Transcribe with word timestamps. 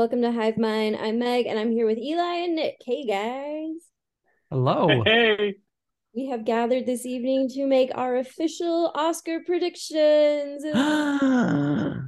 Welcome 0.00 0.22
to 0.22 0.32
Hive 0.32 0.56
Mind. 0.56 0.96
I'm 0.96 1.18
Meg, 1.18 1.44
and 1.44 1.58
I'm 1.58 1.70
here 1.72 1.84
with 1.84 1.98
Eli 1.98 2.36
and 2.36 2.54
Nick. 2.56 2.76
Hey, 2.86 3.04
guys. 3.04 3.82
Hello. 4.50 5.02
Hey, 5.04 5.56
We 6.14 6.28
have 6.28 6.46
gathered 6.46 6.86
this 6.86 7.04
evening 7.04 7.50
to 7.50 7.66
make 7.66 7.90
our 7.94 8.16
official 8.16 8.92
Oscar 8.94 9.40
predictions. 9.44 10.64
How 10.74 12.00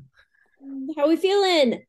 are 0.97 1.07
we 1.07 1.17
feeling? 1.17 1.83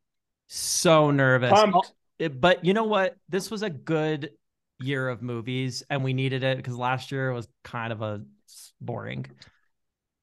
so 0.48 1.10
nervous. 1.10 1.52
pumped. 1.52 1.94
Oh, 2.20 2.28
but 2.28 2.66
you 2.66 2.74
know 2.74 2.84
what? 2.84 3.16
This 3.30 3.50
was 3.50 3.64
a 3.64 3.70
good 3.70 4.32
year 4.82 5.08
of 5.08 5.22
movies, 5.22 5.84
and 5.90 6.04
we 6.04 6.12
needed 6.12 6.44
it 6.44 6.58
because 6.58 6.76
last 6.76 7.14
year 7.14 7.32
was 7.32 7.48
kind 7.64 7.94
of 7.94 8.02
a 8.02 8.22
boring. 8.82 9.26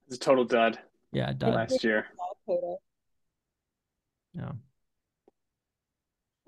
It's 0.08 0.16
a 0.16 0.20
total 0.20 0.44
dud 0.44 0.78
Yeah, 1.10 1.32
done. 1.32 1.54
last 1.54 1.82
year. 1.82 2.04
Yeah. 4.34 4.52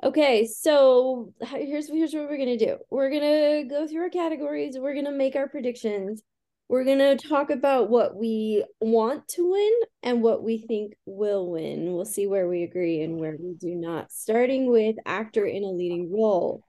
Okay, 0.05 0.47
so 0.47 1.33
here's 1.41 1.89
here's 1.89 2.13
what 2.13 2.29
we're 2.29 2.37
gonna 2.37 2.57
do. 2.57 2.77
We're 2.91 3.11
gonna 3.11 3.65
go 3.65 3.87
through 3.87 4.03
our 4.03 4.11
categories. 4.11 4.77
We're 4.77 4.97
gonna 4.97 5.13
make 5.13 5.37
our 5.37 5.49
predictions. 5.49 6.23
We're 6.69 6.85
gonna 6.85 7.17
talk 7.17 7.51
about 7.51 7.89
what 7.89 8.17
we 8.17 8.65
want 8.81 9.29
to 9.29 9.53
win 9.53 9.73
and 10.03 10.21
what 10.21 10.43
we 10.43 10.59
think 10.59 10.95
will 11.07 11.49
win. 11.49 11.93
We'll 11.93 12.05
see 12.05 12.27
where 12.27 12.49
we 12.49 12.65
agree 12.65 13.01
and 13.03 13.21
where 13.21 13.37
we 13.39 13.55
do 13.55 13.77
not. 13.77 14.11
Starting 14.11 14.73
with 14.73 14.97
actor 15.07 15.47
in 15.47 15.63
a 15.63 15.71
leading 15.71 16.13
role. 16.13 16.65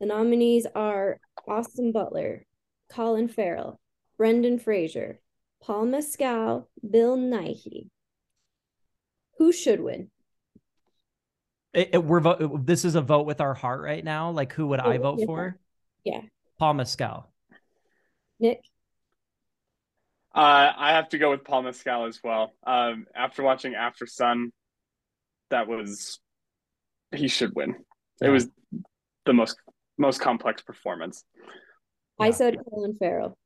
The 0.00 0.06
nominees 0.06 0.66
are 0.74 1.20
Austin 1.46 1.92
Butler, 1.92 2.46
Colin 2.90 3.28
Farrell, 3.28 3.80
Brendan 4.16 4.58
Fraser, 4.60 5.20
Paul 5.62 5.86
Mescal, 5.86 6.70
Bill 6.88 7.18
Nighy. 7.18 7.90
Who 9.36 9.52
should 9.52 9.82
win? 9.82 10.10
It, 11.76 11.90
it- 11.92 12.04
we're 12.04 12.20
vo- 12.20 12.58
this 12.64 12.84
is 12.84 12.94
a 12.94 13.02
vote 13.02 13.26
with 13.26 13.40
our 13.40 13.54
heart 13.54 13.82
right 13.82 14.02
now. 14.02 14.30
Like, 14.30 14.52
who 14.54 14.66
would 14.68 14.80
I 14.80 14.96
Vote 14.96 15.02
vote 15.02 15.10
with 15.12 15.20
your 15.20 15.26
for? 15.28 15.58
Yeah. 16.04 16.20
Paul 16.58 16.74
Mescal. 16.74 17.28
Nick? 18.40 18.62
Uh, 20.34 20.72
I 20.76 20.92
have 20.92 21.10
to 21.10 21.18
go 21.18 21.30
with 21.30 21.44
Paul 21.44 21.62
Mescal 21.62 22.06
as 22.06 22.20
well. 22.24 22.52
Um, 22.66 23.06
after 23.14 23.42
watching 23.42 23.72
Aftersun, 23.74 24.50
that 25.50 25.68
was 25.68 26.18
he 27.14 27.28
should 27.28 27.54
win. 27.54 27.76
It 28.20 28.28
was 28.30 28.48
the 29.26 29.32
most 29.32 29.56
most 29.98 30.20
complex 30.20 30.62
performance. 30.62 31.24
I 32.18 32.26
Yeah. 32.26 32.32
said 32.32 32.56
Colin 32.70 32.94
Farrell. 32.94 33.36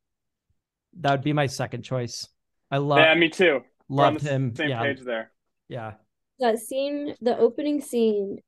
That 1.01 1.12
would 1.12 1.23
be 1.23 1.33
my 1.33 1.47
second 1.47 1.83
choice. 1.83 2.28
I 2.70 2.78
love 2.78 2.98
yeah, 2.98 3.14
me 3.14 3.28
too. 3.28 3.61
Loved 3.89 4.23
him. 4.23 4.55
Same 4.55 4.69
Yeah, 4.70 4.83
page 4.83 5.01
there. 5.01 5.33
yeah. 5.69 5.95
That 6.41 6.58
scene, 6.58 7.14
the 7.20 7.36
opening 7.36 7.80
scene, 7.80 8.38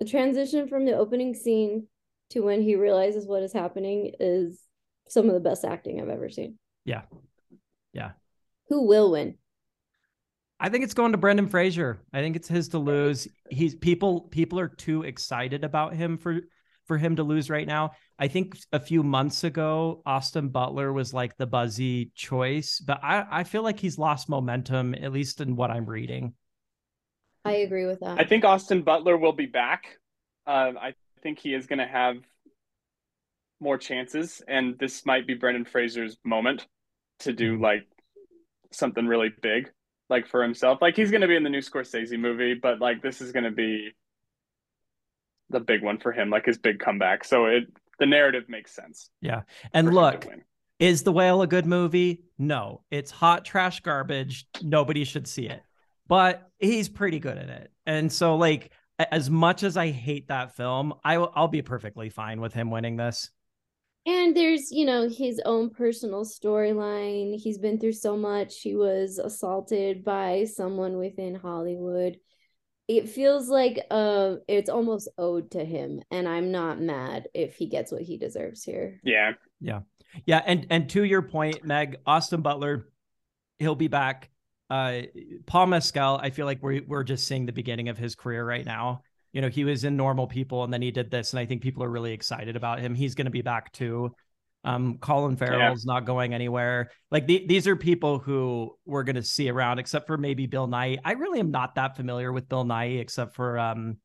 the 0.00 0.06
transition 0.06 0.68
from 0.68 0.84
the 0.84 0.96
opening 0.96 1.34
scene 1.34 1.88
to 2.30 2.40
when 2.40 2.62
he 2.62 2.76
realizes 2.76 3.26
what 3.26 3.42
is 3.42 3.52
happening 3.52 4.12
is 4.20 4.60
some 5.08 5.28
of 5.28 5.34
the 5.34 5.40
best 5.40 5.64
acting 5.64 6.00
I've 6.00 6.08
ever 6.08 6.28
seen. 6.28 6.58
Yeah. 6.84 7.02
Yeah. 7.92 8.12
Who 8.68 8.86
will 8.86 9.12
win? 9.12 9.36
I 10.60 10.68
think 10.68 10.84
it's 10.84 10.94
going 10.94 11.12
to 11.12 11.18
Brendan 11.18 11.48
Fraser. 11.48 12.00
I 12.12 12.20
think 12.20 12.36
it's 12.36 12.48
his 12.48 12.68
to 12.70 12.78
lose. 12.78 13.28
He's 13.50 13.74
people 13.74 14.22
people 14.22 14.58
are 14.60 14.68
too 14.68 15.02
excited 15.02 15.64
about 15.64 15.94
him 15.94 16.16
for 16.16 16.40
for 16.86 16.96
him 16.98 17.16
to 17.16 17.22
lose 17.22 17.50
right 17.50 17.66
now. 17.66 17.92
I 18.18 18.28
think 18.28 18.56
a 18.72 18.78
few 18.78 19.02
months 19.02 19.44
ago, 19.44 20.02
Austin 20.06 20.48
Butler 20.48 20.92
was 20.92 21.12
like 21.12 21.36
the 21.36 21.46
buzzy 21.46 22.12
choice, 22.14 22.78
but 22.78 23.00
I, 23.02 23.26
I 23.30 23.44
feel 23.44 23.62
like 23.62 23.80
he's 23.80 23.98
lost 23.98 24.28
momentum, 24.28 24.94
at 24.94 25.12
least 25.12 25.40
in 25.40 25.56
what 25.56 25.70
I'm 25.70 25.86
reading. 25.86 26.34
I 27.44 27.52
agree 27.56 27.86
with 27.86 28.00
that. 28.00 28.18
I 28.18 28.24
think 28.24 28.44
Austin 28.44 28.82
Butler 28.82 29.16
will 29.16 29.32
be 29.32 29.46
back. 29.46 29.98
Uh, 30.46 30.72
I 30.80 30.94
think 31.22 31.38
he 31.38 31.54
is 31.54 31.66
going 31.66 31.78
to 31.78 31.86
have 31.86 32.16
more 33.60 33.78
chances, 33.78 34.42
and 34.46 34.78
this 34.78 35.06
might 35.06 35.26
be 35.26 35.34
Brendan 35.34 35.64
Fraser's 35.64 36.16
moment 36.24 36.66
to 37.20 37.32
do 37.32 37.56
Mhm. 37.56 37.60
like 37.62 37.86
something 38.72 39.06
really 39.06 39.30
big, 39.42 39.70
like 40.10 40.26
for 40.26 40.42
himself. 40.42 40.82
Like 40.82 40.96
he's 40.96 41.10
going 41.10 41.20
to 41.20 41.28
be 41.28 41.36
in 41.36 41.44
the 41.44 41.50
new 41.50 41.60
Scorsese 41.60 42.18
movie, 42.18 42.54
but 42.54 42.80
like 42.80 43.02
this 43.02 43.20
is 43.20 43.32
going 43.32 43.44
to 43.44 43.50
be 43.50 43.94
the 45.50 45.60
big 45.60 45.82
one 45.82 45.98
for 45.98 46.12
him, 46.12 46.30
like 46.30 46.46
his 46.46 46.58
big 46.58 46.78
comeback. 46.80 47.24
So 47.24 47.46
it 47.46 47.64
the 47.98 48.06
narrative 48.06 48.48
makes 48.48 48.74
sense. 48.74 49.10
Yeah, 49.20 49.42
and 49.72 49.86
for 49.86 49.90
him 49.90 49.94
to 49.94 50.00
look, 50.00 50.26
is 50.80 51.04
The 51.04 51.12
Whale 51.12 51.42
a 51.42 51.46
good 51.46 51.64
movie? 51.66 52.24
No, 52.38 52.82
it's 52.90 53.12
hot 53.12 53.44
trash 53.44 53.80
garbage. 53.80 54.46
Nobody 54.62 55.04
should 55.04 55.28
see 55.28 55.46
it, 55.48 55.62
but 56.08 56.50
he's 56.58 56.88
pretty 56.88 57.18
good 57.18 57.38
at 57.38 57.48
it. 57.48 57.72
And 57.86 58.12
so, 58.12 58.36
like, 58.36 58.72
as 58.98 59.28
much 59.30 59.62
as 59.62 59.76
I 59.76 59.90
hate 59.90 60.28
that 60.28 60.56
film, 60.56 60.94
I 61.04 61.18
will, 61.18 61.32
I'll 61.34 61.48
be 61.48 61.62
perfectly 61.62 62.10
fine 62.10 62.40
with 62.40 62.54
him 62.54 62.70
winning 62.70 62.96
this. 62.96 63.30
And 64.06 64.36
there's, 64.36 64.70
you 64.70 64.84
know, 64.84 65.08
his 65.08 65.40
own 65.46 65.70
personal 65.70 66.24
storyline. 66.26 67.40
He's 67.40 67.58
been 67.58 67.80
through 67.80 67.94
so 67.94 68.16
much. 68.16 68.60
He 68.60 68.74
was 68.74 69.18
assaulted 69.18 70.04
by 70.04 70.44
someone 70.44 70.98
within 70.98 71.34
Hollywood. 71.34 72.18
It 72.86 73.08
feels 73.08 73.48
like 73.48 73.80
uh 73.90 74.36
it's 74.46 74.68
almost 74.68 75.08
owed 75.16 75.52
to 75.52 75.64
him, 75.64 76.02
and 76.10 76.28
I'm 76.28 76.52
not 76.52 76.78
mad 76.82 77.28
if 77.32 77.56
he 77.56 77.66
gets 77.66 77.90
what 77.90 78.02
he 78.02 78.18
deserves 78.18 78.62
here. 78.62 79.00
Yeah, 79.02 79.32
yeah, 79.58 79.80
Yeah, 80.26 80.42
and 80.44 80.66
and 80.68 80.90
to 80.90 81.02
your 81.02 81.22
point, 81.22 81.64
Meg, 81.64 81.96
Austin 82.04 82.42
Butler, 82.42 82.90
he'll 83.58 83.74
be 83.74 83.88
back. 83.88 84.30
Uh, 84.74 85.02
Paul 85.46 85.66
Mescal, 85.66 86.18
I 86.20 86.30
feel 86.30 86.46
like 86.46 86.60
we're 86.60 86.82
we're 86.88 87.04
just 87.04 87.28
seeing 87.28 87.46
the 87.46 87.52
beginning 87.52 87.88
of 87.88 87.96
his 87.96 88.16
career 88.16 88.44
right 88.44 88.66
now. 88.66 89.02
You 89.32 89.40
know, 89.40 89.48
he 89.48 89.62
was 89.62 89.84
in 89.84 89.96
Normal 89.96 90.26
People, 90.26 90.64
and 90.64 90.72
then 90.72 90.82
he 90.82 90.90
did 90.90 91.12
this, 91.12 91.32
and 91.32 91.38
I 91.38 91.46
think 91.46 91.62
people 91.62 91.84
are 91.84 91.88
really 91.88 92.12
excited 92.12 92.56
about 92.56 92.80
him. 92.80 92.96
He's 92.96 93.14
going 93.14 93.26
to 93.26 93.30
be 93.30 93.42
back 93.42 93.70
too. 93.72 94.16
Um, 94.64 94.98
Colin 94.98 95.36
Farrell's 95.36 95.84
not 95.86 96.06
going 96.06 96.34
anywhere. 96.34 96.90
Like 97.12 97.28
the, 97.28 97.44
these 97.46 97.68
are 97.68 97.76
people 97.76 98.18
who 98.18 98.74
we're 98.84 99.04
going 99.04 99.14
to 99.14 99.22
see 99.22 99.48
around, 99.48 99.78
except 99.78 100.08
for 100.08 100.16
maybe 100.16 100.46
Bill 100.46 100.66
Nighy. 100.66 100.98
I 101.04 101.12
really 101.12 101.38
am 101.38 101.52
not 101.52 101.76
that 101.76 101.94
familiar 101.94 102.32
with 102.32 102.48
Bill 102.48 102.64
Nighy, 102.64 102.98
except 102.98 103.36
for 103.36 103.56
um 103.56 103.98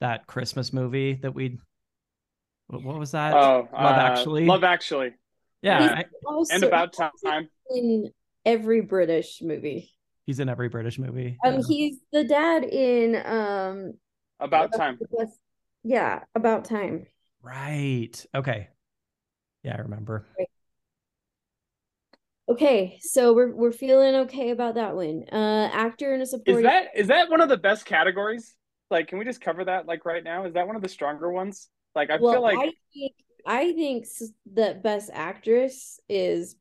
that 0.00 0.26
Christmas 0.26 0.72
movie 0.72 1.20
that 1.22 1.36
we. 1.36 1.56
What 2.66 2.82
what 2.82 2.98
was 2.98 3.12
that? 3.12 3.34
Oh, 3.34 3.68
Love 3.72 3.96
uh, 3.96 4.00
Actually. 4.00 4.46
Love 4.46 4.64
Actually, 4.64 5.12
yeah, 5.62 5.98
I- 5.98 6.04
also 6.26 6.52
and 6.52 6.64
About 6.64 6.94
Time. 6.94 7.48
in 7.72 8.10
every 8.44 8.80
British 8.80 9.40
movie. 9.40 9.92
He's 10.30 10.38
in 10.38 10.48
every 10.48 10.68
British 10.68 10.96
movie. 10.96 11.36
Um, 11.44 11.54
Yeah. 11.54 11.60
he's 11.66 11.96
the 12.12 12.22
dad 12.22 12.62
in 12.62 13.16
um 13.26 13.94
About 14.38 14.72
Time. 14.72 14.96
Yeah, 15.82 16.20
about 16.36 16.66
time. 16.66 17.08
Right. 17.42 18.24
Okay. 18.32 18.68
Yeah, 19.64 19.74
I 19.76 19.80
remember. 19.80 20.24
Okay, 22.48 23.00
so 23.00 23.32
we're 23.34 23.52
we're 23.52 23.72
feeling 23.72 24.14
okay 24.14 24.50
about 24.50 24.76
that 24.76 24.94
one. 24.94 25.24
Uh, 25.32 25.68
actor 25.72 26.14
in 26.14 26.20
a 26.20 26.26
supporting 26.26 26.58
Is 26.58 26.62
that 26.62 26.86
is 26.94 27.08
that 27.08 27.28
one 27.28 27.40
of 27.40 27.48
the 27.48 27.56
best 27.56 27.86
categories? 27.86 28.54
Like, 28.88 29.08
can 29.08 29.18
we 29.18 29.24
just 29.24 29.40
cover 29.40 29.64
that 29.64 29.86
like 29.86 30.04
right 30.04 30.22
now? 30.22 30.44
Is 30.44 30.54
that 30.54 30.68
one 30.68 30.76
of 30.76 30.82
the 30.82 30.88
stronger 30.88 31.32
ones? 31.32 31.68
Like, 31.96 32.10
I 32.10 32.18
well, 32.20 32.34
feel 32.34 32.42
like 32.42 32.56
I 32.58 32.72
think 32.94 33.12
I 33.46 33.72
think 33.72 34.04
s- 34.04 34.30
the 34.52 34.78
best 34.80 35.10
actress 35.12 35.98
is 36.08 36.54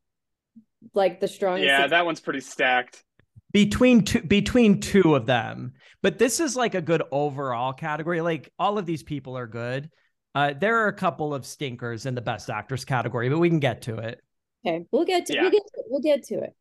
like 0.94 1.20
the 1.20 1.28
strongest. 1.28 1.68
yeah, 1.70 1.88
that 1.88 2.06
one's 2.06 2.20
pretty 2.20 2.40
stacked. 2.42 3.04
Between 3.52 4.04
two 4.04 4.22
between 4.22 4.80
two 4.80 5.16
of 5.16 5.26
them. 5.26 5.74
But 6.02 6.20
this 6.20 6.40
is 6.40 6.56
like 6.56 6.76
a 6.76 6.82
good 6.82 7.02
overall 7.12 7.74
category. 7.74 8.22
Like 8.22 8.52
all 8.60 8.78
of 8.78 8.86
these 8.86 9.04
people 9.04 9.38
are 9.38 9.48
good. 9.48 9.90
Uh, 10.36 10.54
there 10.54 10.78
are 10.84 10.88
a 10.88 10.94
couple 10.94 11.34
of 11.34 11.46
stinkers 11.46 12.06
in 12.06 12.14
the 12.16 12.22
best 12.22 12.50
actress 12.50 12.86
category, 12.86 13.30
but 13.30 13.40
we 13.40 13.50
can 13.50 13.60
get 13.60 13.82
to 13.84 13.98
it. 13.98 14.22
Okay, 14.66 14.86
we'll 14.92 15.06
get 15.06 15.26
to 15.26 15.34
Yeah. 15.34 15.42
we'll 15.42 15.52
get 15.52 15.64
to, 15.66 15.84
we'll 15.88 16.02
get 16.02 16.24
to 16.26 16.36
it. 16.36 16.56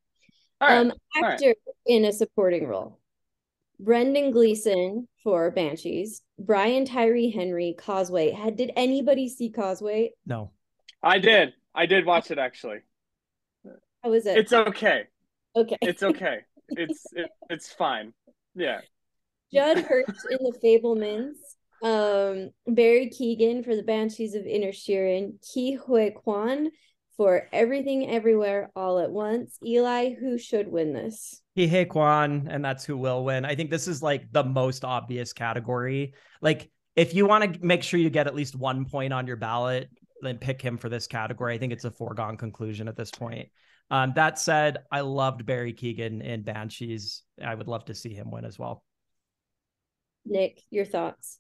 All 0.61 0.69
right. 0.69 0.79
um, 0.79 0.93
all 1.17 1.23
right. 1.23 1.33
actor 1.35 1.55
in 1.87 2.07
a 2.07 2.13
supporting 2.13 2.67
role: 2.67 2.99
Brendan 3.79 4.31
Gleeson 4.31 5.07
for 5.23 5.51
Banshees, 5.51 6.23
Brian 6.39 6.85
Tyree 6.87 7.31
Henry, 7.31 7.75
Causeway. 7.77 8.31
Had 8.31 8.57
did 8.57 8.73
anybody 8.77 9.29
see 9.29 9.51
Causeway? 9.51 10.13
No. 10.27 10.53
I 11.03 11.19
did. 11.19 11.53
I 11.75 11.87
did 11.87 12.07
watch 12.07 12.31
it 12.31 12.39
actually. 12.39 12.79
How 14.03 14.11
was 14.11 14.27
it? 14.27 14.39
It's 14.39 14.53
okay. 14.53 15.05
okay. 15.55 15.77
It's 15.83 16.03
okay. 16.03 16.39
It's 16.71 17.05
it, 17.13 17.31
it's 17.51 17.73
fine. 17.73 18.13
Yeah. 18.55 18.81
Judd 19.53 19.79
Hirsch 19.79 20.07
in 20.31 20.39
The 20.41 20.59
Fabelmans, 20.63 21.37
um, 21.83 22.51
Barry 22.67 23.11
Keoghan 23.11 23.65
for 23.65 23.75
The 23.75 23.83
Banshees 23.83 24.35
of 24.35 24.43
Inisherin, 24.43 25.39
Ke 25.41 25.81
Huy 25.87 26.11
Quan 26.11 26.71
for 27.17 27.49
Everything 27.53 28.11
Everywhere 28.11 28.71
All 28.77 28.99
at 28.99 29.11
Once. 29.11 29.59
Eli, 29.65 30.15
who 30.15 30.39
should 30.39 30.69
win 30.69 30.93
this? 30.93 31.41
Huy 31.57 31.87
Quan, 31.87 32.47
and 32.51 32.65
that's 32.65 32.85
who 32.85 32.97
will 32.97 33.25
win. 33.25 33.45
I 33.45 33.55
think 33.55 33.71
this 33.71 33.89
is 33.89 34.03
like 34.03 34.31
the 34.33 34.45
most 34.45 34.85
obvious 34.85 35.33
category. 35.33 36.15
Like, 36.43 36.71
if 36.95 37.15
you 37.15 37.27
want 37.27 37.55
to 37.55 37.65
make 37.65 37.83
sure 37.83 37.99
you 37.99 38.11
get 38.11 38.27
at 38.27 38.35
least 38.35 38.55
one 38.55 38.85
point 38.85 39.13
on 39.13 39.27
your 39.27 39.37
ballot, 39.37 39.89
then 40.21 40.39
pick 40.39 40.61
him 40.61 40.77
for 40.77 40.89
this 40.89 41.07
category. 41.07 41.55
I 41.55 41.59
think 41.59 41.73
it's 41.73 41.85
a 41.85 41.91
foregone 41.91 42.37
conclusion 42.37 42.89
at 42.89 42.97
this 42.97 43.11
point. 43.11 43.49
Um, 43.91 44.13
that 44.17 44.39
said, 44.39 44.79
I 44.93 45.01
loved 45.01 45.47
Barry 45.47 45.73
Keoghan 45.73 46.23
in 46.23 46.43
Banshees. 46.43 47.23
I 47.43 47.55
would 47.55 47.69
love 47.69 47.87
to 47.87 47.95
see 47.95 48.13
him 48.13 48.31
win 48.31 48.45
as 48.45 48.59
well. 48.59 48.85
Nick, 50.27 50.63
your 50.71 50.85
thoughts? 50.85 51.39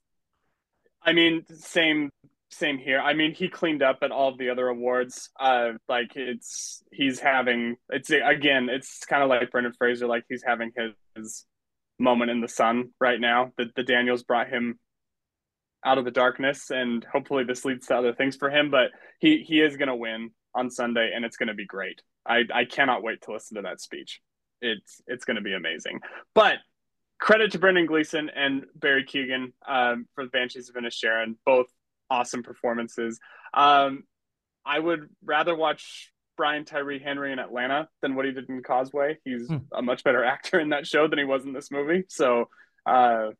I 1.02 1.12
mean, 1.12 1.44
same 1.54 2.10
same 2.50 2.78
here. 2.78 2.98
I 2.98 3.12
mean, 3.12 3.34
he 3.34 3.48
cleaned 3.48 3.82
up 3.82 3.98
at 4.02 4.10
all 4.10 4.30
of 4.30 4.38
the 4.38 4.48
other 4.48 4.68
awards. 4.68 5.28
Uh, 5.38 5.72
like 5.88 6.12
it's 6.16 6.82
he's 6.90 7.20
having 7.20 7.76
it's 7.90 8.10
again, 8.10 8.68
it's 8.70 9.04
kind 9.04 9.22
of 9.22 9.28
like 9.28 9.50
Brendan 9.50 9.74
Fraser, 9.76 10.06
like 10.06 10.24
he's 10.28 10.42
having 10.44 10.72
his, 10.76 10.92
his 11.14 11.44
moment 11.98 12.30
in 12.30 12.40
the 12.40 12.48
sun 12.48 12.90
right 13.00 13.20
now. 13.20 13.52
That 13.58 13.74
the 13.74 13.82
Daniels 13.82 14.22
brought 14.22 14.48
him 14.48 14.78
out 15.84 15.98
of 15.98 16.04
the 16.04 16.10
darkness, 16.10 16.70
and 16.70 17.04
hopefully 17.04 17.44
this 17.44 17.64
leads 17.64 17.86
to 17.88 17.96
other 17.96 18.14
things 18.14 18.36
for 18.36 18.50
him. 18.50 18.70
But 18.70 18.90
he 19.20 19.44
he 19.46 19.60
is 19.60 19.76
going 19.76 19.88
to 19.88 19.96
win 19.96 20.30
on 20.54 20.70
Sunday, 20.70 21.12
and 21.14 21.24
it's 21.24 21.36
going 21.36 21.48
to 21.48 21.54
be 21.54 21.66
great. 21.66 22.02
I 22.26 22.42
I 22.52 22.64
cannot 22.64 23.02
wait 23.02 23.22
to 23.22 23.32
listen 23.32 23.56
to 23.56 23.62
that 23.62 23.80
speech. 23.80 24.20
It's 24.60 25.00
it's 25.06 25.24
going 25.24 25.36
to 25.36 25.42
be 25.42 25.54
amazing. 25.54 26.00
But 26.34 26.58
credit 27.18 27.52
to 27.52 27.58
Brendan 27.58 27.86
Gleeson 27.86 28.30
and 28.34 28.64
Barry 28.74 29.04
Keoghan 29.04 29.52
um, 29.66 30.06
for 30.14 30.24
the 30.24 30.30
Banshees 30.30 30.68
of 30.68 30.76
Inisherin, 30.76 31.36
both 31.44 31.66
awesome 32.10 32.42
performances. 32.42 33.18
Um, 33.54 34.04
I 34.64 34.78
would 34.78 35.08
rather 35.24 35.54
watch 35.54 36.12
Brian 36.36 36.64
Tyree 36.64 37.00
Henry 37.00 37.32
in 37.32 37.38
Atlanta 37.38 37.88
than 38.02 38.14
what 38.14 38.24
he 38.24 38.32
did 38.32 38.48
in 38.48 38.62
Causeway. 38.62 39.18
He's 39.24 39.48
hmm. 39.48 39.56
a 39.72 39.82
much 39.82 40.04
better 40.04 40.24
actor 40.34 40.60
in 40.60 40.70
that 40.70 40.86
show 40.86 41.08
than 41.08 41.18
he 41.18 41.24
was 41.24 41.44
in 41.44 41.52
this 41.52 41.70
movie. 41.70 42.04
So, 42.08 42.48
uh, 42.86 43.30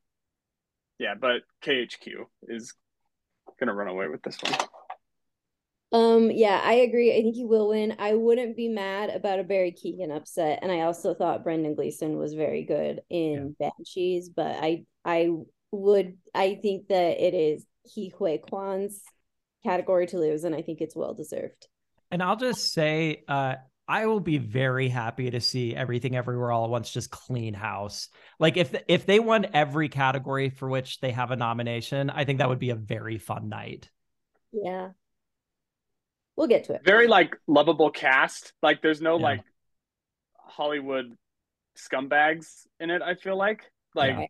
yeah, 0.99 1.15
but 1.19 1.43
KHQ 1.65 2.25
is 2.49 2.75
gonna 3.61 3.75
run 3.75 3.89
away 3.89 4.09
with 4.09 4.23
this 4.23 4.37
one. 4.43 4.55
Um, 5.91 6.31
yeah, 6.31 6.61
I 6.63 6.75
agree. 6.75 7.17
I 7.17 7.23
think 7.23 7.35
he 7.35 7.47
will 7.47 7.69
win. 7.69 7.97
I 7.99 8.15
wouldn't 8.15 8.57
be 8.57 8.69
mad 8.69 9.09
about 9.09 9.39
a 9.39 9.45
Barry 9.45 9.73
Keoghan 9.73 10.15
upset, 10.15 10.59
and 10.63 10.71
I 10.71 10.81
also 10.81 11.15
thought 11.15 11.45
Brendan 11.45 11.75
Gleeson 11.75 12.19
was 12.19 12.35
very 12.35 12.65
good 12.65 13.01
in 13.09 13.57
yeah. 13.59 13.71
Banshees, 13.79 14.29
but 14.29 14.57
I 14.63 14.85
I 15.05 15.31
would 15.71 16.19
I 16.35 16.59
think 16.61 16.89
that 16.89 17.23
it 17.23 17.35
is 17.35 17.65
Ke 17.87 18.13
Huy 18.19 18.39
Quan's 18.39 19.03
category 19.65 20.07
to 20.09 20.19
lose, 20.19 20.45
and 20.45 20.55
I 20.55 20.61
think 20.61 20.81
it's 20.81 20.97
well 20.97 21.15
deserved. 21.15 21.69
And 22.11 22.23
I'll 22.23 22.37
just 22.37 22.73
say, 22.73 23.25
uh, 23.29 23.57
I 23.87 24.07
will 24.07 24.21
be 24.21 24.37
very 24.37 24.89
happy 24.89 25.31
to 25.31 25.41
see 25.41 25.75
everything 25.75 26.15
everywhere 26.15 26.53
all 26.53 26.65
at 26.65 26.71
once 26.71 26.91
just 26.91 27.11
clean 27.11 27.55
house. 27.55 28.11
Like 28.39 28.59
if 28.59 28.75
if 28.89 29.07
they 29.07 29.21
won 29.21 29.47
every 29.55 29.89
category 29.89 30.51
for 30.51 30.69
which 30.69 31.01
they 31.01 31.13
have 31.13 31.31
a 31.31 31.37
nomination, 31.37 32.11
I 32.11 32.27
think 32.27 32.41
that 32.41 32.51
would 32.51 32.59
be 32.59 32.71
a 32.71 32.77
very 32.77 33.17
fun 33.17 33.49
night. 33.49 33.89
Yeah. 34.53 34.91
We'll 36.39 36.47
get 36.47 36.65
to 36.65 36.75
it. 36.75 36.83
Very 36.85 37.09
like 37.09 37.37
lovable 37.49 37.91
cast. 37.91 38.53
Like 38.63 38.81
there's 38.81 39.01
no 39.01 39.19
yeah. 39.19 39.25
like 39.25 39.41
Hollywood 40.37 41.17
scumbags 41.77 42.69
in 42.79 42.91
it, 42.91 43.03
I 43.03 43.17
feel 43.17 43.37
like. 43.37 43.63
Like 43.93 44.17
yeah. 44.17 44.27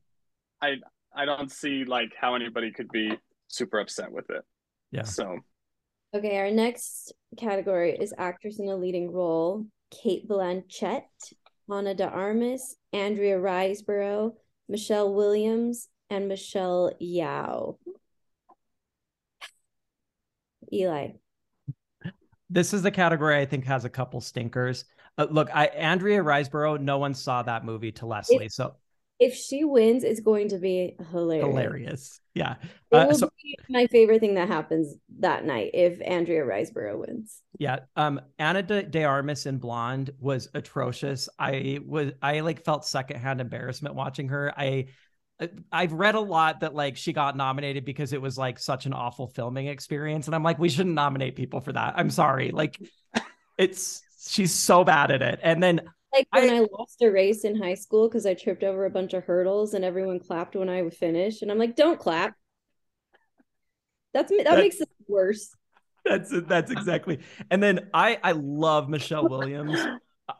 I 0.62 0.76
I 1.14 1.26
don't 1.26 1.52
see 1.52 1.84
like 1.84 2.14
how 2.18 2.34
anybody 2.34 2.72
could 2.72 2.88
be 2.88 3.12
super 3.48 3.78
upset 3.78 4.10
with 4.10 4.30
it. 4.30 4.42
Yeah. 4.90 5.02
So 5.02 5.40
Okay, 6.14 6.38
our 6.38 6.50
next 6.50 7.12
category 7.36 7.94
is 7.94 8.14
actress 8.16 8.58
in 8.58 8.70
a 8.70 8.76
leading 8.76 9.12
role. 9.12 9.66
Cate 9.90 10.26
Blanchett, 10.26 11.02
Ana 11.68 11.94
de 11.94 12.08
Armas, 12.08 12.74
Andrea 12.94 13.38
Riseborough, 13.38 14.32
Michelle 14.66 15.12
Williams, 15.12 15.88
and 16.08 16.26
Michelle 16.26 16.90
Yeoh. 17.02 17.76
Eli 20.72 21.10
this 22.50 22.72
is 22.72 22.82
the 22.82 22.90
category 22.90 23.38
I 23.38 23.44
think 23.44 23.64
has 23.64 23.84
a 23.84 23.90
couple 23.90 24.20
stinkers. 24.20 24.84
Uh, 25.16 25.26
look, 25.30 25.48
I 25.54 25.66
Andrea 25.66 26.22
Riseborough, 26.22 26.80
no 26.80 26.98
one 26.98 27.14
saw 27.14 27.42
that 27.42 27.64
movie 27.64 27.92
to 27.92 28.06
Leslie, 28.06 28.46
if, 28.46 28.52
so 28.52 28.74
if 29.18 29.34
she 29.34 29.64
wins, 29.64 30.04
it's 30.04 30.20
going 30.20 30.48
to 30.48 30.58
be 30.58 30.94
hilarious. 31.10 31.46
Hilarious, 31.46 32.20
yeah. 32.34 32.54
It 32.92 32.96
uh, 32.96 33.06
will 33.08 33.18
so, 33.18 33.30
be 33.42 33.58
my 33.68 33.86
favorite 33.86 34.20
thing 34.20 34.34
that 34.34 34.46
happens 34.48 34.94
that 35.18 35.44
night 35.44 35.72
if 35.74 36.00
Andrea 36.00 36.44
Riseborough 36.44 37.06
wins. 37.06 37.42
Yeah, 37.58 37.80
um, 37.96 38.20
Ana 38.38 38.62
de, 38.62 38.84
de 38.84 39.02
Armas 39.04 39.46
in 39.46 39.58
Blonde 39.58 40.10
was 40.20 40.48
atrocious. 40.54 41.28
I 41.38 41.80
was 41.84 42.12
I 42.22 42.40
like 42.40 42.64
felt 42.64 42.86
secondhand 42.86 43.40
embarrassment 43.40 43.96
watching 43.96 44.28
her. 44.28 44.52
I 44.56 44.86
Uh, 45.40 45.46
I've 45.70 45.92
read 45.92 46.14
a 46.14 46.20
lot 46.20 46.60
that 46.60 46.74
like 46.74 46.96
she 46.96 47.12
got 47.12 47.36
nominated 47.36 47.84
because 47.84 48.12
it 48.12 48.20
was 48.20 48.36
like 48.38 48.58
such 48.58 48.86
an 48.86 48.92
awful 48.92 49.26
filming 49.26 49.66
experience. 49.66 50.26
And 50.26 50.34
I'm 50.34 50.42
like, 50.42 50.58
we 50.58 50.68
shouldn't 50.68 50.94
nominate 50.94 51.36
people 51.36 51.60
for 51.60 51.72
that. 51.72 51.94
I'm 51.96 52.10
sorry. 52.10 52.50
Like 52.50 52.80
it's 53.56 54.02
she's 54.26 54.52
so 54.52 54.84
bad 54.84 55.10
at 55.10 55.22
it. 55.22 55.40
And 55.42 55.62
then 55.62 55.80
like 56.12 56.26
when 56.30 56.50
I, 56.50 56.56
I 56.56 56.66
lost 56.72 57.02
a 57.02 57.10
race 57.10 57.44
in 57.44 57.60
high 57.60 57.74
school 57.74 58.08
because 58.08 58.26
I 58.26 58.34
tripped 58.34 58.62
over 58.64 58.84
a 58.84 58.90
bunch 58.90 59.12
of 59.14 59.24
hurdles 59.24 59.74
and 59.74 59.84
everyone 59.84 60.20
clapped 60.20 60.56
when 60.56 60.68
I 60.68 60.82
would 60.82 60.94
finish. 60.94 61.42
And 61.42 61.50
I'm 61.50 61.58
like, 61.58 61.76
don't 61.76 61.98
clap. 61.98 62.34
That's 64.14 64.30
that, 64.30 64.44
that 64.44 64.58
makes 64.58 64.80
it 64.80 64.88
worse. 65.06 65.54
That's 66.04 66.32
that's 66.46 66.70
exactly. 66.70 67.20
And 67.50 67.62
then 67.62 67.90
I 67.92 68.18
I 68.22 68.32
love 68.32 68.88
Michelle 68.88 69.28
Williams. 69.28 69.78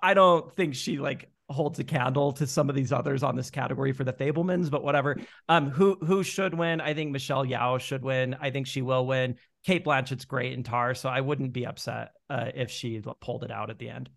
I 0.02 0.14
don't 0.14 0.54
think 0.56 0.74
she 0.74 0.98
like 0.98 1.30
holds 1.48 1.78
a 1.78 1.84
candle 1.84 2.32
to 2.32 2.46
some 2.46 2.68
of 2.68 2.76
these 2.76 2.92
others 2.92 3.22
on 3.22 3.36
this 3.36 3.50
category 3.50 3.92
for 3.92 4.04
the 4.04 4.12
Fabelmans, 4.12 4.70
but 4.70 4.82
whatever. 4.82 5.16
Um, 5.48 5.70
who 5.70 5.96
who 6.00 6.22
should 6.22 6.54
win? 6.54 6.80
I 6.80 6.94
think 6.94 7.10
Michelle 7.10 7.44
Yeoh 7.44 7.80
should 7.80 8.02
win. 8.02 8.36
I 8.40 8.50
think 8.50 8.66
she 8.66 8.82
will 8.82 9.06
win. 9.06 9.36
Cate 9.64 9.84
Blanchett's 9.84 10.24
great 10.24 10.52
in 10.52 10.62
Tar, 10.62 10.94
so 10.94 11.08
I 11.08 11.20
wouldn't 11.20 11.52
be 11.52 11.66
upset 11.66 12.12
uh, 12.30 12.50
if 12.54 12.70
she 12.70 13.02
pulled 13.20 13.44
it 13.44 13.50
out 13.50 13.70
at 13.70 13.78
the 13.78 13.88
end. 13.88 14.10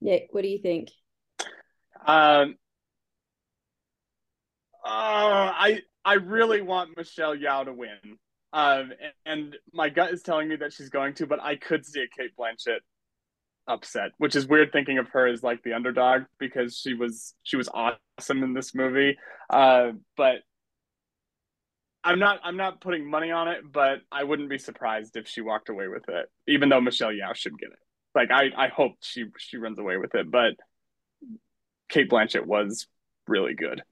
Nick, 0.00 0.28
what 0.30 0.42
do 0.42 0.48
you 0.48 0.58
think? 0.58 0.90
Um, 2.06 2.56
uh, 4.84 5.52
I 5.54 5.80
I 6.04 6.14
really 6.14 6.60
want 6.60 6.96
Michelle 6.96 7.36
Yeoh 7.36 7.64
to 7.66 7.72
win. 7.72 8.18
Um, 8.52 8.92
and, 9.00 9.12
and 9.26 9.56
my 9.72 9.88
gut 9.88 10.12
is 10.12 10.22
telling 10.22 10.48
me 10.48 10.56
that 10.56 10.72
she's 10.72 10.88
going 10.88 11.14
to, 11.14 11.26
but 11.26 11.42
I 11.42 11.56
could 11.56 11.84
see 11.84 12.02
a 12.02 12.06
Cate 12.06 12.36
Blanchett 12.38 12.78
upset, 13.66 14.12
which 14.18 14.36
is 14.36 14.46
weird 14.46 14.72
thinking 14.72 14.98
of 14.98 15.08
her 15.08 15.26
as 15.26 15.42
like 15.42 15.62
the 15.62 15.72
underdog 15.72 16.22
because 16.38 16.76
she 16.76 16.94
was 16.94 17.34
she 17.42 17.56
was 17.56 17.68
awesome 17.68 18.42
in 18.42 18.54
this 18.54 18.74
movie. 18.74 19.16
Uh, 19.50 19.92
but 20.16 20.36
I'm 22.02 22.18
not 22.18 22.40
I'm 22.44 22.56
not 22.56 22.80
putting 22.80 23.08
money 23.08 23.30
on 23.30 23.48
it, 23.48 23.60
but 23.70 24.00
I 24.12 24.24
wouldn't 24.24 24.50
be 24.50 24.58
surprised 24.58 25.16
if 25.16 25.26
she 25.26 25.40
walked 25.40 25.70
away 25.70 25.88
with 25.88 26.08
it, 26.08 26.26
even 26.46 26.68
though 26.68 26.80
Michelle 26.80 27.10
Yeoh 27.10 27.34
should 27.34 27.58
get 27.58 27.70
it. 27.70 27.78
Like 28.14 28.30
I 28.30 28.50
I 28.56 28.68
hope 28.68 28.92
she 29.00 29.26
she 29.38 29.56
runs 29.56 29.78
away 29.78 29.96
with 29.96 30.14
it, 30.14 30.30
but 30.30 30.54
Cate 31.88 32.10
Blanchett 32.10 32.44
was 32.44 32.86
really 33.26 33.54
good. 33.54 33.82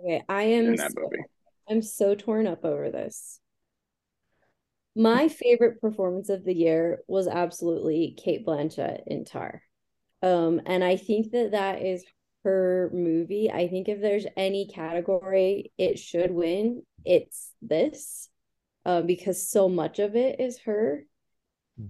Okay, 0.00 0.22
I 0.28 0.42
am 0.42 0.66
in 0.66 0.76
that 0.76 0.92
so, 0.92 1.00
movie. 1.00 1.24
I'm 1.68 1.82
so 1.82 2.14
torn 2.14 2.46
up 2.46 2.64
over 2.64 2.90
this. 2.90 3.40
My 4.98 5.28
favorite 5.28 5.82
performance 5.82 6.30
of 6.30 6.42
the 6.42 6.54
year 6.54 7.02
was 7.06 7.28
absolutely 7.28 8.16
Cate 8.16 8.46
Blanchett 8.46 9.02
in 9.06 9.26
Tar. 9.26 9.62
Um, 10.22 10.62
and 10.64 10.82
I 10.82 10.96
think 10.96 11.32
that 11.32 11.50
that 11.50 11.82
is 11.82 12.02
her 12.44 12.90
movie. 12.94 13.50
I 13.52 13.68
think 13.68 13.90
if 13.90 14.00
there's 14.00 14.24
any 14.38 14.66
category 14.66 15.70
it 15.76 15.98
should 15.98 16.30
win, 16.30 16.82
it's 17.04 17.52
this, 17.60 18.30
um, 18.86 19.06
because 19.06 19.50
so 19.50 19.68
much 19.68 19.98
of 19.98 20.16
it 20.16 20.40
is 20.40 20.60
her. 20.60 21.04
Hmm. 21.78 21.88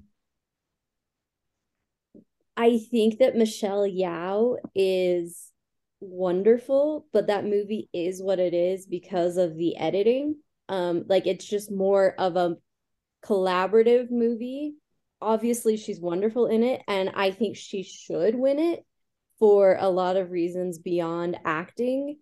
I 2.57 2.79
think 2.91 3.19
that 3.19 3.37
Michelle 3.37 3.87
Yeoh 3.87 4.57
is 4.75 5.53
wonderful, 6.01 7.07
but 7.13 7.29
that 7.29 7.45
movie 7.45 7.89
is 7.93 8.21
what 8.21 8.41
it 8.41 8.53
is 8.53 8.85
because 8.85 9.37
of 9.37 9.57
the 9.57 9.77
editing. 9.77 10.39
Um, 10.69 11.05
like 11.07 11.29
it's 11.29 11.45
just 11.45 11.71
more 11.71 12.13
of 12.19 12.35
a 12.35 12.57
collaborative 13.25 14.11
movie. 14.11 14.75
Obviously, 15.20 15.76
she's 15.76 16.00
wonderful 16.00 16.46
in 16.46 16.62
it, 16.62 16.82
and 16.87 17.11
I 17.14 17.30
think 17.30 17.56
she 17.56 17.82
should 17.82 18.35
win 18.35 18.58
it 18.58 18.85
for 19.38 19.76
a 19.78 19.88
lot 19.88 20.16
of 20.16 20.30
reasons 20.30 20.78
beyond 20.78 21.38
acting. 21.44 22.18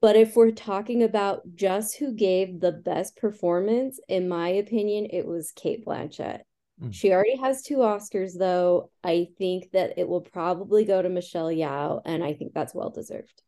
But 0.00 0.16
if 0.16 0.34
we're 0.34 0.50
talking 0.50 1.02
about 1.02 1.42
just 1.54 1.96
who 1.96 2.14
gave 2.14 2.60
the 2.60 2.72
best 2.72 3.16
performance, 3.16 4.00
in 4.08 4.28
my 4.28 4.48
opinion, 4.48 5.08
it 5.10 5.26
was 5.26 5.52
Cate 5.52 5.84
Blanchett. 5.84 6.40
Mm. 6.82 6.94
She 6.94 7.12
already 7.12 7.36
has 7.36 7.62
two 7.62 7.78
Oscars, 7.78 8.38
though. 8.38 8.90
I 9.04 9.28
think 9.36 9.70
that 9.72 9.98
it 9.98 10.08
will 10.08 10.22
probably 10.22 10.86
go 10.86 11.02
to 11.02 11.10
Michelle 11.10 11.48
Yeoh, 11.48 12.00
and 12.06 12.24
I 12.24 12.32
think 12.32 12.54
that's 12.54 12.74
well 12.74 12.88
deserved. 12.88 13.42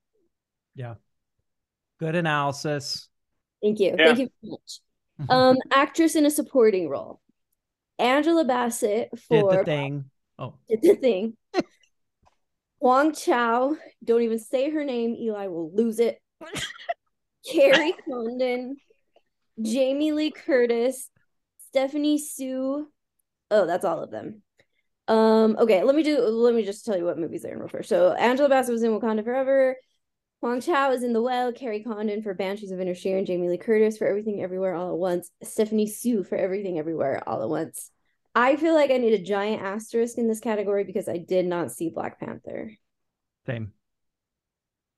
Yeah. 0.74 0.94
Good 1.98 2.16
analysis. 2.16 3.08
Thank 3.62 3.80
you. 3.80 3.94
Yeah. 3.98 4.06
Thank 4.06 4.18
you 4.18 4.28
very 4.42 4.50
much. 4.50 4.80
Um, 5.28 5.58
actress 5.72 6.16
in 6.16 6.26
a 6.26 6.30
supporting 6.30 6.88
role. 6.88 7.20
Angela 7.98 8.44
Bassett 8.44 9.10
for 9.28 9.50
did 9.50 9.60
the 9.60 9.64
thing. 9.64 10.04
Oh, 10.38 10.54
did 10.68 10.82
the 10.82 10.94
thing. 10.96 11.36
Hong 12.82 13.14
Chau. 13.14 13.76
Don't 14.02 14.22
even 14.22 14.38
say 14.38 14.70
her 14.70 14.84
name. 14.84 15.14
Eli 15.14 15.46
will 15.46 15.72
lose 15.74 16.00
it. 16.00 16.20
Kerry 17.50 17.94
Condon, 18.08 18.76
Jamie 19.60 20.12
Lee 20.12 20.30
Curtis, 20.30 21.08
Stephanie 21.68 22.18
Hsu. 22.18 22.86
Oh, 23.50 23.66
that's 23.66 23.84
all 23.84 24.02
of 24.02 24.10
them. 24.10 24.42
Um, 25.08 25.56
okay, 25.58 25.82
let 25.82 25.94
me 25.96 26.02
do 26.02 26.20
let 26.20 26.54
me 26.54 26.64
just 26.64 26.84
tell 26.86 26.96
you 26.96 27.04
what 27.04 27.18
movies 27.18 27.42
they're 27.42 27.52
in 27.52 27.58
real 27.58 27.68
first. 27.68 27.88
So 27.88 28.12
Angela 28.12 28.48
Bassett 28.48 28.72
was 28.72 28.82
in 28.82 28.92
Wakanda 28.92 29.24
Forever. 29.24 29.76
Hong 30.42 30.60
Chau 30.60 30.90
is 30.90 31.04
in 31.04 31.12
the 31.12 31.22
well, 31.22 31.52
Kerry 31.52 31.84
Condon 31.84 32.20
for 32.20 32.34
Banshees 32.34 32.72
of 32.72 32.80
Inisherin, 32.80 33.24
Jamie 33.24 33.48
Lee 33.48 33.58
Curtis 33.58 33.96
for 33.96 34.08
Everything 34.08 34.42
Everywhere 34.42 34.74
All 34.74 34.90
at 34.90 34.98
Once, 34.98 35.30
Stephanie 35.44 35.86
Hsu 35.86 36.24
for 36.24 36.36
Everything 36.36 36.80
Everywhere 36.80 37.22
All 37.28 37.42
at 37.42 37.48
Once. 37.48 37.92
I 38.34 38.56
feel 38.56 38.74
like 38.74 38.90
I 38.90 38.96
need 38.96 39.12
a 39.12 39.22
giant 39.22 39.62
asterisk 39.62 40.18
in 40.18 40.26
this 40.26 40.40
category 40.40 40.82
because 40.82 41.08
I 41.08 41.18
did 41.18 41.46
not 41.46 41.70
see 41.70 41.90
Black 41.90 42.18
Panther. 42.18 42.72
Same. 43.46 43.72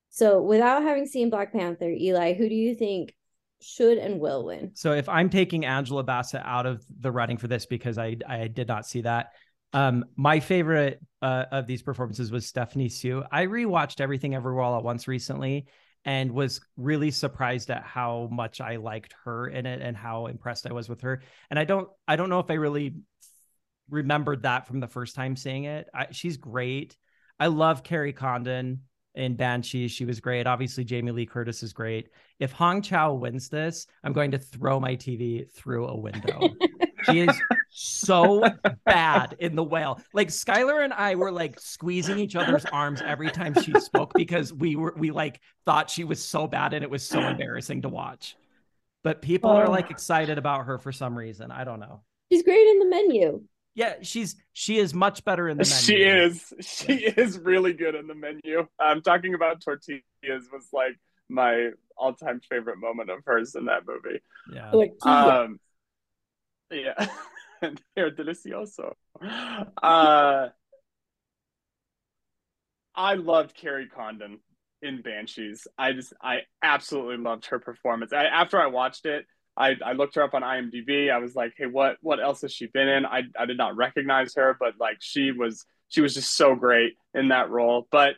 So 0.08 0.40
without 0.40 0.82
having 0.82 1.06
seen 1.06 1.28
Black 1.28 1.52
Panther, 1.52 1.90
Eli, 1.90 2.32
who 2.32 2.48
do 2.48 2.54
you 2.54 2.74
think 2.74 3.14
should 3.60 3.98
and 3.98 4.20
will 4.20 4.46
win? 4.46 4.70
So 4.74 4.92
if 4.92 5.10
I'm 5.10 5.28
taking 5.28 5.66
Angela 5.66 6.04
Bassett 6.04 6.42
out 6.44 6.64
of 6.64 6.82
the 7.00 7.12
running 7.12 7.36
for 7.36 7.48
this 7.48 7.66
because 7.66 7.98
I 7.98 8.16
I 8.26 8.48
did 8.48 8.68
not 8.68 8.86
see 8.86 9.02
that, 9.02 9.32
um, 9.74 10.04
my 10.16 10.40
favorite 10.40 11.00
uh, 11.20 11.44
of 11.50 11.66
these 11.66 11.82
performances 11.82 12.30
was 12.30 12.46
Stephanie 12.46 12.88
Hsu. 12.88 13.24
I 13.30 13.46
rewatched 13.46 14.00
Everything 14.00 14.34
Everywhere 14.34 14.62
All 14.62 14.78
at 14.78 14.84
Once 14.84 15.08
recently 15.08 15.66
and 16.04 16.32
was 16.32 16.60
really 16.76 17.10
surprised 17.10 17.70
at 17.70 17.82
how 17.82 18.28
much 18.30 18.60
I 18.60 18.76
liked 18.76 19.14
her 19.24 19.48
in 19.48 19.66
it 19.66 19.82
and 19.82 19.96
how 19.96 20.26
impressed 20.26 20.66
I 20.66 20.72
was 20.72 20.88
with 20.88 21.00
her. 21.00 21.22
And 21.50 21.58
I 21.58 21.64
don't 21.64 21.88
I 22.06 22.16
don't 22.16 22.28
know 22.28 22.38
if 22.38 22.50
I 22.50 22.54
really 22.54 22.94
remembered 23.90 24.42
that 24.42 24.66
from 24.68 24.80
the 24.80 24.86
first 24.86 25.14
time 25.16 25.34
seeing 25.34 25.64
it. 25.64 25.88
I, 25.92 26.06
she's 26.12 26.36
great. 26.36 26.96
I 27.40 27.48
love 27.48 27.82
Kerry 27.82 28.12
Condon 28.12 28.82
in 29.14 29.36
Banshee. 29.36 29.88
She 29.88 30.04
was 30.04 30.20
great. 30.20 30.46
Obviously, 30.46 30.84
Jamie 30.84 31.12
Lee 31.12 31.26
Curtis 31.26 31.62
is 31.62 31.72
great. 31.72 32.08
If 32.38 32.52
Hong 32.52 32.82
Chau 32.82 33.14
wins 33.14 33.48
this, 33.48 33.86
I'm 34.02 34.12
going 34.12 34.30
to 34.32 34.38
throw 34.38 34.80
my 34.80 34.96
TV 34.96 35.50
through 35.50 35.86
a 35.86 35.96
window. 35.96 36.40
she 37.04 37.20
is 37.20 37.40
so 37.70 38.44
bad 38.84 39.36
in 39.38 39.54
the 39.54 39.62
whale. 39.62 40.00
Like 40.12 40.28
Skylar 40.28 40.84
and 40.84 40.92
I 40.92 41.14
were 41.14 41.30
like 41.30 41.60
squeezing 41.60 42.18
each 42.18 42.36
other's 42.36 42.64
arms 42.66 43.02
every 43.02 43.30
time 43.30 43.54
she 43.62 43.72
spoke 43.80 44.12
because 44.14 44.52
we 44.52 44.76
were 44.76 44.94
we 44.96 45.10
like 45.10 45.40
thought 45.64 45.90
she 45.90 46.04
was 46.04 46.22
so 46.22 46.46
bad 46.46 46.74
and 46.74 46.82
it 46.82 46.90
was 46.90 47.02
so 47.02 47.20
embarrassing 47.20 47.82
to 47.82 47.88
watch. 47.88 48.36
But 49.02 49.22
people 49.22 49.50
are 49.50 49.66
oh. 49.66 49.70
like 49.70 49.90
excited 49.90 50.38
about 50.38 50.66
her 50.66 50.78
for 50.78 50.92
some 50.92 51.16
reason. 51.16 51.50
I 51.50 51.64
don't 51.64 51.80
know. 51.80 52.02
She's 52.32 52.42
great 52.42 52.66
in 52.66 52.78
the 52.78 52.86
menu. 52.86 53.42
Yeah, 53.74 53.94
she's 54.02 54.36
she 54.52 54.78
is 54.78 54.94
much 54.94 55.24
better 55.24 55.48
in 55.48 55.56
the 55.56 55.64
menu. 55.64 55.74
She 55.74 56.02
is. 56.02 56.52
She 56.60 56.92
is 56.92 57.38
really 57.38 57.72
good 57.72 57.94
in 57.94 58.06
the 58.06 58.14
menu. 58.14 58.68
I'm 58.78 59.02
talking 59.02 59.34
about 59.34 59.60
tortillas 59.60 60.02
was 60.52 60.68
like 60.72 60.98
my 61.28 61.70
all-time 61.96 62.40
favorite 62.48 62.78
moment 62.78 63.10
of 63.10 63.20
hers 63.24 63.54
in 63.54 63.66
that 63.66 63.82
movie. 63.86 64.20
Yeah. 64.52 64.70
Like 64.72 64.94
Um, 65.04 65.58
yeah. 66.70 67.08
They're 67.96 68.10
delicioso. 68.10 68.92
Uh, 69.82 70.48
I 72.94 73.14
loved 73.14 73.56
Kerry 73.56 73.88
Condon 73.88 74.38
in 74.82 75.02
Banshees. 75.02 75.66
I 75.78 75.92
just 75.92 76.12
I 76.22 76.40
absolutely 76.62 77.16
loved 77.16 77.46
her 77.46 77.58
performance. 77.58 78.12
I, 78.12 78.24
after 78.24 78.60
I 78.60 78.66
watched 78.66 79.06
it, 79.06 79.26
I, 79.56 79.76
I 79.84 79.92
looked 79.92 80.16
her 80.16 80.22
up 80.22 80.34
on 80.34 80.42
IMDb. 80.42 81.10
I 81.10 81.18
was 81.18 81.36
like, 81.36 81.54
hey, 81.56 81.66
what 81.66 81.96
what 82.00 82.20
else 82.20 82.40
has 82.42 82.52
she 82.52 82.66
been 82.66 82.88
in? 82.88 83.06
I, 83.06 83.22
I 83.38 83.46
did 83.46 83.56
not 83.56 83.76
recognize 83.76 84.34
her, 84.34 84.56
but 84.58 84.74
like 84.80 84.98
she 85.00 85.30
was 85.30 85.64
she 85.88 86.00
was 86.00 86.14
just 86.14 86.34
so 86.34 86.54
great 86.54 86.94
in 87.14 87.28
that 87.28 87.50
role. 87.50 87.86
But 87.90 88.14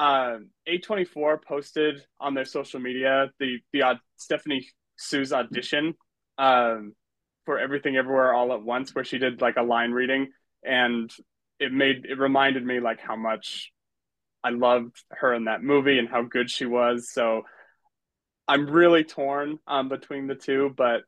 um, 0.00 0.48
A24 0.68 1.42
posted 1.42 2.04
on 2.18 2.34
their 2.34 2.44
social 2.44 2.80
media 2.80 3.30
the 3.38 3.58
the 3.72 3.82
uh, 3.82 3.94
Stephanie 4.16 4.66
Hsu's 4.98 5.32
audition 5.32 5.94
um, 6.38 6.94
for 7.44 7.58
Everything 7.58 7.96
Everywhere 7.96 8.34
All 8.34 8.52
at 8.52 8.62
Once, 8.62 8.94
where 8.94 9.04
she 9.04 9.18
did 9.18 9.40
like 9.40 9.56
a 9.56 9.62
line 9.62 9.92
reading, 9.92 10.30
and 10.64 11.12
it 11.60 11.72
made 11.72 12.06
it 12.06 12.18
reminded 12.18 12.64
me 12.64 12.80
like 12.80 12.98
how 13.00 13.14
much 13.14 13.70
I 14.42 14.50
loved 14.50 14.96
her 15.10 15.32
in 15.32 15.44
that 15.44 15.62
movie 15.62 15.98
and 15.98 16.08
how 16.08 16.22
good 16.22 16.50
she 16.50 16.66
was. 16.66 17.12
So 17.12 17.42
I'm 18.48 18.66
really 18.66 19.04
torn 19.04 19.58
um, 19.66 19.88
between 19.88 20.26
the 20.26 20.34
two, 20.34 20.72
but 20.76 21.02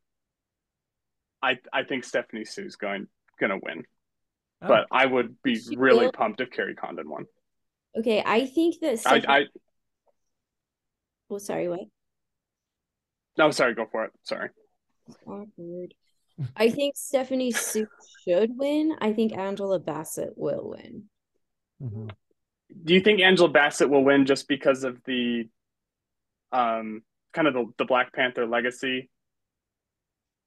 I 1.43 1.59
I 1.73 1.85
think 1.85 2.05
Stephanie 2.05 2.45
Hsu's 2.45 2.77
going 2.77 3.07
gonna 3.41 3.59
win. 3.63 3.85
Oh. 4.63 4.69
But 4.69 4.87
I 4.91 5.07
would 5.07 5.43
be 5.43 5.57
she 5.57 5.77
really 5.77 6.07
will. 6.07 6.13
pumped 6.13 6.41
if 6.41 6.51
Kerry 6.51 6.75
Condon 6.75 7.09
won. 7.09 7.27
Okay, 7.97 8.23
I 8.25 8.47
think 8.47 8.81
that 8.81 8.99
Stephanie... 8.99 9.27
I, 9.27 9.39
I 9.39 9.47
Oh, 11.31 11.39
sorry, 11.39 11.69
what? 11.69 11.81
No, 13.37 13.51
sorry, 13.51 13.75
go 13.75 13.87
for 13.91 14.05
it. 14.05 14.13
Sorry. 14.23 14.51
Awkward. 15.27 15.95
I 16.57 16.71
think 16.71 16.97
Stephanie 16.97 17.53
Hsu 17.53 17.87
should 18.23 18.57
win. 18.57 18.95
I 19.01 19.13
think 19.13 19.37
Angela 19.37 19.79
Bassett 19.79 20.35
will 20.37 20.71
win. 20.71 21.05
Mm-hmm. 21.83 22.09
Do 22.85 22.95
you 22.95 23.01
think 23.01 23.21
Angela 23.21 23.49
Bassett 23.49 23.91
will 23.91 24.05
win 24.05 24.27
just 24.27 24.49
because 24.49 24.85
of 24.85 25.03
the 25.05 25.49
um 26.53 27.03
kind 27.35 27.49
of 27.49 27.55
the, 27.55 27.67
the 27.79 27.85
Black 27.85 28.13
Panther 28.13 28.47
legacy. 28.47 29.11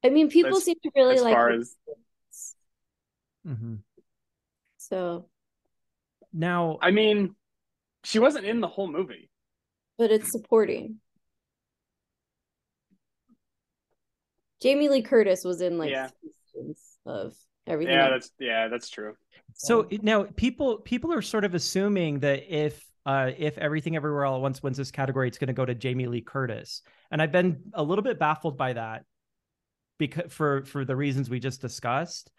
I 0.03 0.09
mean, 0.09 0.29
people 0.29 0.57
as, 0.57 0.63
seem 0.63 0.75
to 0.83 0.91
really 0.95 1.15
as 1.15 1.21
like 1.21 1.33
far 1.33 1.51
as 1.51 1.75
mm-hmm. 3.45 3.75
so 4.77 5.25
now 6.31 6.77
I 6.81 6.91
mean 6.91 7.35
she 8.03 8.19
wasn't 8.19 8.45
in 8.45 8.61
the 8.61 8.67
whole 8.67 8.87
movie. 8.87 9.29
But 9.97 10.11
it's 10.11 10.31
supporting. 10.31 10.97
Jamie 14.61 14.89
Lee 14.89 15.01
Curtis 15.01 15.43
was 15.43 15.61
in 15.61 15.77
like 15.77 15.89
yeah. 15.89 16.09
of 17.05 17.35
everything. 17.65 17.93
Yeah, 17.93 18.09
that's 18.09 18.31
yeah, 18.39 18.67
that's 18.69 18.89
true. 18.89 19.15
So 19.53 19.87
now 20.01 20.23
people 20.35 20.77
people 20.77 21.13
are 21.13 21.21
sort 21.21 21.43
of 21.43 21.53
assuming 21.53 22.19
that 22.19 22.43
if 22.47 22.86
uh, 23.07 23.31
if 23.37 23.57
everything 23.57 23.95
everywhere 23.95 24.25
all 24.25 24.35
at 24.35 24.41
once 24.41 24.61
wins 24.61 24.75
this 24.75 24.91
category, 24.91 25.29
it's 25.29 25.37
going 25.37 25.47
to 25.47 25.53
go 25.53 25.65
to 25.65 25.73
Jamie 25.73 26.07
Lee 26.07 26.19
Curtis, 26.19 26.81
and 27.09 27.21
I've 27.21 27.31
been 27.31 27.71
a 27.73 27.81
little 27.81 28.03
bit 28.03 28.19
baffled 28.19 28.57
by 28.57 28.73
that 28.73 29.05
because 29.97 30.33
for 30.33 30.65
for 30.65 30.83
the 30.83 30.95
reasons 30.95 31.29
we 31.29 31.39
just 31.39 31.61
discussed. 31.61 32.29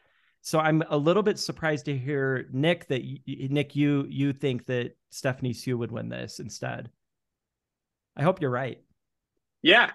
So 0.42 0.58
I'm 0.58 0.82
a 0.90 0.96
little 0.98 1.22
bit 1.22 1.38
surprised 1.38 1.86
to 1.86 1.96
hear 1.96 2.50
Nick 2.52 2.86
that 2.88 3.02
Nick 3.26 3.76
you 3.76 4.06
you 4.10 4.34
think 4.34 4.66
that 4.66 4.94
Stephanie 5.08 5.54
Hsu 5.54 5.78
would 5.78 5.90
win 5.90 6.10
this 6.10 6.38
instead. 6.38 6.90
I 8.14 8.22
hope 8.22 8.42
you're 8.42 8.50
right. 8.50 8.82
Yeah, 9.62 9.92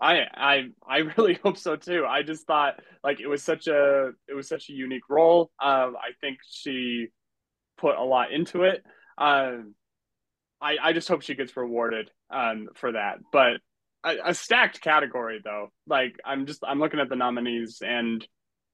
I 0.00 0.26
I 0.34 0.68
I 0.84 0.98
really 1.16 1.34
hope 1.34 1.56
so 1.56 1.76
too. 1.76 2.04
I 2.04 2.24
just 2.24 2.48
thought 2.48 2.80
like 3.04 3.20
it 3.20 3.28
was 3.28 3.44
such 3.44 3.68
a 3.68 4.10
it 4.28 4.34
was 4.34 4.48
such 4.48 4.70
a 4.70 4.72
unique 4.72 5.08
role. 5.08 5.52
Um, 5.62 5.94
I 5.96 6.10
think 6.20 6.38
she 6.44 7.10
put 7.78 7.96
a 7.96 8.02
lot 8.02 8.32
into 8.32 8.64
it. 8.64 8.84
Um, 9.16 9.76
I, 10.60 10.76
I 10.82 10.92
just 10.92 11.08
hope 11.08 11.22
she 11.22 11.34
gets 11.34 11.56
rewarded 11.56 12.10
um, 12.30 12.68
for 12.74 12.92
that. 12.92 13.18
But 13.32 13.60
a, 14.04 14.16
a, 14.26 14.34
stacked 14.34 14.80
category 14.80 15.40
though. 15.42 15.68
Like 15.86 16.16
I'm 16.24 16.46
just 16.46 16.62
I'm 16.66 16.80
looking 16.80 17.00
at 17.00 17.08
the 17.08 17.16
nominees 17.16 17.82
and 17.84 18.26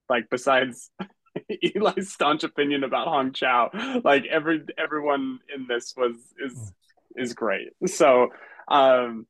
like 0.09 0.29
besides 0.29 0.89
Eli's 1.75 2.11
staunch 2.11 2.43
opinion 2.43 2.83
about 2.83 3.07
Hong 3.07 3.33
Chau, 3.33 3.69
like 4.03 4.25
every 4.25 4.63
everyone 4.77 5.39
in 5.53 5.67
this 5.67 5.93
was 5.95 6.15
is 6.43 6.73
is 7.15 7.33
great. 7.33 7.69
So 7.85 8.29
um 8.67 9.27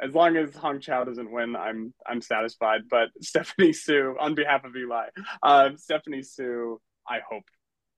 as 0.00 0.14
long 0.14 0.36
as 0.36 0.56
Hong 0.56 0.80
Chau 0.80 1.04
doesn't 1.04 1.30
win, 1.30 1.54
I'm 1.54 1.92
I'm 2.06 2.20
satisfied. 2.20 2.82
But 2.90 3.08
Stephanie 3.20 3.72
Hsu, 3.72 4.16
on 4.18 4.34
behalf 4.34 4.64
of 4.64 4.74
Eli, 4.76 5.08
um, 5.42 5.76
Stephanie 5.76 6.22
Hsu, 6.22 6.80
I 7.08 7.20
hope 7.28 7.44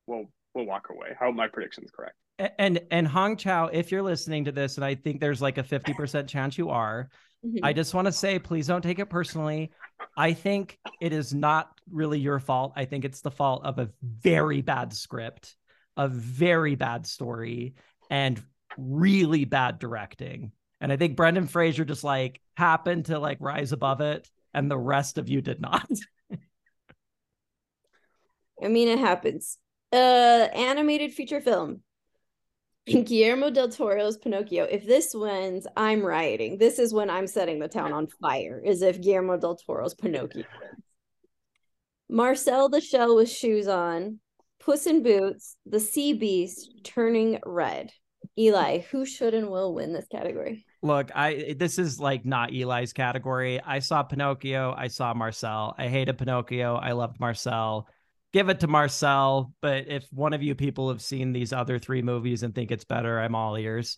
will 0.06 0.26
will 0.54 0.66
walk 0.66 0.88
away. 0.90 1.08
I 1.10 1.24
hope 1.24 1.34
my 1.34 1.48
prediction 1.48 1.84
is 1.84 1.90
correct 1.90 2.16
and 2.38 2.80
and 2.90 3.06
Hong 3.06 3.36
Chau, 3.36 3.66
if 3.66 3.92
you're 3.92 4.02
listening 4.02 4.44
to 4.44 4.52
this, 4.52 4.76
and 4.76 4.84
I 4.84 4.94
think 4.94 5.20
there's 5.20 5.42
like 5.42 5.58
a 5.58 5.62
50% 5.62 6.26
chance 6.28 6.58
you 6.58 6.70
are, 6.70 7.08
mm-hmm. 7.44 7.64
I 7.64 7.72
just 7.72 7.94
want 7.94 8.06
to 8.06 8.12
say, 8.12 8.38
please 8.38 8.66
don't 8.66 8.82
take 8.82 8.98
it 8.98 9.06
personally. 9.06 9.70
I 10.16 10.32
think 10.32 10.78
it 11.00 11.12
is 11.12 11.32
not 11.32 11.70
really 11.90 12.18
your 12.18 12.38
fault. 12.40 12.72
I 12.76 12.84
think 12.84 13.04
it's 13.04 13.20
the 13.20 13.30
fault 13.30 13.64
of 13.64 13.78
a 13.78 13.90
very 14.02 14.62
bad 14.62 14.92
script, 14.92 15.56
a 15.96 16.08
very 16.08 16.74
bad 16.74 17.06
story, 17.06 17.74
and 18.10 18.42
really 18.76 19.44
bad 19.44 19.78
directing. 19.78 20.52
And 20.80 20.92
I 20.92 20.96
think 20.96 21.16
Brendan 21.16 21.46
Fraser 21.46 21.84
just 21.84 22.04
like 22.04 22.40
happened 22.56 23.06
to 23.06 23.18
like 23.18 23.38
rise 23.40 23.72
above 23.72 24.00
it, 24.00 24.28
and 24.52 24.70
the 24.70 24.78
rest 24.78 25.18
of 25.18 25.28
you 25.28 25.40
did 25.40 25.60
not. 25.60 25.88
I 28.62 28.68
mean, 28.68 28.88
it 28.88 28.98
happens. 28.98 29.58
Uh, 29.92 30.48
animated 30.54 31.12
feature 31.12 31.40
film. 31.40 31.82
Guillermo 33.04 33.50
del 33.50 33.68
Toro's 33.68 34.18
Pinocchio. 34.18 34.64
If 34.64 34.86
this 34.86 35.14
wins, 35.14 35.66
I'm 35.76 36.04
rioting. 36.04 36.58
This 36.58 36.78
is 36.78 36.92
when 36.92 37.08
I'm 37.08 37.26
setting 37.26 37.58
the 37.58 37.68
town 37.68 37.92
on 37.92 38.06
fire. 38.20 38.60
Is 38.64 38.82
if 38.82 39.00
Guillermo 39.00 39.38
del 39.38 39.56
Toro's 39.56 39.94
Pinocchio 39.94 40.44
wins. 40.60 40.84
Marcel 42.10 42.68
the 42.68 42.80
Shell 42.80 43.16
with 43.16 43.30
shoes 43.30 43.66
on, 43.66 44.20
Puss 44.60 44.86
in 44.86 45.02
Boots, 45.02 45.56
the 45.64 45.80
Sea 45.80 46.12
Beast 46.12 46.70
turning 46.84 47.38
red. 47.44 47.90
Eli, 48.38 48.80
who 48.90 49.06
should 49.06 49.34
and 49.34 49.50
will 49.50 49.74
win 49.74 49.92
this 49.92 50.06
category? 50.10 50.64
Look, 50.82 51.10
I 51.14 51.54
this 51.58 51.78
is 51.78 52.00
like 52.00 52.24
not 52.24 52.52
Eli's 52.52 52.92
category. 52.92 53.60
I 53.60 53.78
saw 53.78 54.02
Pinocchio, 54.02 54.74
I 54.76 54.88
saw 54.88 55.14
Marcel. 55.14 55.74
I 55.78 55.88
hated 55.88 56.18
Pinocchio, 56.18 56.76
I 56.76 56.92
loved 56.92 57.20
Marcel 57.20 57.88
give 58.34 58.48
it 58.48 58.60
to 58.60 58.66
Marcel. 58.66 59.52
But 59.62 59.86
if 59.86 60.06
one 60.12 60.34
of 60.34 60.42
you 60.42 60.54
people 60.54 60.90
have 60.90 61.00
seen 61.00 61.32
these 61.32 61.52
other 61.52 61.78
three 61.78 62.02
movies 62.02 62.42
and 62.42 62.54
think 62.54 62.70
it's 62.70 62.84
better, 62.84 63.18
I'm 63.18 63.34
all 63.34 63.56
ears. 63.56 63.96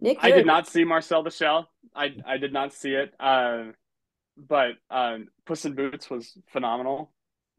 Nick, 0.00 0.18
I 0.20 0.32
did 0.32 0.46
not 0.46 0.66
see 0.66 0.82
Marcel 0.82 1.22
the 1.22 1.30
Shell. 1.30 1.70
I 1.94 2.16
I 2.26 2.38
did 2.38 2.52
not 2.52 2.72
see 2.72 2.90
it. 2.90 3.14
Uh, 3.20 3.66
but 4.36 4.72
um, 4.90 5.28
Puss 5.46 5.64
in 5.64 5.74
Boots 5.74 6.10
was 6.10 6.36
phenomenal. 6.48 7.12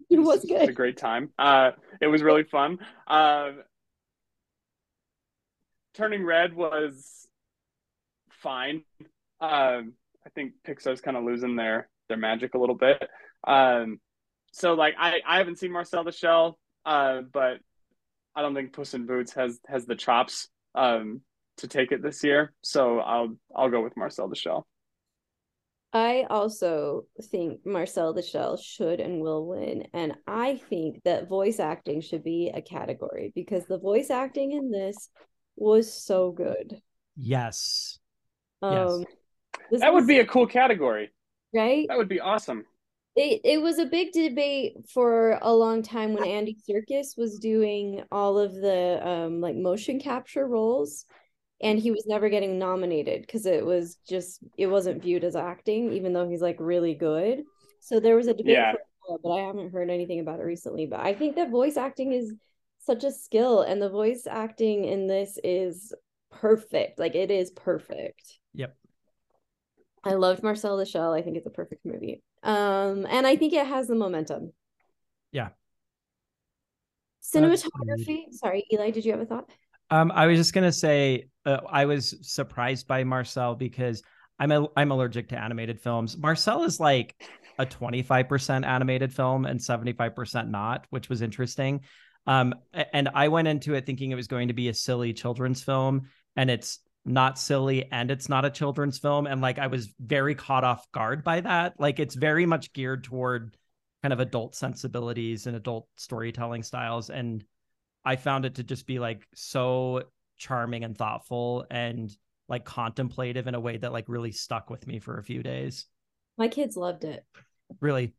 It 0.10 0.20
was 0.20 0.43
It 0.43 0.60
was 0.60 0.70
a 0.70 0.74
great 0.74 0.98
time. 0.98 1.29
Uh, 1.39 1.72
it 2.01 2.08
was 2.08 2.22
really 2.22 2.43
fun. 2.43 2.79
Um, 3.08 3.62
Turning 5.93 6.25
Red 6.25 6.55
was 6.55 7.27
fine. 8.41 8.84
Um, 9.39 9.93
I 10.25 10.29
think 10.34 10.53
Pixar's 10.67 11.00
kind 11.00 11.15
of 11.15 11.24
losing 11.24 11.55
their 11.55 11.88
their 12.08 12.18
magic 12.18 12.54
a 12.54 12.58
little 12.58 12.76
bit. 12.76 13.02
Um, 13.46 14.00
so 14.52 14.74
like 14.74 14.96
I 15.00 15.20
I 15.26 15.38
haven't 15.38 15.60
seen 15.60 15.72
Marcel 15.72 16.04
the 16.04 16.12
Shell, 16.12 16.58
uh, 16.86 17.22
but 17.32 17.58
I 18.36 18.42
don't 18.42 18.56
think 18.56 18.74
Puss 18.74 18.94
in 18.94 19.06
Boots 19.06 19.34
has 19.34 19.60
has 19.68 19.86
the 19.86 19.96
chops 19.96 20.50
um 20.76 21.22
to 21.58 21.68
take 21.68 21.92
it 21.92 22.02
this 22.02 22.24
year. 22.24 22.54
So 22.62 23.00
I'll 23.00 23.36
I'll 23.56 23.70
go 23.70 23.84
with 23.84 23.98
Marcel 23.98 24.30
the 24.30 24.36
Shell. 24.36 24.66
I 25.96 26.26
also 26.28 27.04
think 27.30 27.66
Marcel 27.66 28.14
the 28.14 28.24
Shell 28.24 28.58
should 28.58 29.00
and 29.00 29.22
will 29.22 29.46
win. 29.46 29.88
And 29.94 30.14
I 30.26 30.60
think 30.70 31.04
that 31.04 31.30
voice 31.30 31.60
acting 31.60 32.02
should 32.02 32.24
be 32.24 32.52
a 32.54 32.64
category 32.64 33.32
because 33.36 33.66
the 33.68 33.78
voice 33.78 34.10
acting 34.10 34.54
in 34.54 34.72
this 34.72 35.10
was 35.56 35.94
so 35.94 36.32
good. 36.32 36.82
Yes. 37.16 38.00
Um 38.64 39.06
this 39.70 39.82
That 39.82 39.94
would 39.94 40.08
be 40.08 40.20
a 40.20 40.26
cool 40.26 40.48
category. 40.48 41.14
Right. 41.54 41.86
That 41.88 41.98
would 41.98 42.10
be 42.10 42.20
awesome. 42.20 42.66
It 43.16 43.42
it 43.44 43.62
was 43.62 43.78
a 43.78 43.86
big 43.86 44.12
debate 44.12 44.90
for 44.90 45.38
a 45.42 45.54
long 45.54 45.84
time 45.84 46.14
when 46.14 46.26
Andy 46.26 46.58
Serkis 46.68 47.16
was 47.18 47.38
doing 47.38 48.04
all 48.12 48.40
of 48.40 48.56
the 48.56 49.08
um 49.08 49.40
like 49.40 49.56
motion 49.56 50.00
capture 50.00 50.48
roles 50.48 51.06
and 51.62 51.78
he 51.78 51.92
was 51.92 52.06
never 52.08 52.28
getting 52.30 52.58
nominated 52.58 53.22
because 53.22 53.46
it 53.46 53.64
was 53.64 53.98
just 54.10 54.40
it 54.58 54.66
wasn't 54.68 55.04
viewed 55.04 55.24
as 55.24 55.36
acting 55.36 55.94
even 55.94 56.12
though 56.14 56.28
he's 56.28 56.42
like 56.42 56.58
really 56.60 56.96
good. 56.96 57.44
So 57.82 58.00
there 58.00 58.16
was 58.16 58.28
a 58.28 58.34
debate 58.34 58.54
Yeah. 58.54 58.74
for 59.06 59.20
but 59.22 59.32
I 59.32 59.42
haven't 59.46 59.72
heard 59.74 59.90
anything 59.92 60.20
about 60.20 60.40
it 60.40 60.44
recently. 60.44 60.88
But 60.88 61.02
I 61.02 61.14
think 61.14 61.36
that 61.36 61.52
voice 61.52 61.78
acting 61.78 62.14
is 62.14 62.34
such 62.80 63.04
a 63.04 63.12
skill 63.12 63.62
and 63.62 63.82
the 63.82 63.90
voice 63.90 64.26
acting 64.28 64.86
in 64.86 65.08
this 65.08 65.38
is 65.44 65.94
perfect. 66.32 66.98
Like 66.98 67.14
it 67.14 67.30
is 67.30 67.52
perfect. 67.52 68.40
Yep. 68.56 68.76
I 70.04 70.14
loved 70.14 70.44
Marcel 70.44 70.78
the 70.78 70.86
Shell. 70.86 71.14
I 71.14 71.22
think 71.22 71.38
it's 71.38 71.48
a 71.48 71.52
perfect 71.52 71.86
movie. 71.86 72.22
Um, 72.44 73.06
and 73.10 73.26
I 73.26 73.36
think 73.36 73.54
it 73.54 73.66
has 73.66 73.88
the 73.88 73.96
momentum. 73.96 74.52
Yeah. 75.32 75.50
Cinematography. 77.24 78.32
Sorry, 78.32 78.66
Eli, 78.72 78.92
did 78.92 79.06
you 79.06 79.12
have 79.12 79.22
a 79.22 79.26
thought? 79.26 79.50
Um, 79.90 80.12
I 80.12 80.28
was 80.28 80.38
just 80.38 80.54
gonna 80.54 80.72
say 80.72 81.28
uh, 81.46 81.60
I 81.70 81.86
was 81.86 82.16
surprised 82.22 82.88
by 82.88 83.04
Marcel 83.04 83.56
because 83.56 84.04
I'm 84.40 84.52
a, 84.52 84.68
I'm 84.76 84.92
allergic 84.92 85.30
to 85.30 85.38
animated 85.38 85.80
films. 85.80 86.18
Marcel 86.18 86.64
is 86.64 86.80
like 86.80 87.16
a 87.60 87.66
25% 87.66 88.66
animated 88.66 89.14
film 89.14 89.46
and 89.46 89.60
75% 89.60 90.50
not, 90.50 90.86
which 90.90 91.10
was 91.10 91.22
interesting. 91.22 91.82
Um, 92.26 92.56
and 92.74 93.10
I 93.14 93.28
went 93.28 93.48
into 93.48 93.74
it 93.74 93.86
thinking 93.86 94.12
it 94.12 94.16
was 94.16 94.28
going 94.28 94.48
to 94.48 94.54
be 94.54 94.70
a 94.70 94.74
silly 94.74 95.14
children's 95.14 95.62
film, 95.62 96.08
and 96.36 96.50
it's 96.50 96.80
not 97.06 97.38
silly 97.38 97.92
and 97.92 98.10
it's 98.12 98.30
not 98.30 98.46
a 98.46 98.50
children's 98.50 98.98
film. 98.98 99.28
And 99.28 99.42
like 99.42 99.60
I 99.60 99.68
was 99.68 99.94
very 100.00 100.36
caught 100.36 100.64
off 100.64 100.90
guard 100.92 101.24
by 101.24 101.42
that. 101.42 101.80
Like 101.80 102.00
it's 102.00 102.16
very 102.16 102.46
much 102.46 102.72
geared 102.74 103.04
toward 103.04 103.58
kind 104.02 104.14
of 104.14 104.20
adult 104.20 104.56
sensibilities 104.56 105.48
and 105.48 105.56
adult 105.56 105.88
storytelling 105.98 106.64
styles. 106.64 107.10
And 107.10 107.44
I 108.06 108.16
found 108.16 108.46
it 108.46 108.56
to 108.56 108.63
just 108.63 108.88
be 108.88 109.00
like 109.00 109.28
so 109.34 110.04
charming 110.38 110.84
and 110.84 110.98
thoughtful 110.98 111.66
and 111.70 112.16
like 112.50 112.66
contemplative 112.66 113.48
in 113.48 113.56
a 113.56 113.60
way 113.60 113.78
that 113.78 113.94
like 113.94 114.06
really 114.08 114.32
stuck 114.32 114.70
with 114.70 114.86
me 114.88 115.00
for 115.00 115.18
a 115.18 115.24
few 115.24 115.44
days. 115.44 115.86
My 116.38 116.48
kids 116.48 116.76
loved 116.76 117.04
it. 117.04 117.26
Really. 117.80 118.13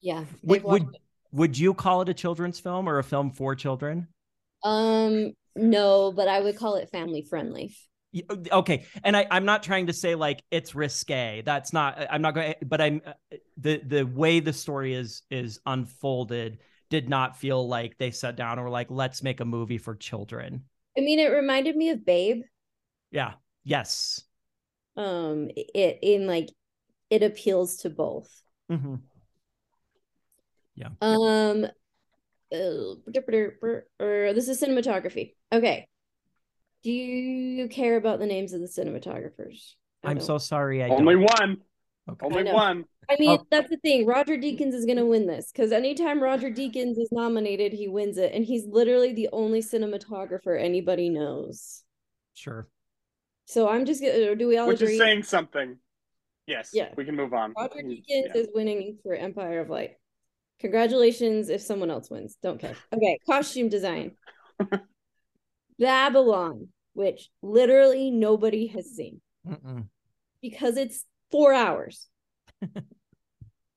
Yeah. 0.00 0.24
Would 0.42 0.62
would, 0.64 0.96
would 1.32 1.58
you 1.58 1.74
call 1.74 2.02
it 2.02 2.08
a 2.08 2.14
children's 2.14 2.60
film 2.60 2.88
or 2.88 2.98
a 2.98 3.04
film 3.04 3.30
for 3.30 3.54
children? 3.54 4.08
Um, 4.62 5.32
no, 5.54 6.12
but 6.12 6.28
I 6.28 6.40
would 6.40 6.56
call 6.56 6.76
it 6.76 6.90
family 6.90 7.22
friendly. 7.22 7.74
Y- 8.12 8.22
Okay, 8.50 8.86
and 9.04 9.16
I, 9.16 9.26
I'm 9.30 9.44
not 9.44 9.62
trying 9.62 9.88
to 9.88 9.92
say 9.92 10.14
like 10.14 10.42
it's 10.50 10.74
risque. 10.74 11.42
That's 11.44 11.72
not. 11.72 12.06
I'm 12.10 12.22
not 12.22 12.34
going. 12.34 12.54
But 12.64 12.80
I'm 12.80 13.02
uh, 13.06 13.12
the 13.58 13.82
the 13.84 14.02
way 14.04 14.40
the 14.40 14.52
story 14.52 14.94
is 14.94 15.22
is 15.30 15.60
unfolded 15.66 16.58
did 16.90 17.08
not 17.08 17.36
feel 17.36 17.68
like 17.68 17.98
they 17.98 18.10
sat 18.10 18.34
down 18.34 18.52
and 18.52 18.62
were 18.62 18.70
like, 18.70 18.86
let's 18.90 19.22
make 19.22 19.40
a 19.40 19.44
movie 19.44 19.76
for 19.78 19.94
children. 19.94 20.64
I 20.96 21.02
mean, 21.02 21.18
it 21.18 21.28
reminded 21.28 21.76
me 21.76 21.90
of 21.90 22.04
Babe. 22.06 22.42
Yeah. 23.10 23.34
Yes. 23.62 24.22
Um, 24.96 25.50
it 25.54 25.98
in 26.02 26.26
like 26.26 26.48
it 27.10 27.22
appeals 27.22 27.76
to 27.78 27.90
both. 27.90 28.42
mm-hmm. 28.70 28.96
yeah 30.74 30.88
Um, 31.00 31.64
uh, 31.64 32.94
this 34.32 34.48
is 34.48 34.60
cinematography. 34.60 35.34
Okay. 35.52 35.88
Do 36.82 36.90
you 36.90 37.68
care 37.68 37.96
about 37.96 38.18
the 38.18 38.26
names 38.26 38.52
of 38.52 38.60
the 38.60 38.66
cinematographers? 38.66 39.72
I 40.04 40.10
I'm 40.10 40.18
don't. 40.18 40.26
so 40.26 40.38
sorry. 40.38 40.82
I 40.82 40.88
Only 40.88 41.14
don't. 41.14 41.24
one. 41.24 41.56
Okay. 42.10 42.26
Only 42.26 42.42
know. 42.44 42.54
one. 42.54 42.84
I 43.10 43.16
mean, 43.18 43.30
Oh. 43.40 43.46
that's 43.50 43.68
the 43.68 43.78
thing. 43.78 44.06
Roger 44.06 44.36
Deakins 44.36 44.74
is 44.74 44.86
gonna 44.86 45.04
win 45.06 45.26
this 45.26 45.50
because 45.52 45.72
anytime 45.72 46.22
Roger 46.22 46.50
Deakins 46.50 46.98
is 46.98 47.08
nominated, 47.10 47.72
he 47.72 47.88
wins 47.88 48.16
it, 48.18 48.32
and 48.32 48.44
he's 48.44 48.66
literally 48.66 49.12
the 49.12 49.28
only 49.32 49.60
cinematographer 49.60 50.58
anybody 50.60 51.08
knows. 51.08 51.84
Sure. 52.34 52.68
So 53.46 53.68
I'm 53.68 53.84
just 53.86 54.00
gonna. 54.02 54.36
Do 54.36 54.46
we 54.46 54.56
all 54.58 54.68
Which 54.68 54.80
agree? 54.82 54.94
is 54.94 55.00
saying 55.00 55.22
something. 55.24 55.78
Yes. 56.46 56.70
Yeah. 56.72 56.90
We 56.96 57.04
can 57.04 57.16
move 57.16 57.34
on. 57.34 57.52
Roger 57.56 57.80
He's- 57.86 58.00
Deakins 58.00 58.34
yeah. 58.34 58.40
is 58.42 58.48
winning 58.54 58.98
for 59.02 59.14
Empire 59.14 59.60
of 59.60 59.68
Light. 59.68 59.96
Congratulations 60.60 61.48
if 61.50 61.60
someone 61.60 61.90
else 61.90 62.10
wins. 62.10 62.36
Don't 62.42 62.58
care. 62.60 62.74
Okay, 62.92 63.18
costume 63.28 63.68
design. 63.68 64.12
Babylon, 65.78 66.68
which 66.94 67.30
literally 67.42 68.10
nobody 68.10 68.66
has 68.68 68.86
seen 68.86 69.20
Mm-mm. 69.46 69.86
because 70.42 70.76
it's 70.76 71.04
four 71.30 71.52
hours. 71.52 72.08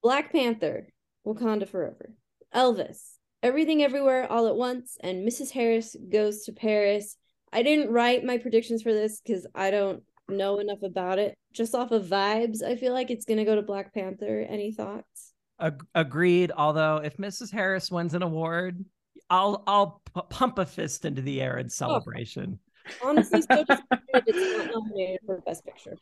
Black 0.04 0.32
Panther, 0.32 0.88
Wakanda 1.26 1.68
Forever. 1.68 2.14
Elvis, 2.54 3.12
Everything 3.44 3.84
Everywhere 3.84 4.30
All 4.32 4.48
at 4.48 4.56
Once, 4.56 4.98
and 5.02 5.28
Mrs. 5.28 5.52
Harris 5.52 5.96
Goes 6.10 6.44
to 6.46 6.52
Paris. 6.52 7.18
I 7.54 7.64
didn't 7.64 7.92
write 7.92 8.24
my 8.24 8.38
predictions 8.38 8.82
for 8.82 8.94
this 8.94 9.22
because 9.22 9.46
I 9.54 9.72
don't 9.72 10.04
know 10.28 10.60
enough 10.60 10.82
about 10.84 11.20
it. 11.20 11.38
Just 11.54 11.76
off 11.76 11.92
of 11.92 12.06
vibes, 12.06 12.64
I 12.64 12.76
feel 12.76 12.94
like 12.94 13.12
it's 13.12 13.26
gonna 13.26 13.46
go 13.46 13.56
to 13.56 13.62
Black 13.62 13.94
Panther. 13.94 14.46
Any 14.50 14.72
thoughts? 14.72 15.34
Ag- 15.60 15.86
agreed. 15.94 16.52
Although 16.56 16.98
if 16.98 17.18
Mrs. 17.18 17.52
Harris 17.52 17.92
wins 17.92 18.14
an 18.14 18.24
award, 18.24 18.84
I'll 19.32 19.64
I'll 19.66 20.02
p- 20.14 20.22
pump 20.30 20.60
a 20.60 20.66
fist 20.66 21.06
into 21.06 21.22
the 21.22 21.42
air 21.42 21.58
in 21.58 21.68
oh. 21.68 21.70
celebration. 21.70 22.60
Honestly, 23.02 23.42
so 23.42 23.64
disappointed 23.64 24.00
it's 24.28 24.58
not 24.58 24.76
nominated 24.76 25.20
for 25.26 25.42
Best 25.42 25.66
Picture. 25.66 25.98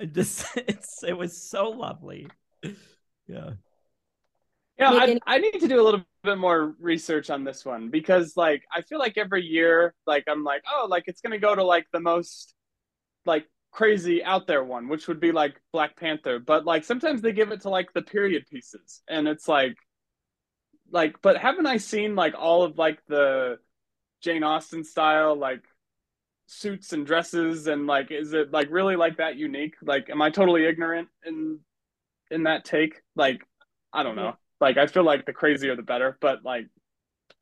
It 0.00 0.14
just 0.14 0.46
it's 0.56 1.04
it 1.04 1.16
was 1.16 1.40
so 1.40 1.68
lovely. 1.70 2.26
Yeah. 3.28 3.50
Yeah, 4.78 4.90
Make 4.90 5.22
I, 5.26 5.36
I 5.36 5.38
need 5.38 5.60
to 5.60 5.68
do 5.68 5.80
a 5.80 5.84
little 5.84 6.02
bit 6.24 6.38
more 6.38 6.74
research 6.80 7.30
on 7.30 7.44
this 7.44 7.64
one 7.64 7.90
because 7.90 8.36
like 8.36 8.64
I 8.74 8.80
feel 8.80 8.98
like 8.98 9.16
every 9.16 9.44
year 9.44 9.94
like 10.06 10.24
I'm 10.26 10.42
like 10.42 10.64
oh 10.68 10.86
like 10.90 11.04
it's 11.06 11.20
gonna 11.20 11.38
go 11.38 11.54
to 11.54 11.62
like 11.62 11.86
the 11.92 12.00
most 12.00 12.54
like 13.24 13.46
crazy 13.70 14.24
out 14.24 14.46
there 14.46 14.64
one 14.64 14.88
which 14.88 15.06
would 15.06 15.20
be 15.20 15.30
like 15.30 15.60
Black 15.72 15.96
Panther 15.96 16.40
but 16.40 16.64
like 16.64 16.82
sometimes 16.82 17.22
they 17.22 17.32
give 17.32 17.52
it 17.52 17.60
to 17.62 17.68
like 17.68 17.92
the 17.92 18.02
period 18.02 18.46
pieces 18.50 19.02
and 19.08 19.28
it's 19.28 19.46
like 19.46 19.76
like 20.90 21.16
but 21.22 21.36
haven't 21.36 21.66
I 21.66 21.78
seen 21.78 22.14
like 22.14 22.34
all 22.38 22.62
of 22.62 22.78
like 22.78 22.98
the 23.08 23.58
Jane 24.20 24.42
Austen 24.42 24.84
style 24.84 25.36
like 25.36 25.62
suits 26.46 26.92
and 26.92 27.06
dresses 27.06 27.66
and 27.66 27.86
like 27.86 28.10
is 28.10 28.32
it 28.32 28.52
like 28.52 28.68
really 28.70 28.96
like 28.96 29.16
that 29.16 29.36
unique 29.36 29.74
like 29.82 30.10
am 30.10 30.20
I 30.20 30.30
totally 30.30 30.66
ignorant 30.66 31.08
in 31.24 31.58
in 32.30 32.44
that 32.44 32.64
take 32.64 33.02
like 33.16 33.40
I 33.92 34.02
don't 34.02 34.16
know 34.16 34.36
like 34.64 34.78
I 34.78 34.86
feel 34.86 35.04
like 35.04 35.26
the 35.26 35.32
crazier 35.32 35.76
the 35.76 35.82
better, 35.82 36.16
but 36.20 36.44
like 36.44 36.66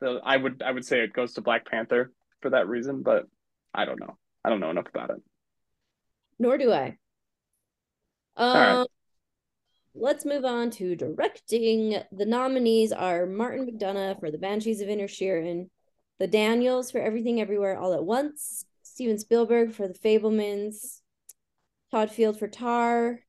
the 0.01 0.21
I 0.25 0.37
would 0.37 0.63
I 0.63 0.73
would 0.73 0.85
say 0.85 1.01
it 1.01 1.13
goes 1.13 1.35
to 1.35 1.41
Black 1.41 1.67
Panther 1.67 2.11
for 2.41 2.51
that 2.51 2.69
reason, 2.69 3.03
but 3.03 3.29
I 3.73 3.85
don't 3.85 4.01
know. 4.01 4.17
I 4.45 4.51
don't 4.51 4.59
know 4.59 4.71
enough 4.71 4.89
about 4.89 5.11
it. 5.11 5.23
Nor 6.41 6.59
do 6.59 6.73
I. 6.73 6.99
Um, 8.37 8.57
right. 8.57 8.87
Let's 9.95 10.25
move 10.25 10.45
on 10.45 10.71
to 10.73 10.97
directing. 10.97 12.03
The 12.13 12.25
nominees 12.25 12.93
are 12.93 13.27
Martin 13.27 13.67
McDonagh 13.67 14.21
for 14.21 14.31
The 14.31 14.39
Banshees 14.39 14.81
of 14.81 14.89
Inner 14.89 15.05
Inisherin, 15.05 15.69
the 16.19 16.27
Daniels 16.27 16.91
for 16.91 16.99
Everything 16.99 17.41
Everywhere 17.41 17.79
All 17.79 17.93
at 17.93 18.05
Once, 18.05 18.65
Steven 18.83 19.19
Spielberg 19.19 19.73
for 19.73 19.89
The 19.89 19.95
Fabelmans, 19.95 21.01
Todd 21.91 22.11
Field 22.11 22.39
for 22.39 22.49
Tar, 22.49 23.21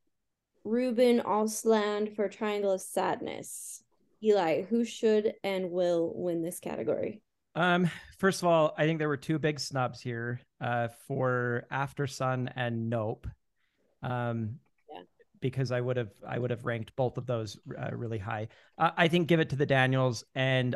Ruben 0.63 1.19
Östlund 1.19 2.15
for 2.15 2.29
Triangle 2.29 2.71
of 2.71 2.81
Sadness. 2.81 3.83
Eli, 4.23 4.61
who 4.61 4.85
should 4.85 5.33
and 5.43 5.69
will 5.69 6.13
win 6.15 6.41
this 6.41 6.61
category? 6.61 7.21
Um, 7.55 7.89
first 8.17 8.41
of 8.41 8.47
all, 8.47 8.73
I 8.77 8.85
think 8.85 8.99
there 8.99 9.09
were 9.09 9.17
two 9.17 9.37
big 9.37 9.59
snubs 9.59 9.99
here 9.99 10.39
uh, 10.61 10.87
for 11.07 11.65
Aftersun 11.71 12.51
and 12.55 12.89
Nope. 12.89 13.27
Um. 14.01 14.59
Because 15.43 15.73
I 15.73 15.81
would 15.81 15.97
have 15.97 16.09
I 16.25 16.39
would 16.39 16.51
have 16.51 16.63
ranked 16.63 16.95
both 16.95 17.17
of 17.17 17.27
those 17.27 17.59
uh, 17.77 17.89
really 17.91 18.17
high. 18.17 18.47
Uh, 18.77 18.91
I 18.95 19.09
think 19.09 19.27
give 19.27 19.41
it 19.41 19.49
to 19.49 19.57
the 19.57 19.65
Daniels, 19.65 20.23
and 20.33 20.73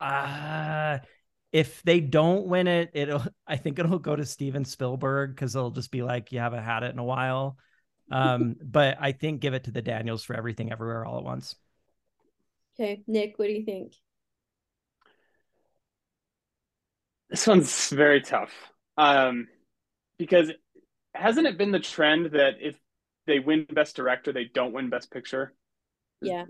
uh, 0.00 0.98
if 1.52 1.82
they 1.82 1.98
don't 1.98 2.46
win 2.46 2.68
it, 2.68 2.90
it'll 2.94 3.24
I 3.46 3.56
think 3.56 3.78
it'll 3.78 3.98
go 3.98 4.14
to 4.14 4.24
Steven 4.24 4.64
Spielberg 4.64 5.34
because 5.34 5.56
it'll 5.56 5.72
just 5.72 5.90
be 5.90 6.02
like 6.02 6.30
you 6.30 6.38
haven't 6.38 6.62
had 6.62 6.84
it 6.84 6.92
in 6.92 7.00
a 7.00 7.04
while. 7.04 7.58
Um, 8.10 8.54
but 8.62 8.96
I 9.00 9.10
think 9.12 9.40
give 9.40 9.52
it 9.52 9.64
to 9.64 9.72
the 9.72 9.82
Daniels 9.82 10.22
for 10.22 10.34
everything 10.34 10.70
everywhere 10.70 11.04
all 11.04 11.18
at 11.18 11.24
once. 11.24 11.56
Okay, 12.78 13.02
Nick, 13.08 13.36
what 13.36 13.48
do 13.48 13.52
you 13.52 13.64
think? 13.64 13.94
This 17.28 17.46
one's 17.48 17.90
very 17.90 18.20
tough. 18.20 18.52
Um, 18.96 19.48
because 20.18 20.52
hasn't 21.14 21.48
it 21.48 21.58
been 21.58 21.72
the 21.72 21.80
trend 21.80 22.26
that 22.26 22.54
if 22.60 22.78
they 23.28 23.38
win 23.38 23.66
Best 23.70 23.94
Director, 23.94 24.32
they 24.32 24.46
don't 24.52 24.72
win 24.72 24.90
Best 24.90 25.12
Picture? 25.12 25.54
Yeah. 26.20 26.46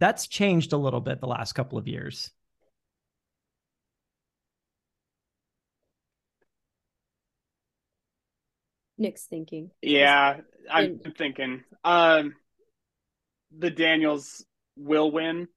That's 0.00 0.26
changed 0.26 0.72
a 0.72 0.76
little 0.76 1.00
bit 1.00 1.20
the 1.20 1.28
last 1.28 1.52
couple 1.52 1.78
of 1.78 1.86
years. 1.88 2.30
Nick's 8.98 9.24
thinking. 9.24 9.70
Yeah, 9.80 10.40
I'm 10.70 11.00
And- 11.04 11.16
thinking. 11.16 11.64
Um, 11.84 12.36
the 13.50 13.70
Daniels 13.70 14.44
will 14.76 15.10
win. 15.10 15.48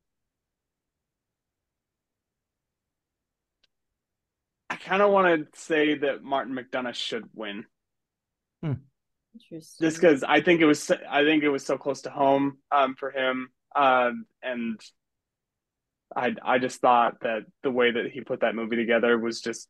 Kind 4.86 5.02
of 5.02 5.12
want 5.12 5.52
to 5.52 5.60
say 5.60 5.96
that 5.98 6.24
Martin 6.24 6.54
McDonagh 6.56 6.94
should 6.94 7.26
win, 7.34 7.66
Interesting. 8.64 9.60
just 9.82 9.98
because 10.00 10.24
I 10.24 10.42
think 10.42 10.62
it 10.62 10.66
was. 10.66 10.82
so- 10.84 11.00
I 11.10 11.24
think 11.24 11.44
it 11.44 11.50
was 11.50 11.66
so 11.66 11.78
close 11.78 12.02
to 12.02 12.10
home 12.10 12.60
um, 12.72 12.96
for 12.96 13.10
him, 13.12 13.50
um, 13.76 14.26
and 14.44 14.80
I 16.16 16.36
I 16.44 16.60
just 16.60 16.80
thought 16.82 17.16
that 17.22 17.42
the 17.64 17.72
way 17.72 17.92
that 17.92 18.12
he 18.12 18.22
put 18.22 18.42
that 18.42 18.56
movie 18.56 18.76
together 18.76 19.18
was 19.18 19.42
just 19.42 19.70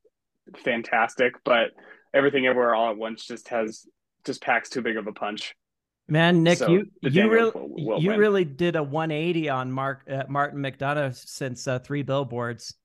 fantastic. 0.64 1.34
But 1.44 1.72
everything 2.14 2.46
everywhere 2.46 2.76
all 2.76 2.92
at 2.92 2.98
once 2.98 3.26
just 3.26 3.48
has 3.50 3.86
just 4.26 4.42
packs 4.42 4.70
too 4.70 4.82
big 4.82 4.98
of 4.98 5.08
a 5.08 5.14
punch. 5.14 5.56
Man, 6.08 6.44
Nick, 6.44 6.60
So, 6.60 6.68
you 6.70 6.86
you 7.02 7.30
really 7.30 7.52
will- 7.52 7.70
will 7.86 8.02
you 8.02 8.10
win. 8.10 8.20
really 8.20 8.46
did 8.46 8.76
a 8.76 8.84
180 8.84 9.50
on 9.50 9.72
Mark 9.72 10.04
uh, 10.10 10.24
Martin 10.30 10.60
McDonagh 10.62 11.16
since 11.16 11.68
uh, 11.68 11.80
Three 11.80 12.04
Billboards. 12.04 12.76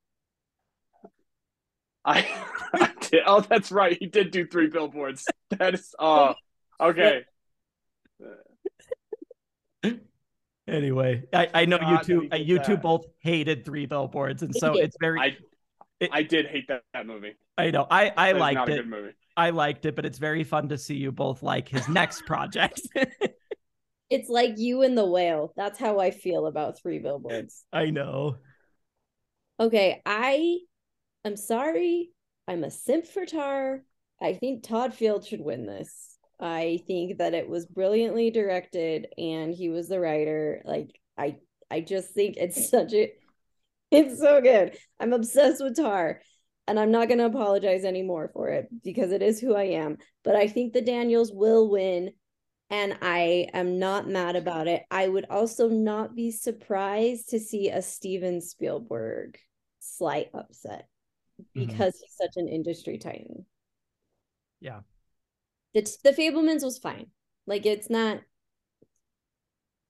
I, 2.04 2.26
I 2.74 2.90
did. 3.00 3.22
Oh, 3.26 3.40
that's 3.40 3.70
right. 3.70 3.96
He 3.98 4.06
did 4.06 4.30
do 4.30 4.46
three 4.46 4.68
billboards. 4.68 5.26
That 5.50 5.74
is. 5.74 5.94
Oh, 5.98 6.34
okay. 6.80 7.24
Anyway, 10.68 11.24
I, 11.32 11.48
I 11.52 11.64
know 11.64 11.76
you 11.76 11.80
God 11.80 11.98
that 11.98 12.06
two 12.06 12.20
he 12.20 12.28
uh, 12.30 12.36
did 12.36 12.46
you 12.46 12.58
two 12.60 12.76
both 12.76 13.04
hated 13.18 13.64
Three 13.64 13.86
Billboards, 13.86 14.42
and 14.44 14.54
so 14.54 14.74
it's 14.74 14.96
very 15.00 15.18
I 15.18 15.36
It- 15.98 16.10
I 16.12 16.22
did 16.22 16.46
hate 16.46 16.68
that, 16.68 16.82
that 16.94 17.06
movie. 17.06 17.32
I 17.58 17.70
know 17.72 17.88
I 17.90 18.12
I 18.16 18.32
That 18.32 18.36
is 18.36 18.40
liked 18.40 18.54
not 18.54 18.68
a 18.68 18.72
it. 18.72 18.76
good 18.76 18.88
movie. 18.88 19.12
I 19.36 19.50
liked 19.50 19.84
it, 19.84 19.96
but 19.96 20.04
it's 20.06 20.18
very 20.18 20.44
fun 20.44 20.68
to 20.68 20.78
see 20.78 20.94
you 20.94 21.10
both 21.10 21.42
like 21.42 21.68
his 21.68 21.88
next 21.88 22.24
project. 22.26 22.82
It's 24.10 24.28
like 24.28 24.58
you 24.58 24.82
and 24.82 24.98
the 24.98 25.06
whale. 25.06 25.52
That's 25.56 25.78
how 25.78 26.00
I 26.00 26.10
feel 26.10 26.46
about 26.46 26.76
three 26.80 26.98
billboards. 26.98 27.64
I 27.72 27.90
know. 27.90 28.38
Okay, 29.60 30.02
I 30.04 30.58
am 31.24 31.36
sorry. 31.36 32.10
I'm 32.48 32.64
a 32.64 32.70
simp 32.70 33.06
for 33.06 33.26
Tar. 33.26 33.82
I 34.20 34.34
think 34.34 34.62
Todd 34.62 34.94
Field 34.94 35.24
should 35.24 35.40
win 35.40 35.66
this. 35.66 36.18
I 36.38 36.80
think 36.86 37.18
that 37.18 37.34
it 37.34 37.48
was 37.48 37.66
brilliantly 37.66 38.30
directed 38.30 39.08
and 39.18 39.54
he 39.54 39.68
was 39.68 39.88
the 39.88 40.00
writer. 40.00 40.62
Like 40.64 40.98
I 41.16 41.36
I 41.70 41.80
just 41.80 42.10
think 42.10 42.36
it's 42.36 42.70
such 42.70 42.92
a 42.92 43.12
it's 43.90 44.20
so 44.20 44.40
good. 44.40 44.76
I'm 44.98 45.12
obsessed 45.12 45.62
with 45.62 45.76
Tar 45.76 46.20
and 46.66 46.78
I'm 46.78 46.92
not 46.92 47.08
going 47.08 47.18
to 47.18 47.26
apologize 47.26 47.84
anymore 47.84 48.30
for 48.32 48.48
it 48.50 48.68
because 48.84 49.10
it 49.10 49.22
is 49.22 49.40
who 49.40 49.54
I 49.56 49.64
am. 49.64 49.98
But 50.22 50.36
I 50.36 50.46
think 50.46 50.72
the 50.72 50.80
Daniels 50.80 51.32
will 51.32 51.68
win 51.68 52.12
and 52.70 52.96
I 53.02 53.48
am 53.52 53.80
not 53.80 54.08
mad 54.08 54.36
about 54.36 54.68
it. 54.68 54.84
I 54.90 55.08
would 55.08 55.26
also 55.28 55.68
not 55.68 56.14
be 56.14 56.30
surprised 56.30 57.30
to 57.30 57.40
see 57.40 57.68
a 57.68 57.82
Steven 57.82 58.40
Spielberg 58.40 59.38
slight 59.80 60.28
upset 60.32 60.89
Mhm. 61.56 61.66
because 61.66 62.00
he's 62.00 62.16
such 62.16 62.36
an 62.36 62.48
industry 62.48 62.98
titan. 62.98 63.46
Yeah. 64.60 64.80
The 65.74 65.82
the 66.04 66.12
Fabelmans 66.12 66.62
was 66.64 66.78
fine. 66.78 67.10
Like 67.46 67.66
it's 67.66 67.90
not 67.90 68.20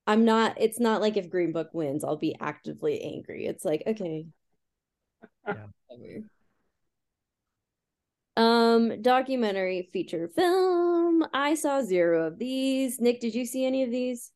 I'm 0.06 0.24
not 0.24 0.56
it's 0.60 0.80
not 0.80 1.00
like 1.00 1.16
if 1.16 1.30
Green 1.30 1.52
Book 1.52 1.70
wins, 1.72 2.04
I'll 2.04 2.16
be 2.16 2.36
actively 2.40 3.02
angry. 3.02 3.46
It's 3.46 3.64
like, 3.64 3.82
okay. 3.86 4.26
Yeah. 5.46 5.66
Um, 8.36 9.02
documentary 9.02 9.88
feature 9.92 10.28
film. 10.28 11.26
I 11.34 11.54
saw 11.54 11.82
zero 11.82 12.26
of 12.26 12.38
these. 12.38 13.00
Nick, 13.00 13.20
did 13.20 13.34
you 13.34 13.44
see 13.44 13.64
any 13.64 13.82
of 13.82 13.90
these? 13.90 14.32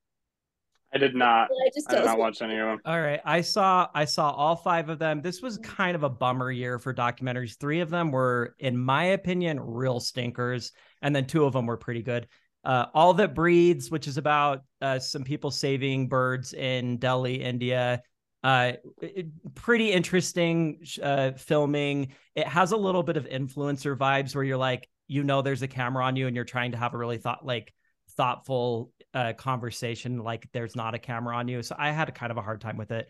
I 0.94 0.98
did 0.98 1.14
not. 1.14 1.48
I 1.50 1.70
just 1.74 1.90
I 1.90 1.96
did 1.96 2.04
not 2.04 2.18
watch 2.18 2.40
any 2.40 2.56
of 2.58 2.66
them. 2.66 2.80
All 2.84 3.00
right. 3.00 3.20
I 3.24 3.40
saw 3.40 3.88
I 3.94 4.04
saw 4.04 4.30
all 4.30 4.54
five 4.56 4.88
of 4.88 4.98
them. 4.98 5.20
This 5.20 5.42
was 5.42 5.58
kind 5.58 5.96
of 5.96 6.02
a 6.04 6.08
bummer 6.08 6.50
year 6.50 6.78
for 6.78 6.94
documentaries. 6.94 7.58
Three 7.58 7.80
of 7.80 7.90
them 7.90 8.12
were, 8.12 8.54
in 8.60 8.78
my 8.78 9.04
opinion, 9.06 9.58
real 9.60 9.98
stinkers, 9.98 10.72
and 11.02 11.14
then 11.14 11.26
two 11.26 11.44
of 11.44 11.52
them 11.52 11.66
were 11.66 11.76
pretty 11.76 12.02
good. 12.02 12.28
Uh, 12.64 12.86
All 12.94 13.12
That 13.14 13.34
Breathes, 13.34 13.90
which 13.90 14.06
is 14.06 14.16
about 14.16 14.62
uh, 14.80 14.98
some 14.98 15.24
people 15.24 15.50
saving 15.50 16.08
birds 16.08 16.54
in 16.54 16.96
Delhi, 16.98 17.42
India. 17.42 18.00
Uh, 18.42 18.72
it- 19.02 19.26
pretty 19.54 19.90
interesting 19.92 20.78
uh, 21.02 21.32
filming. 21.32 22.12
It 22.34 22.46
has 22.46 22.72
a 22.72 22.76
little 22.76 23.02
bit 23.02 23.16
of 23.16 23.26
influencer 23.26 23.96
vibes 23.96 24.34
where 24.34 24.44
you're 24.44 24.56
like, 24.56 24.88
you 25.08 25.24
know, 25.24 25.42
there's 25.42 25.62
a 25.62 25.68
camera 25.68 26.04
on 26.04 26.16
you, 26.16 26.26
and 26.26 26.36
you're 26.36 26.44
trying 26.44 26.72
to 26.72 26.78
have 26.78 26.94
a 26.94 26.98
really 26.98 27.18
thought 27.18 27.44
like 27.44 27.74
thoughtful 28.16 28.92
uh, 29.12 29.32
conversation 29.32 30.18
like 30.18 30.48
there's 30.52 30.76
not 30.76 30.94
a 30.94 30.98
camera 30.98 31.36
on 31.36 31.48
you. 31.48 31.62
So 31.62 31.74
i 31.78 31.90
had 31.90 32.08
a 32.08 32.12
kind 32.12 32.30
of 32.30 32.38
a 32.38 32.42
hard 32.42 32.60
time 32.60 32.76
with 32.76 32.90
it. 32.90 33.08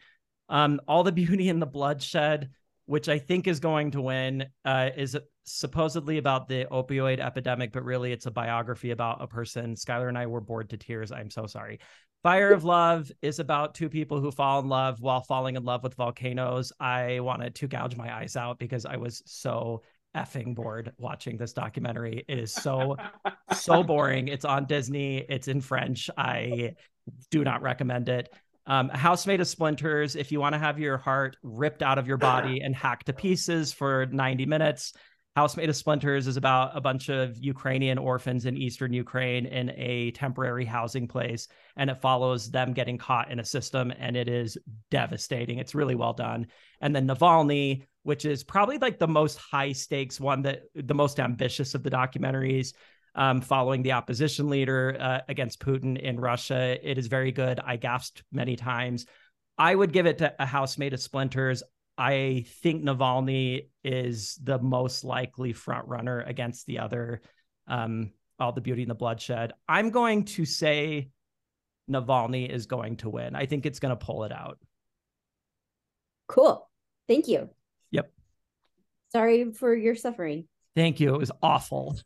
Um 0.48 0.80
all 0.86 1.02
the 1.02 1.12
beauty 1.22 1.48
and 1.48 1.60
the 1.60 1.66
bloodshed 1.66 2.50
which 2.86 3.08
i 3.08 3.18
think 3.18 3.46
is 3.46 3.60
going 3.60 3.90
to 3.90 4.02
win 4.02 4.44
uh, 4.66 4.90
is 4.94 5.16
supposedly 5.44 6.18
about 6.18 6.48
the 6.48 6.66
opioid 6.70 7.18
epidemic 7.18 7.72
but 7.72 7.82
really 7.82 8.12
it's 8.12 8.26
a 8.26 8.30
biography 8.30 8.90
about 8.90 9.22
a 9.22 9.26
person. 9.26 9.74
Skylar 9.74 10.08
and 10.08 10.18
i 10.18 10.26
were 10.26 10.40
bored 10.40 10.70
to 10.70 10.76
tears. 10.76 11.12
I'm 11.12 11.30
so 11.30 11.46
sorry. 11.46 11.80
Fire 12.22 12.52
of 12.52 12.64
love 12.64 13.12
is 13.20 13.38
about 13.38 13.74
two 13.74 13.90
people 13.90 14.18
who 14.18 14.30
fall 14.30 14.58
in 14.60 14.68
love 14.68 15.02
while 15.02 15.20
falling 15.20 15.56
in 15.56 15.64
love 15.64 15.82
with 15.82 15.94
volcanoes. 15.94 16.72
I 16.80 17.20
wanted 17.20 17.54
to 17.56 17.68
gouge 17.68 17.96
my 17.96 18.14
eyes 18.14 18.34
out 18.36 18.58
because 18.58 18.86
i 18.86 18.96
was 18.96 19.22
so 19.26 19.82
effing 20.16 20.54
bored 20.54 20.92
watching 20.98 21.36
this 21.36 21.52
documentary 21.52 22.24
it 22.28 22.38
is 22.38 22.52
so 22.52 22.96
so 23.52 23.82
boring. 23.82 24.28
It's 24.28 24.44
on 24.44 24.66
Disney. 24.66 25.24
It's 25.28 25.48
in 25.48 25.60
French. 25.60 26.10
I 26.16 26.74
do 27.30 27.44
not 27.44 27.62
recommend 27.62 28.08
it. 28.08 28.32
Um, 28.66 28.88
House 28.88 29.26
Made 29.26 29.40
of 29.40 29.48
Splinters. 29.48 30.16
If 30.16 30.32
you 30.32 30.40
want 30.40 30.54
to 30.54 30.58
have 30.58 30.78
your 30.78 30.96
heart 30.96 31.36
ripped 31.42 31.82
out 31.82 31.98
of 31.98 32.06
your 32.06 32.16
body 32.16 32.60
and 32.64 32.74
hacked 32.74 33.06
to 33.06 33.12
pieces 33.12 33.72
for 33.72 34.06
90 34.06 34.46
minutes, 34.46 34.94
House 35.36 35.56
Made 35.56 35.68
of 35.68 35.76
Splinters 35.76 36.26
is 36.26 36.36
about 36.36 36.76
a 36.76 36.80
bunch 36.80 37.08
of 37.08 37.36
Ukrainian 37.38 37.98
orphans 37.98 38.46
in 38.46 38.56
Eastern 38.56 38.92
Ukraine 38.92 39.46
in 39.46 39.70
a 39.70 40.12
temporary 40.12 40.64
housing 40.64 41.08
place. 41.08 41.48
And 41.76 41.90
it 41.90 42.00
follows 42.00 42.50
them 42.50 42.72
getting 42.72 42.98
caught 42.98 43.30
in 43.30 43.40
a 43.40 43.44
system, 43.44 43.92
and 43.98 44.16
it 44.16 44.28
is 44.28 44.56
devastating. 44.90 45.58
It's 45.58 45.74
really 45.74 45.96
well 45.96 46.12
done. 46.12 46.46
And 46.80 46.94
then 46.94 47.08
Navalny, 47.08 47.84
which 48.04 48.24
is 48.24 48.44
probably 48.44 48.78
like 48.78 48.98
the 48.98 49.08
most 49.08 49.38
high 49.38 49.72
stakes 49.72 50.20
one, 50.20 50.42
that 50.42 50.62
the 50.74 50.94
most 50.94 51.18
ambitious 51.18 51.74
of 51.74 51.82
the 51.82 51.90
documentaries 51.90 52.72
um, 53.14 53.40
following 53.40 53.82
the 53.82 53.92
opposition 53.92 54.48
leader 54.48 54.96
uh, 55.00 55.20
against 55.28 55.60
Putin 55.60 55.98
in 55.98 56.20
Russia. 56.20 56.78
It 56.82 56.98
is 56.98 57.06
very 57.06 57.32
good. 57.32 57.60
I 57.64 57.76
gasped 57.76 58.22
many 58.32 58.56
times. 58.56 59.06
I 59.56 59.74
would 59.74 59.92
give 59.92 60.06
it 60.06 60.18
to 60.18 60.34
a 60.38 60.46
house 60.46 60.78
made 60.78 60.94
of 60.94 61.00
splinters. 61.00 61.62
I 61.96 62.44
think 62.62 62.82
Navalny 62.82 63.68
is 63.84 64.38
the 64.42 64.58
most 64.58 65.04
likely 65.04 65.52
front 65.52 65.86
runner 65.86 66.22
against 66.22 66.66
the 66.66 66.80
other, 66.80 67.22
um, 67.68 68.10
all 68.40 68.52
the 68.52 68.60
beauty 68.60 68.82
and 68.82 68.90
the 68.90 68.96
bloodshed. 68.96 69.52
I'm 69.68 69.90
going 69.90 70.24
to 70.24 70.44
say 70.44 71.10
Navalny 71.88 72.48
is 72.48 72.66
going 72.66 72.96
to 72.98 73.10
win. 73.10 73.36
I 73.36 73.46
think 73.46 73.64
it's 73.64 73.78
going 73.78 73.96
to 73.96 74.04
pull 74.04 74.24
it 74.24 74.32
out. 74.32 74.58
Cool. 76.26 76.68
Thank 77.06 77.28
you. 77.28 77.50
Yep. 79.14 79.20
Sorry 79.20 79.52
for 79.52 79.74
your 79.74 79.94
suffering. 79.94 80.46
Thank 80.76 81.00
you. 81.00 81.14
It 81.14 81.18
was 81.18 81.30
awful. 81.42 81.96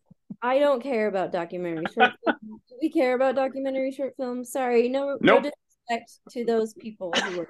I 0.42 0.58
don't 0.58 0.82
care 0.82 1.08
about 1.08 1.32
documentary 1.32 1.84
short 1.94 2.12
films. 2.24 2.38
Do 2.68 2.76
we 2.82 2.90
care 2.90 3.14
about 3.14 3.34
documentary 3.34 3.92
short 3.92 4.14
films? 4.16 4.52
Sorry, 4.52 4.88
no, 4.88 5.16
Nope. 5.20 5.42
no 5.44 5.50
disrespect 5.88 6.20
to 6.32 6.44
those 6.44 6.74
people 6.74 7.12
who 7.16 7.38
were 7.38 7.48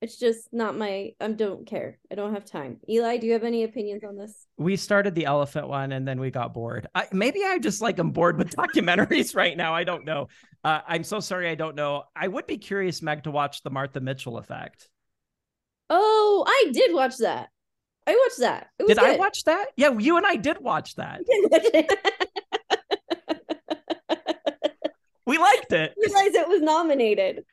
It's 0.00 0.18
just 0.18 0.48
not 0.52 0.76
my. 0.76 1.12
I 1.20 1.28
don't 1.28 1.66
care. 1.66 1.98
I 2.10 2.14
don't 2.14 2.32
have 2.34 2.44
time. 2.44 2.78
Eli, 2.88 3.18
do 3.18 3.26
you 3.26 3.34
have 3.34 3.44
any 3.44 3.64
opinions 3.64 4.02
on 4.04 4.16
this? 4.16 4.46
We 4.56 4.76
started 4.76 5.14
the 5.14 5.26
elephant 5.26 5.68
one 5.68 5.92
and 5.92 6.06
then 6.06 6.18
we 6.18 6.30
got 6.30 6.54
bored. 6.54 6.88
I, 6.94 7.06
maybe 7.12 7.40
I 7.44 7.58
just 7.58 7.80
like 7.82 7.98
I'm 7.98 8.10
bored 8.12 8.38
with 8.38 8.50
documentaries 8.56 9.36
right 9.36 9.56
now. 9.56 9.74
I 9.74 9.84
don't 9.84 10.04
know. 10.04 10.28
Uh, 10.64 10.80
I'm 10.88 11.04
so 11.04 11.20
sorry. 11.20 11.48
I 11.50 11.54
don't 11.54 11.74
know. 11.76 12.04
I 12.16 12.26
would 12.28 12.46
be 12.46 12.58
curious, 12.58 13.02
Meg, 13.02 13.24
to 13.24 13.30
watch 13.30 13.62
the 13.62 13.70
Martha 13.70 14.00
Mitchell 14.00 14.38
effect. 14.38 14.88
Oh, 15.90 16.44
I 16.46 16.70
did 16.72 16.94
watch 16.94 17.18
that. 17.18 17.48
I 18.06 18.16
watched 18.16 18.40
that. 18.40 18.68
did 18.78 18.88
good. 18.88 18.98
I 18.98 19.16
watch 19.16 19.44
that? 19.44 19.66
Yeah, 19.76 19.96
you 19.98 20.16
and 20.16 20.26
I 20.26 20.36
did 20.36 20.58
watch 20.60 20.96
that. 20.96 21.20
we 25.26 25.38
liked 25.38 25.72
it. 25.72 25.94
Realize 25.96 26.34
it 26.34 26.48
was 26.48 26.62
nominated. 26.62 27.44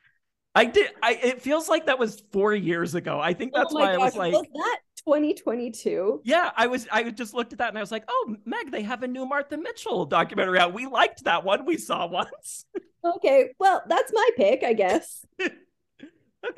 I 0.56 0.66
did. 0.66 0.92
I 1.04 1.14
it 1.14 1.42
feels 1.42 1.70
like 1.70 1.86
that 1.86 2.00
was 2.00 2.24
four 2.32 2.56
years 2.56 2.96
ago. 2.96 3.20
I 3.20 3.34
think 3.34 3.54
that's 3.54 3.72
oh 3.74 3.80
why 3.80 3.96
gosh, 3.96 4.02
I 4.02 4.06
was 4.06 4.16
like, 4.16 4.34
was 4.34 4.48
that 4.54 4.80
2022? 5.06 6.22
Yeah, 6.24 6.52
I 6.56 6.68
was. 6.68 6.88
I 6.92 7.12
just 7.12 7.34
looked 7.34 7.54
at 7.54 7.60
that 7.60 7.70
and 7.70 7.78
I 7.78 7.82
was 7.82 7.92
like, 7.92 8.06
oh, 8.08 8.36
Meg, 8.46 8.72
they 8.72 8.82
have 8.82 9.04
a 9.04 9.08
new 9.08 9.26
Martha 9.26 9.58
Mitchell 9.58 10.06
documentary 10.06 10.58
out. 10.58 10.74
We 10.74 10.88
liked 10.88 11.26
that 11.26 11.44
one. 11.44 11.66
We 11.66 11.78
saw 11.78 12.08
once. 12.12 12.66
okay, 13.06 13.52
well, 13.60 13.84
that's 13.88 14.12
my 14.12 14.30
pick, 14.36 14.64
I 14.64 14.74
guess. 14.74 15.24
okay, 15.42 15.52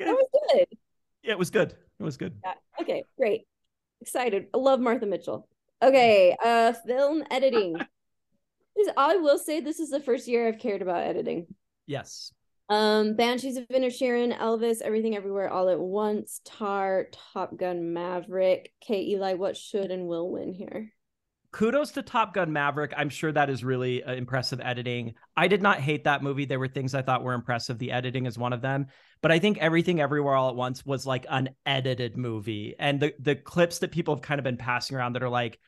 was 0.00 0.28
good. 0.54 0.66
Yeah, 1.22 1.32
it 1.32 1.38
was 1.38 1.50
good. 1.50 1.74
It 2.00 2.02
was 2.02 2.16
good. 2.16 2.34
Yeah. 2.44 2.54
Okay, 2.80 3.04
great. 3.16 3.42
Excited. 4.00 4.46
I 4.52 4.58
love 4.58 4.80
Martha 4.80 5.06
Mitchell. 5.06 5.48
Okay, 5.82 6.36
uh, 6.44 6.72
film 6.86 7.22
editing. 7.30 7.74
this, 8.76 8.88
I 8.96 9.16
will 9.16 9.38
say 9.38 9.60
this 9.60 9.80
is 9.80 9.90
the 9.90 10.00
first 10.00 10.26
year 10.26 10.48
I've 10.48 10.58
cared 10.58 10.82
about 10.82 11.04
editing. 11.04 11.46
Yes. 11.86 12.32
Um, 12.68 13.16
Banshees 13.16 13.56
of 13.56 13.68
Inisherin, 13.68 14.36
Elvis, 14.36 14.80
Everything 14.80 15.14
Everywhere 15.14 15.50
All 15.50 15.68
at 15.68 15.78
Once, 15.78 16.40
Tar, 16.44 17.08
Top 17.32 17.56
Gun 17.56 17.92
Maverick. 17.92 18.72
Okay, 18.82 19.02
Eli, 19.08 19.34
what 19.34 19.56
should 19.56 19.90
and 19.90 20.06
will 20.06 20.30
win 20.30 20.54
here? 20.54 20.92
Kudos 21.52 21.92
to 21.92 22.02
Top 22.02 22.34
Gun 22.34 22.52
Maverick. 22.52 22.92
I'm 22.96 23.10
sure 23.10 23.30
that 23.30 23.50
is 23.50 23.62
really 23.62 24.02
uh, 24.02 24.14
impressive 24.14 24.60
editing. 24.62 25.14
I 25.36 25.48
did 25.48 25.62
not 25.62 25.80
hate 25.80 26.04
that 26.04 26.22
movie. 26.22 26.46
There 26.46 26.58
were 26.58 26.68
things 26.68 26.94
I 26.94 27.02
thought 27.02 27.22
were 27.22 27.34
impressive. 27.34 27.78
The 27.78 27.92
editing 27.92 28.26
is 28.26 28.38
one 28.38 28.52
of 28.52 28.62
them. 28.62 28.86
But 29.20 29.32
I 29.32 29.38
think 29.38 29.58
Everything 29.58 30.00
Everywhere 30.00 30.34
All 30.34 30.48
at 30.48 30.56
Once 30.56 30.84
was 30.84 31.06
like 31.06 31.26
an 31.28 31.50
edited 31.66 32.16
movie. 32.16 32.74
And 32.78 32.98
the 32.98 33.14
the 33.20 33.36
clips 33.36 33.80
that 33.80 33.92
people 33.92 34.14
have 34.14 34.22
kind 34.22 34.38
of 34.38 34.44
been 34.44 34.56
passing 34.56 34.96
around 34.96 35.12
that 35.12 35.22
are 35.22 35.28
like, 35.28 35.60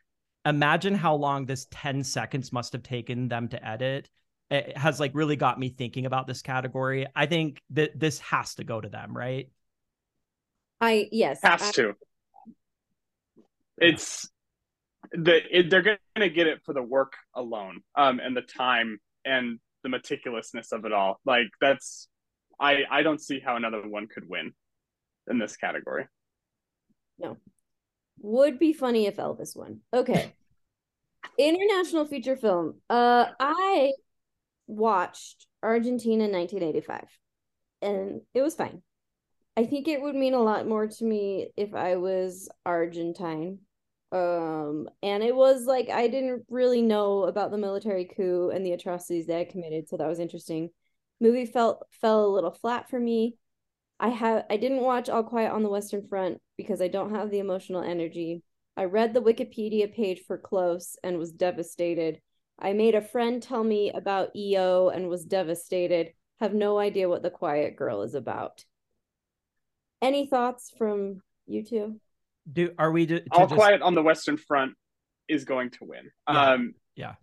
imagine 0.44 0.94
how 0.94 1.14
long 1.16 1.46
this 1.46 1.66
10 1.70 2.02
seconds 2.02 2.52
must 2.52 2.72
have 2.72 2.82
taken 2.82 3.28
them 3.28 3.48
to 3.48 3.64
edit 3.64 4.08
it 4.50 4.76
has 4.76 5.00
like 5.00 5.12
really 5.14 5.36
got 5.36 5.58
me 5.58 5.70
thinking 5.70 6.06
about 6.06 6.26
this 6.26 6.42
category. 6.42 7.06
I 7.14 7.26
think 7.26 7.62
that 7.70 7.98
this 7.98 8.18
has 8.20 8.54
to 8.56 8.64
go 8.64 8.80
to 8.80 8.88
them, 8.88 9.16
right? 9.16 9.50
I 10.80 11.08
yes, 11.10 11.40
has 11.42 11.62
I, 11.62 11.72
to. 11.72 11.94
It's 13.78 14.28
the 15.14 15.58
it, 15.58 15.70
they're 15.70 15.82
going 15.82 15.98
to 16.16 16.28
get 16.28 16.46
it 16.46 16.60
for 16.64 16.74
the 16.74 16.82
work 16.82 17.14
alone, 17.34 17.80
um, 17.96 18.20
and 18.20 18.36
the 18.36 18.42
time 18.42 18.98
and 19.24 19.58
the 19.82 19.88
meticulousness 19.88 20.72
of 20.72 20.84
it 20.84 20.92
all. 20.92 21.20
Like 21.24 21.48
that's, 21.60 22.08
I 22.60 22.82
I 22.90 23.02
don't 23.02 23.20
see 23.20 23.40
how 23.40 23.56
another 23.56 23.82
one 23.86 24.06
could 24.06 24.28
win 24.28 24.52
in 25.28 25.38
this 25.38 25.56
category. 25.56 26.06
No, 27.18 27.36
would 28.20 28.58
be 28.58 28.72
funny 28.72 29.06
if 29.06 29.16
Elvis 29.16 29.56
won. 29.56 29.80
Okay. 29.92 30.32
International 31.38 32.04
feature 32.04 32.36
film. 32.36 32.80
Uh, 32.90 33.26
I 33.40 33.92
watched 34.66 35.46
Argentina 35.62 36.24
1985 36.24 37.08
and 37.82 38.20
it 38.34 38.42
was 38.42 38.54
fine. 38.54 38.82
I 39.56 39.64
think 39.64 39.86
it 39.86 40.02
would 40.02 40.14
mean 40.14 40.34
a 40.34 40.42
lot 40.42 40.66
more 40.66 40.86
to 40.86 41.04
me 41.04 41.48
if 41.56 41.74
I 41.74 41.96
was 41.96 42.48
Argentine. 42.66 43.58
Um, 44.14 44.88
and 45.02 45.24
it 45.24 45.34
was 45.34 45.66
like 45.66 45.90
I 45.90 46.06
didn't 46.06 46.44
really 46.48 46.82
know 46.82 47.24
about 47.24 47.50
the 47.50 47.58
military 47.58 48.04
coup 48.04 48.50
and 48.54 48.64
the 48.64 48.72
atrocities 48.72 49.26
they 49.26 49.38
had 49.38 49.48
committed, 49.48 49.88
so 49.88 49.96
that 49.96 50.06
was 50.06 50.20
interesting. 50.20 50.70
Movie 51.20 51.46
felt 51.46 51.84
fell 52.00 52.24
a 52.24 52.28
little 52.34 52.52
flat 52.52 52.88
for 52.88 53.00
me. 53.00 53.36
I 53.98 54.10
have 54.10 54.44
I 54.48 54.56
didn't 54.56 54.82
watch 54.82 55.08
All 55.08 55.24
Quiet 55.24 55.50
on 55.50 55.64
the 55.64 55.68
Western 55.68 56.06
Front 56.06 56.40
because 56.56 56.80
I 56.80 56.86
don't 56.86 57.12
have 57.12 57.32
the 57.32 57.40
emotional 57.40 57.82
energy. 57.82 58.44
I 58.76 58.84
read 58.84 59.14
the 59.14 59.22
Wikipedia 59.22 59.92
page 59.92 60.20
for 60.26 60.38
Close 60.38 60.96
and 61.02 61.18
was 61.18 61.32
devastated. 61.32 62.20
I 62.56 62.72
made 62.72 62.94
a 62.94 63.02
friend 63.02 63.42
tell 63.42 63.64
me 63.64 63.90
about 63.90 64.36
EO 64.36 64.90
and 64.90 65.08
was 65.08 65.24
devastated. 65.24 66.12
Have 66.38 66.54
no 66.54 66.78
idea 66.78 67.08
what 67.08 67.22
The 67.24 67.30
Quiet 67.30 67.74
Girl 67.74 68.02
is 68.02 68.14
about. 68.14 68.64
Any 70.00 70.26
thoughts 70.26 70.72
from 70.76 71.20
you 71.46 71.64
two? 71.64 72.00
Do 72.50 72.72
are 72.78 72.90
we 72.90 73.06
to, 73.06 73.20
to 73.20 73.26
All 73.32 73.46
just... 73.46 73.54
Quiet 73.54 73.82
on 73.82 73.94
the 73.94 74.02
Western 74.02 74.36
Front 74.36 74.74
is 75.28 75.44
going 75.44 75.70
to 75.70 75.78
win. 75.84 76.10
Yeah. 76.28 76.52
Um, 76.52 76.74
yeah. 76.94 77.14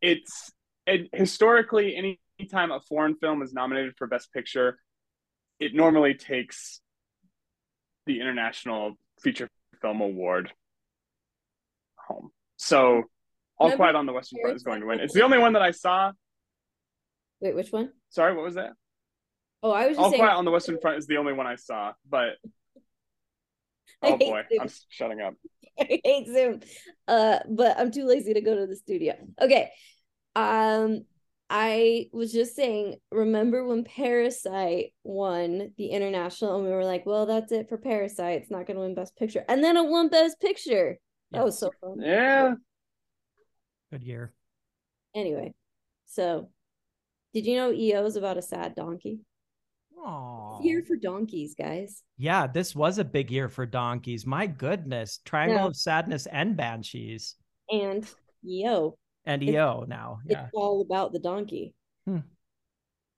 It's 0.00 0.52
it, 0.86 1.08
historically 1.12 1.96
any 1.96 2.20
time 2.50 2.72
a 2.72 2.80
foreign 2.80 3.16
film 3.16 3.42
is 3.42 3.52
nominated 3.52 3.94
for 3.96 4.06
Best 4.06 4.32
Picture, 4.32 4.78
it 5.60 5.74
normally 5.74 6.14
takes 6.14 6.80
the 8.06 8.20
International 8.20 8.94
Feature 9.22 9.48
Film 9.80 10.00
Award 10.00 10.52
home. 11.96 12.30
So 12.56 13.04
all 13.58 13.68
Remember 13.68 13.76
Quiet 13.76 13.96
on 13.96 14.06
the 14.06 14.12
Western 14.12 14.40
Front 14.40 14.56
is 14.56 14.62
going 14.62 14.80
to 14.80 14.86
win. 14.86 15.00
It's 15.00 15.14
the 15.14 15.22
only 15.22 15.38
one 15.38 15.52
that 15.52 15.62
I 15.62 15.70
saw. 15.70 16.12
Wait, 17.40 17.54
which 17.54 17.70
one? 17.70 17.92
Sorry, 18.08 18.34
what 18.34 18.44
was 18.44 18.54
that? 18.54 18.72
Oh, 19.62 19.70
I 19.70 19.86
was 19.88 19.98
All 19.98 20.10
saying... 20.10 20.20
Quiet 20.20 20.36
on 20.36 20.44
the 20.44 20.50
Western 20.50 20.78
Front 20.80 20.98
is 20.98 21.06
the 21.06 21.18
only 21.18 21.32
one 21.32 21.46
I 21.46 21.56
saw, 21.56 21.92
but 22.08 22.36
oh 24.02 24.16
boy, 24.16 24.42
Zoom. 24.50 24.60
I'm 24.60 24.68
shutting 24.88 25.20
up. 25.20 25.34
I 25.80 26.00
hate 26.04 26.26
Zoom, 26.28 26.60
uh, 27.08 27.38
but 27.48 27.78
I'm 27.78 27.90
too 27.90 28.06
lazy 28.06 28.34
to 28.34 28.40
go 28.40 28.54
to 28.56 28.66
the 28.66 28.76
studio. 28.76 29.14
Okay, 29.40 29.70
um, 30.36 31.04
I 31.50 32.06
was 32.12 32.32
just 32.32 32.54
saying, 32.54 32.96
remember 33.10 33.66
when 33.66 33.84
Parasite 33.84 34.92
won 35.02 35.72
the 35.76 35.88
international, 35.88 36.56
and 36.56 36.64
we 36.64 36.70
were 36.70 36.84
like, 36.84 37.06
"Well, 37.06 37.26
that's 37.26 37.52
it 37.52 37.68
for 37.68 37.78
Parasite. 37.78 38.42
It's 38.42 38.50
not 38.50 38.66
going 38.66 38.76
to 38.76 38.82
win 38.82 38.94
Best 38.94 39.16
Picture," 39.16 39.44
and 39.48 39.62
then 39.62 39.76
it 39.76 39.86
won 39.86 40.08
Best 40.08 40.40
Picture. 40.40 40.98
That 41.32 41.44
was 41.44 41.58
so 41.58 41.72
fun. 41.80 41.96
Yeah, 42.00 42.54
Good 43.90 44.02
year. 44.02 44.32
Anyway, 45.14 45.54
so 46.06 46.50
did 47.32 47.46
you 47.46 47.56
know 47.56 47.72
EO 47.72 48.04
is 48.06 48.16
about 48.16 48.38
a 48.38 48.42
sad 48.42 48.74
donkey? 48.74 49.20
Aww. 50.04 50.62
Year 50.62 50.82
for 50.86 50.96
donkeys, 50.96 51.54
guys. 51.54 52.02
Yeah, 52.18 52.46
this 52.46 52.74
was 52.74 52.98
a 52.98 53.04
big 53.04 53.30
year 53.30 53.48
for 53.48 53.66
donkeys. 53.66 54.26
My 54.26 54.46
goodness. 54.46 55.20
Triangle 55.24 55.68
of 55.68 55.76
Sadness 55.76 56.26
and 56.26 56.56
Banshees. 56.56 57.36
And 57.70 58.06
EO. 58.46 58.96
And 59.24 59.42
EO 59.42 59.84
now. 59.88 60.18
Yeah. 60.26 60.44
It's 60.44 60.50
all 60.54 60.82
about 60.82 61.12
the 61.12 61.18
donkey. 61.18 61.74
Hmm. 62.06 62.18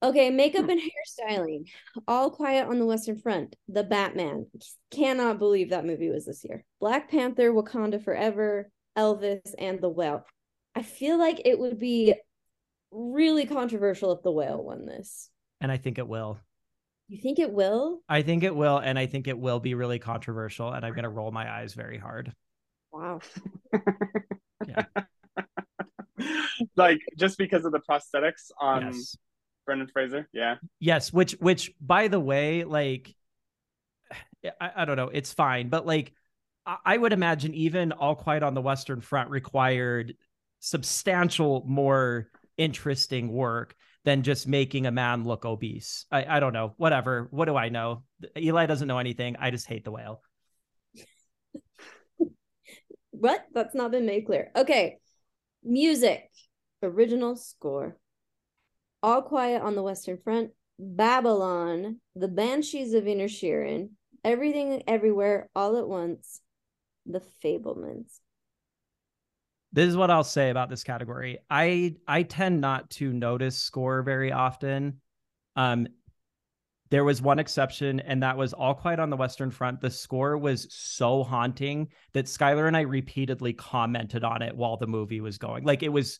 Okay, 0.01 0.29
makeup 0.29 0.65
hmm. 0.65 0.71
and 0.71 0.81
hairstyling. 0.81 1.69
All 2.07 2.29
Quiet 2.29 2.67
on 2.67 2.79
the 2.79 2.85
Western 2.85 3.17
Front. 3.17 3.55
The 3.67 3.83
Batman. 3.83 4.45
Cannot 4.91 5.39
believe 5.39 5.71
that 5.71 5.85
movie 5.85 6.09
was 6.09 6.25
this 6.25 6.43
year. 6.43 6.63
Black 6.79 7.11
Panther, 7.11 7.51
Wakanda 7.51 8.01
Forever, 8.01 8.69
Elvis, 8.97 9.53
and 9.59 9.81
The 9.81 9.89
Whale. 9.89 10.25
I 10.75 10.83
feel 10.83 11.17
like 11.17 11.41
it 11.43 11.57
would 11.57 11.79
be 11.79 12.13
really 12.91 13.45
controversial 13.45 14.11
if 14.11 14.21
the 14.21 14.31
whale 14.31 14.63
won 14.63 14.85
this. 14.85 15.29
And 15.59 15.71
I 15.71 15.77
think 15.77 15.97
it 15.97 16.07
will. 16.07 16.39
You 17.07 17.19
think 17.21 17.39
it 17.39 17.51
will? 17.51 18.01
I 18.09 18.21
think 18.21 18.43
it 18.43 18.55
will. 18.55 18.77
And 18.77 18.99
I 18.99 19.05
think 19.05 19.27
it 19.27 19.37
will 19.37 19.59
be 19.59 19.73
really 19.75 19.99
controversial. 19.99 20.71
And 20.73 20.85
I'm 20.85 20.93
going 20.93 21.03
to 21.03 21.09
roll 21.09 21.31
my 21.31 21.49
eyes 21.49 21.73
very 21.73 21.97
hard. 21.97 22.33
Wow. 22.91 23.21
yeah. 24.67 24.85
like 26.75 26.99
just 27.17 27.37
because 27.37 27.63
of 27.63 27.71
the 27.71 27.79
prosthetics 27.79 28.51
on 28.59 28.87
yes. 28.87 29.15
Brendan 29.65 29.87
Fraser. 29.87 30.27
Yeah. 30.33 30.55
Yes. 30.79 31.13
Which, 31.13 31.33
which 31.39 31.71
by 31.79 32.09
the 32.09 32.19
way, 32.19 32.65
like, 32.65 33.13
I, 34.59 34.71
I 34.77 34.85
don't 34.85 34.97
know. 34.97 35.09
It's 35.09 35.33
fine. 35.33 35.69
But 35.69 35.85
like, 35.85 36.13
I 36.85 36.97
would 36.97 37.13
imagine 37.13 37.53
even 37.53 37.93
All 37.93 38.15
Quiet 38.15 38.43
on 38.43 38.53
the 38.53 38.61
Western 38.61 38.99
Front 38.99 39.29
required 39.29 40.15
substantial 40.59 41.63
more 41.65 42.27
interesting 42.57 43.31
work 43.31 43.76
than 44.07 44.23
just 44.23 44.47
making 44.47 44.85
a 44.85 44.91
man 44.91 45.25
look 45.25 45.43
obese. 45.43 46.05
I, 46.09 46.37
I 46.37 46.39
don't 46.39 46.53
know. 46.53 46.73
Whatever. 46.77 47.27
What 47.29 47.43
do 47.43 47.57
I 47.57 47.67
know? 47.67 48.03
Eli 48.37 48.65
doesn't 48.65 48.87
know 48.87 48.99
anything. 48.99 49.35
I 49.37 49.51
just 49.51 49.67
hate 49.67 49.83
the 49.83 49.91
whale. 49.91 50.21
what? 53.11 53.43
That's 53.53 53.75
not 53.75 53.91
been 53.91 54.05
made 54.05 54.25
clear. 54.25 54.49
Okay. 54.55 54.99
Music. 55.61 56.29
Original 56.81 57.35
score. 57.35 57.97
All 59.03 59.23
Quiet 59.23 59.61
on 59.61 59.75
the 59.75 59.83
Western 59.83 60.19
Front. 60.23 60.51
Babylon. 60.79 61.99
The 62.15 62.29
Banshees 62.29 62.93
of 62.93 63.03
Inisherin. 63.03 63.89
Everything 64.23 64.83
Everywhere 64.87 65.49
All 65.53 65.75
at 65.75 65.85
Once. 65.85 66.39
The 67.05 67.21
Fabelmans 67.43 68.21
this 69.73 69.89
is 69.89 69.97
what 69.97 70.11
I'll 70.11 70.23
say 70.23 70.49
about 70.49 70.69
this 70.69 70.83
category. 70.83 71.39
I 71.49 71.95
I 72.07 72.23
tend 72.23 72.61
not 72.61 72.89
to 72.91 73.11
notice 73.13 73.57
score 73.57 74.01
very 74.03 74.31
often. 74.31 75.01
Um 75.55 75.87
There 76.89 77.03
was 77.03 77.21
one 77.21 77.37
exception, 77.39 77.99
and 77.99 78.23
that 78.23 78.37
was 78.37 78.53
All 78.53 78.73
Quiet 78.73 78.99
on 78.99 79.09
the 79.09 79.17
Western 79.17 79.51
Front. 79.51 79.81
The 79.81 79.89
score 79.89 80.37
was 80.37 80.73
so 80.73 81.21
haunting 81.23 81.89
that 82.13 82.27
Skylar 82.27 82.65
and 82.67 82.77
I 82.77 82.81
repeatedly 82.81 83.51
commented 83.53 84.23
on 84.23 84.41
it 84.41 84.55
while 84.55 84.77
the 84.77 84.87
movie 84.87 85.19
was 85.19 85.37
going. 85.37 85.65
Like 85.65 85.83
it 85.83 85.91
was, 85.91 86.19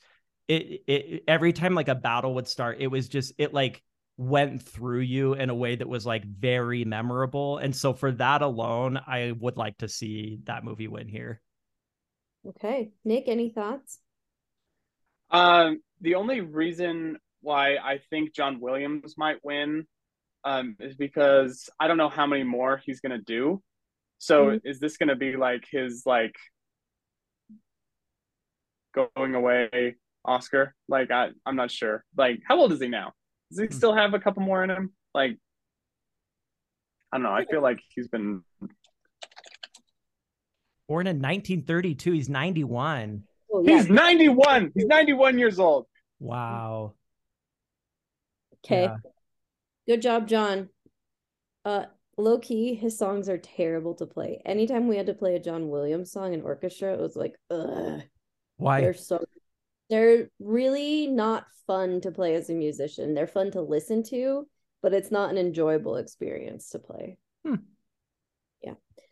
it, 0.49 0.81
it 0.87 1.23
every 1.25 1.53
time 1.53 1.73
like 1.73 1.87
a 1.87 1.95
battle 1.95 2.33
would 2.35 2.49
start, 2.49 2.81
it 2.81 2.87
was 2.87 3.07
just 3.07 3.31
it 3.37 3.53
like 3.53 3.81
went 4.17 4.61
through 4.61 5.01
you 5.01 5.35
in 5.35 5.49
a 5.49 5.55
way 5.55 5.77
that 5.77 5.87
was 5.87 6.05
like 6.05 6.25
very 6.25 6.83
memorable. 6.83 7.59
And 7.59 7.73
so 7.73 7.93
for 7.93 8.11
that 8.13 8.41
alone, 8.41 8.99
I 9.07 9.33
would 9.39 9.55
like 9.55 9.77
to 9.77 9.87
see 9.87 10.39
that 10.45 10.65
movie 10.65 10.89
win 10.89 11.07
here. 11.07 11.39
Okay, 12.47 12.91
Nick, 13.03 13.25
any 13.27 13.49
thoughts? 13.49 13.99
Um, 15.31 15.81
the 15.99 16.15
only 16.15 16.41
reason 16.41 17.17
why 17.41 17.75
I 17.75 17.99
think 18.09 18.33
John 18.33 18.59
Williams 18.61 19.15
might 19.17 19.43
win 19.43 19.85
um, 20.43 20.75
is 20.79 20.95
because 20.95 21.69
I 21.79 21.87
don't 21.87 21.97
know 21.97 22.09
how 22.09 22.25
many 22.25 22.43
more 22.43 22.81
he's 22.85 23.01
gonna 23.01 23.17
do. 23.17 23.61
So 24.17 24.47
mm-hmm. 24.47 24.67
is 24.67 24.79
this 24.79 24.97
gonna 24.97 25.15
be 25.15 25.35
like 25.35 25.65
his 25.69 26.03
like 26.05 26.35
going 28.95 29.35
away 29.35 29.95
Oscar? 30.23 30.73
Like 30.87 31.11
I 31.11 31.29
I'm 31.45 31.55
not 31.55 31.71
sure. 31.71 32.03
Like 32.15 32.41
how 32.47 32.57
old 32.59 32.71
is 32.71 32.81
he 32.81 32.87
now? 32.87 33.13
Does 33.49 33.59
he 33.59 33.65
hmm. 33.65 33.73
still 33.73 33.93
have 33.93 34.13
a 34.13 34.19
couple 34.19 34.43
more 34.43 34.63
in 34.63 34.69
him? 34.69 34.93
Like 35.13 35.37
I 37.11 37.17
don't 37.17 37.23
know. 37.23 37.31
I 37.31 37.45
feel 37.45 37.61
like 37.61 37.79
he's 37.93 38.07
been 38.07 38.43
born 40.87 41.07
in 41.07 41.17
1932. 41.17 42.11
He's 42.11 42.29
91. 42.29 43.23
Oh, 43.51 43.63
yeah. 43.63 43.77
He's 43.77 43.89
91. 43.89 44.71
He's 44.75 44.85
91 44.85 45.39
years 45.39 45.59
old. 45.59 45.87
Wow. 46.19 46.93
Okay. 48.65 48.83
Yeah. 48.83 48.97
Good 49.87 50.01
job, 50.01 50.27
John. 50.27 50.69
Uh 51.63 51.85
low 52.17 52.39
key, 52.39 52.73
his 52.73 52.97
songs 52.97 53.29
are 53.29 53.37
terrible 53.37 53.93
to 53.95 54.05
play. 54.05 54.41
Anytime 54.45 54.87
we 54.87 54.97
had 54.97 55.05
to 55.05 55.13
play 55.13 55.35
a 55.35 55.39
John 55.39 55.69
Williams 55.69 56.11
song 56.11 56.33
in 56.33 56.41
orchestra, 56.41 56.93
it 56.93 56.99
was 56.99 57.15
like, 57.15 57.35
ugh. 57.49 58.01
Why? 58.57 58.81
They're 58.81 58.93
so 58.93 59.23
they're 59.89 60.29
really 60.39 61.07
not 61.07 61.45
fun 61.65 62.01
to 62.01 62.11
play 62.11 62.33
as 62.35 62.49
a 62.49 62.53
musician. 62.53 63.13
They're 63.13 63.27
fun 63.27 63.51
to 63.51 63.61
listen 63.61 64.03
to, 64.03 64.47
but 64.81 64.93
it's 64.93 65.11
not 65.11 65.29
an 65.29 65.37
enjoyable 65.37 65.97
experience 65.97 66.69
to 66.71 66.79
play. 66.79 67.17
Hmm. 67.45 67.55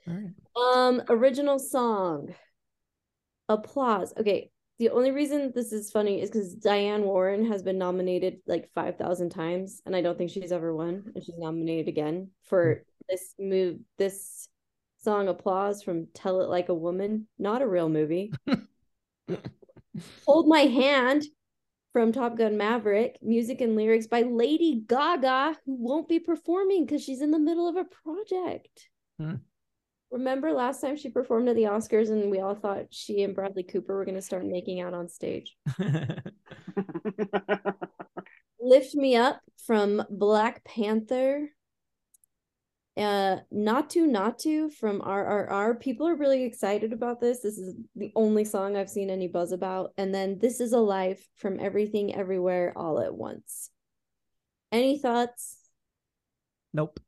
Yeah. 0.07 0.29
Um, 0.55 1.01
original 1.09 1.59
song. 1.59 2.33
Applause. 3.49 4.13
Okay, 4.17 4.51
the 4.77 4.89
only 4.89 5.11
reason 5.11 5.51
this 5.55 5.71
is 5.71 5.91
funny 5.91 6.21
is 6.21 6.29
because 6.29 6.53
Diane 6.53 7.03
Warren 7.03 7.45
has 7.45 7.63
been 7.63 7.77
nominated 7.77 8.39
like 8.45 8.69
5,000 8.73 9.29
times, 9.29 9.81
and 9.85 9.95
I 9.95 10.01
don't 10.01 10.17
think 10.17 10.31
she's 10.31 10.51
ever 10.51 10.75
won. 10.75 11.11
And 11.15 11.23
she's 11.23 11.37
nominated 11.37 11.87
again 11.87 12.29
for 12.43 12.83
this 13.07 13.33
move, 13.39 13.77
this 13.97 14.49
song 15.01 15.27
Applause 15.27 15.83
from 15.83 16.07
Tell 16.13 16.41
It 16.41 16.49
Like 16.49 16.69
a 16.69 16.73
Woman, 16.73 17.27
not 17.39 17.61
a 17.61 17.67
real 17.67 17.89
movie. 17.89 18.33
Hold 20.25 20.47
My 20.47 20.61
Hand 20.61 21.23
from 21.93 22.11
Top 22.11 22.37
Gun 22.37 22.57
Maverick, 22.57 23.17
music 23.21 23.61
and 23.61 23.77
lyrics 23.77 24.07
by 24.07 24.23
Lady 24.23 24.83
Gaga, 24.85 25.57
who 25.65 25.75
won't 25.75 26.09
be 26.09 26.19
performing 26.19 26.85
because 26.85 27.01
she's 27.01 27.21
in 27.21 27.31
the 27.31 27.39
middle 27.39 27.69
of 27.69 27.77
a 27.77 27.85
project. 27.85 28.89
Hmm. 29.17 29.35
Remember 30.11 30.51
last 30.51 30.81
time 30.81 30.95
she 30.95 31.09
performed 31.09 31.49
at 31.49 31.55
the 31.55 31.63
Oscars 31.63 32.09
and 32.09 32.31
we 32.31 32.39
all 32.39 32.55
thought 32.55 32.85
she 32.91 33.23
and 33.23 33.35
Bradley 33.35 33.63
Cooper 33.63 33.95
were 33.95 34.05
going 34.05 34.15
to 34.15 34.21
start 34.21 34.45
making 34.45 34.79
out 34.79 34.93
on 34.93 35.09
stage? 35.09 35.57
Lift 38.59 38.95
Me 38.95 39.15
Up 39.15 39.41
from 39.65 40.03
Black 40.09 40.63
Panther. 40.63 41.49
Uh, 42.97 43.37
Naatu 43.53 44.07
Naatu 44.07 44.71
from 44.71 45.01
RRR. 45.01 45.79
People 45.81 46.07
are 46.07 46.15
really 46.15 46.43
excited 46.43 46.93
about 46.93 47.19
this. 47.19 47.41
This 47.41 47.57
is 47.57 47.75
the 47.95 48.11
only 48.15 48.45
song 48.45 48.77
I've 48.77 48.89
seen 48.89 49.09
any 49.09 49.27
buzz 49.27 49.51
about. 49.51 49.91
And 49.97 50.15
then 50.15 50.39
This 50.39 50.61
Is 50.61 50.71
a 50.71 50.79
Life 50.79 51.27
from 51.35 51.59
Everything 51.59 52.15
Everywhere 52.15 52.71
All 52.75 53.01
at 53.01 53.13
Once. 53.13 53.69
Any 54.71 54.97
thoughts? 54.97 55.57
Nope. 56.73 56.99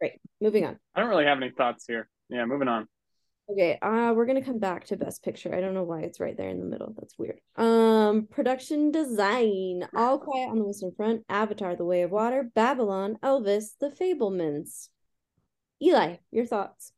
Great. 0.00 0.20
Moving 0.40 0.64
on. 0.64 0.78
I 0.94 1.00
don't 1.00 1.10
really 1.10 1.26
have 1.26 1.38
any 1.38 1.50
thoughts 1.50 1.84
here 1.86 2.08
yeah, 2.28 2.44
moving 2.44 2.68
on. 2.68 2.88
Okay, 3.50 3.78
uh 3.82 4.12
we're 4.14 4.26
gonna 4.26 4.44
come 4.44 4.58
back 4.58 4.86
to 4.86 4.96
best 4.96 5.22
picture. 5.22 5.54
I 5.54 5.60
don't 5.60 5.74
know 5.74 5.82
why 5.82 6.00
it's 6.00 6.20
right 6.20 6.36
there 6.36 6.48
in 6.48 6.60
the 6.60 6.66
middle. 6.66 6.94
That's 6.96 7.18
weird. 7.18 7.40
Um, 7.56 8.26
production 8.30 8.92
design, 8.92 9.86
All 9.94 10.18
Quiet 10.18 10.48
on 10.48 10.58
the 10.58 10.64
Western 10.64 10.92
Front, 10.96 11.22
Avatar: 11.28 11.76
The 11.76 11.84
Way 11.84 12.02
of 12.02 12.10
Water, 12.10 12.50
Babylon, 12.54 13.18
Elvis, 13.22 13.76
The 13.80 13.90
Fabelmans. 13.90 14.88
Eli, 15.82 16.16
your 16.30 16.46
thoughts? 16.46 16.92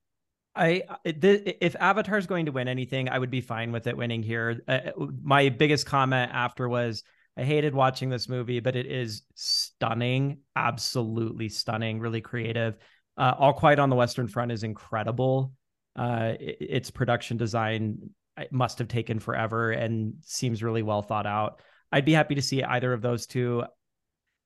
I 0.54 0.82
if 1.04 1.74
Avatar 1.80 2.18
is 2.18 2.26
going 2.26 2.46
to 2.46 2.52
win 2.52 2.68
anything, 2.68 3.08
I 3.08 3.18
would 3.18 3.30
be 3.30 3.40
fine 3.40 3.72
with 3.72 3.86
it 3.86 3.96
winning 3.96 4.22
here. 4.22 4.60
Uh, 4.68 4.90
my 5.22 5.48
biggest 5.48 5.86
comment 5.86 6.30
after 6.32 6.68
was 6.68 7.02
I 7.36 7.42
hated 7.42 7.74
watching 7.74 8.10
this 8.10 8.28
movie, 8.28 8.60
but 8.60 8.76
it 8.76 8.86
is 8.86 9.22
stunning, 9.34 10.38
absolutely 10.54 11.48
stunning, 11.48 11.98
really 11.98 12.20
creative. 12.20 12.76
Uh, 13.16 13.34
All 13.38 13.52
Quiet 13.52 13.78
on 13.78 13.90
the 13.90 13.96
Western 13.96 14.26
Front 14.26 14.52
is 14.52 14.62
incredible. 14.62 15.52
Uh, 15.96 16.32
it, 16.40 16.56
its 16.60 16.90
production 16.90 17.36
design 17.36 18.10
must 18.50 18.78
have 18.78 18.88
taken 18.88 19.18
forever 19.18 19.70
and 19.70 20.14
seems 20.22 20.62
really 20.62 20.82
well 20.82 21.02
thought 21.02 21.26
out. 21.26 21.60
I'd 21.92 22.04
be 22.04 22.12
happy 22.12 22.34
to 22.34 22.42
see 22.42 22.62
either 22.62 22.92
of 22.92 23.02
those 23.02 23.26
two. 23.26 23.64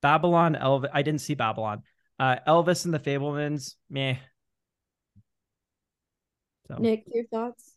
Babylon, 0.01 0.55
Elvis. 0.59 0.89
I 0.93 1.01
didn't 1.01 1.21
see 1.21 1.33
Babylon. 1.33 1.83
Uh, 2.19 2.35
Elvis 2.47 2.85
and 2.85 2.93
the 2.93 2.99
Fabelmans. 2.99 3.75
meh. 3.89 4.15
So. 6.67 6.75
Nick, 6.77 7.05
your 7.07 7.25
thoughts? 7.25 7.73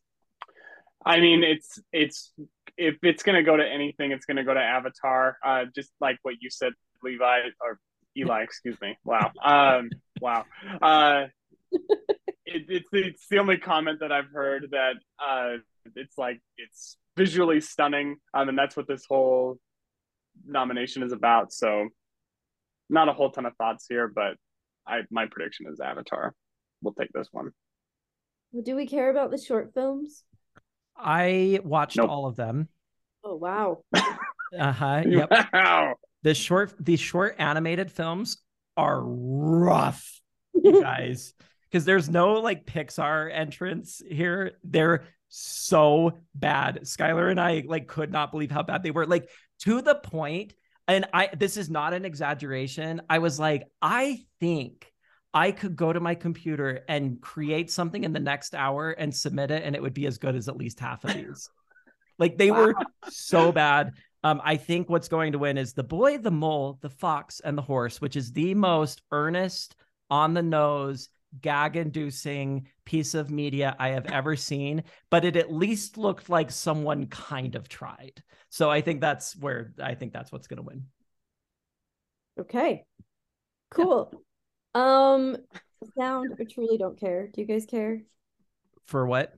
I 1.05 1.21
mean, 1.21 1.43
it's 1.43 1.81
it's 1.93 2.33
if 2.77 2.97
it's 3.03 3.23
gonna 3.23 3.43
go 3.43 3.57
to 3.57 3.67
anything, 3.67 4.13
it's 4.13 4.27
gonna 4.27 4.45
go 4.45 4.55
to 4.55 4.61
Avatar. 4.61 5.39
Uh, 5.45 5.65
just 5.75 5.91
like 6.01 6.19
what 6.23 6.35
you 6.41 6.51
said, 6.51 6.73
Levi 7.03 7.39
or 7.61 7.79
Eli, 8.17 8.43
excuse 8.43 8.79
me. 8.81 8.99
Wow. 9.05 9.33
Um, 9.43 9.89
wow. 10.23 10.45
Uh, 10.81 11.25
it, 12.47 12.65
it's 12.69 12.89
it's 12.93 13.27
the 13.29 13.39
only 13.39 13.59
comment 13.59 14.01
that 14.01 14.13
I've 14.13 14.31
heard 14.33 14.69
that 14.71 14.95
uh, 15.19 15.59
it's 15.97 16.17
like 16.17 16.41
it's 16.57 16.97
visually 17.17 17.61
stunning, 17.61 18.17
um, 18.33 18.49
and 18.49 18.57
that's 18.57 18.77
what 18.77 18.87
this 18.87 19.05
whole 19.09 19.59
nomination 20.47 21.03
is 21.03 21.13
about. 21.13 21.53
So, 21.53 21.89
not 22.89 23.09
a 23.09 23.13
whole 23.13 23.31
ton 23.31 23.47
of 23.47 23.57
thoughts 23.57 23.87
here, 23.89 24.09
but 24.09 24.37
I 24.87 25.01
my 25.11 25.27
prediction 25.27 25.67
is 25.71 25.81
Avatar. 25.81 26.35
We'll 26.81 26.95
take 26.95 27.11
this 27.13 27.29
one. 27.33 27.51
Do 28.63 28.77
we 28.77 28.87
care 28.87 29.11
about 29.11 29.31
the 29.31 29.39
short 29.39 29.73
films? 29.75 30.25
I 30.97 31.61
watched 31.65 31.97
nope. 31.97 32.11
all 32.11 32.27
of 32.27 32.37
them. 32.37 32.69
Oh 33.25 33.37
wow. 33.37 33.83
uh 33.95 34.73
huh. 34.73 35.03
Yep. 35.07 35.33
Wow 35.53 35.95
the 36.23 36.35
short 36.35 36.73
the 36.81 36.97
short 36.97 37.37
animated 37.39 37.91
films 37.91 38.39
are 38.77 39.01
rough, 39.03 40.21
you 40.55 40.83
guys. 40.83 41.35
Because 41.71 41.85
there's 41.85 42.09
no 42.09 42.35
like 42.35 42.67
Pixar 42.67 43.31
entrance 43.33 44.03
here. 44.07 44.53
They're 44.63 45.05
so 45.29 46.19
bad. 46.35 46.81
Skylar 46.83 47.31
and 47.31 47.41
I 47.41 47.65
like 47.67 47.87
could 47.87 48.13
not 48.13 48.31
believe 48.31 48.51
how 48.51 48.63
bad 48.63 48.83
they 48.83 48.91
were. 48.91 49.07
Like 49.07 49.29
to 49.61 49.81
the 49.81 49.95
point, 49.95 50.55
and 50.87 51.07
I 51.15 51.31
this 51.37 51.57
is 51.57 51.71
not 51.71 51.95
an 51.95 52.05
exaggeration. 52.05 53.01
I 53.09 53.19
was 53.19 53.39
like, 53.39 53.65
I 53.81 54.25
think 54.41 54.93
I 55.33 55.53
could 55.53 55.77
go 55.77 55.93
to 55.93 56.01
my 56.01 56.15
computer 56.15 56.85
and 56.89 57.21
create 57.21 57.71
something 57.71 58.05
in 58.05 58.13
the 58.13 58.21
next 58.21 58.55
hour 58.55 58.91
and 58.91 59.15
submit 59.15 59.51
it, 59.51 59.63
and 59.65 59.75
it 59.75 59.81
would 59.81 59.95
be 59.95 60.07
as 60.07 60.19
good 60.19 60.37
as 60.37 60.49
at 60.49 60.57
least 60.57 60.79
half 60.81 61.05
of 61.05 61.15
these. 61.15 61.49
like 62.19 62.37
they 62.37 62.51
wow. 62.51 62.67
were 62.67 62.75
so 63.09 63.51
bad. 63.53 63.95
Um, 64.25 64.41
I 64.45 64.57
think 64.57 64.89
what's 64.89 65.09
going 65.09 65.33
to 65.33 65.39
win 65.39 65.59
is 65.59 65.73
the 65.73 65.83
boy, 65.83 66.19
the 66.19 66.31
mole, 66.31 66.79
the 66.81 66.91
fox, 66.91 67.41
and 67.41 67.59
the 67.59 67.63
horse, 67.63 68.01
which 68.01 68.17
is 68.17 68.33
the 68.33 68.55
most 68.55 69.03
earnest, 69.11 69.75
on 70.11 70.35
the 70.35 70.43
nose, 70.43 71.09
gag 71.41 71.77
inducing 71.77 72.69
piece 72.85 73.15
of 73.15 73.31
media 73.31 73.75
I 73.79 73.89
have 73.89 74.07
ever 74.07 74.37
seen. 74.37 74.85
But 75.11 75.25
it 75.25 75.37
at 75.37 75.53
least 75.53 75.99
looked 75.99 76.29
like 76.29 76.51
someone 76.51 77.07
kind 77.07 77.55
of 77.57 77.69
tried. 77.69 78.23
So 78.49 78.71
I 78.71 78.81
think 78.81 79.01
that's 79.01 79.35
where 79.37 79.73
I 79.83 79.95
think 79.95 80.13
that's 80.13 80.31
what's 80.31 80.47
going 80.47 80.59
to 80.59 80.63
win. 80.63 80.85
Okay, 82.39 82.85
cool. 83.71 84.13
Yeah. 84.75 85.13
Um, 85.15 85.37
sound. 85.99 86.35
I 86.39 86.45
truly 86.45 86.79
don't 86.79 86.99
care. 86.99 87.29
Do 87.29 87.41
you 87.41 87.47
guys 87.47 87.67
care? 87.67 88.03
For 88.85 89.07
what? 89.07 89.35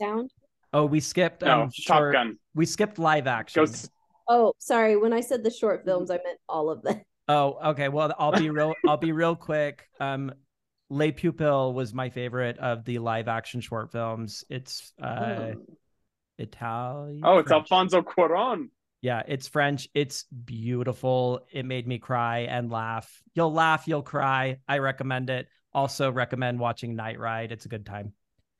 Sound. 0.00 0.30
Oh, 0.72 0.84
we 0.84 1.00
skipped. 1.00 1.42
No, 1.42 1.62
um, 1.62 1.70
Top 1.86 1.98
short, 1.98 2.12
Gun. 2.12 2.38
We 2.54 2.66
skipped 2.66 2.98
live 2.98 3.26
action. 3.26 3.66
Oh, 4.28 4.52
sorry. 4.58 4.96
When 4.96 5.12
I 5.12 5.20
said 5.20 5.42
the 5.42 5.50
short 5.50 5.84
films, 5.84 6.10
I 6.10 6.18
meant 6.24 6.38
all 6.48 6.70
of 6.70 6.82
them. 6.82 7.00
Oh, 7.28 7.58
okay. 7.70 7.88
Well, 7.88 8.14
I'll 8.18 8.32
be 8.32 8.50
real. 8.50 8.74
I'll 8.88 8.96
be 8.96 9.12
real 9.12 9.36
quick. 9.36 9.88
Um, 10.00 10.32
Les 10.90 11.12
Pupilles 11.12 11.74
was 11.74 11.92
my 11.92 12.10
favorite 12.10 12.58
of 12.58 12.84
the 12.84 12.98
live 12.98 13.28
action 13.28 13.60
short 13.60 13.92
films. 13.92 14.44
It's 14.48 14.92
uh, 15.02 15.06
oh. 15.06 15.54
Italian. 16.38 17.22
Oh, 17.24 17.38
it's 17.38 17.48
French. 17.48 17.70
Alfonso 17.70 18.02
Cuarón. 18.02 18.68
Yeah, 19.00 19.22
it's 19.28 19.46
French. 19.46 19.88
It's 19.94 20.24
beautiful. 20.24 21.46
It 21.52 21.64
made 21.64 21.86
me 21.86 21.98
cry 21.98 22.40
and 22.40 22.70
laugh. 22.70 23.22
You'll 23.34 23.52
laugh, 23.52 23.86
you'll 23.86 24.02
cry. 24.02 24.58
I 24.66 24.78
recommend 24.78 25.30
it. 25.30 25.48
Also 25.72 26.10
recommend 26.10 26.58
watching 26.58 26.96
Night 26.96 27.18
Ride. 27.18 27.52
It's 27.52 27.66
a 27.66 27.68
good 27.68 27.86
time. 27.86 28.12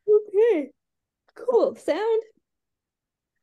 Okay. 0.09 0.71
Cool. 1.35 1.75
Sound. 1.77 2.23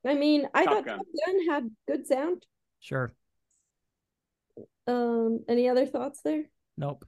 I 0.06 0.14
mean, 0.14 0.48
I 0.54 0.66
Top 0.66 0.74
thought 0.76 0.86
Gun. 0.86 0.98
Top 0.98 1.08
Gun 1.26 1.48
had 1.50 1.72
good 1.88 2.08
sound. 2.08 2.46
Sure. 2.80 3.12
Um, 4.88 5.44
any 5.50 5.68
other 5.68 5.86
thoughts 5.86 6.22
there? 6.24 6.44
Nope. 6.78 7.06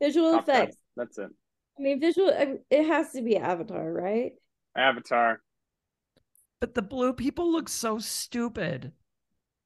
Visual 0.00 0.32
Top 0.32 0.46
Gun. 0.46 0.56
effects. 0.56 0.76
That's 0.96 1.18
it. 1.18 1.30
I 1.78 1.82
mean, 1.82 2.00
visual. 2.00 2.30
I- 2.30 2.58
It 2.70 2.86
has 2.86 3.12
to 3.12 3.22
be 3.22 3.36
Avatar, 3.36 3.90
right? 3.92 4.32
Avatar. 4.76 5.40
But 6.60 6.74
the 6.74 6.82
blue 6.82 7.12
people 7.12 7.50
look 7.52 7.68
so 7.68 7.98
stupid. 7.98 8.92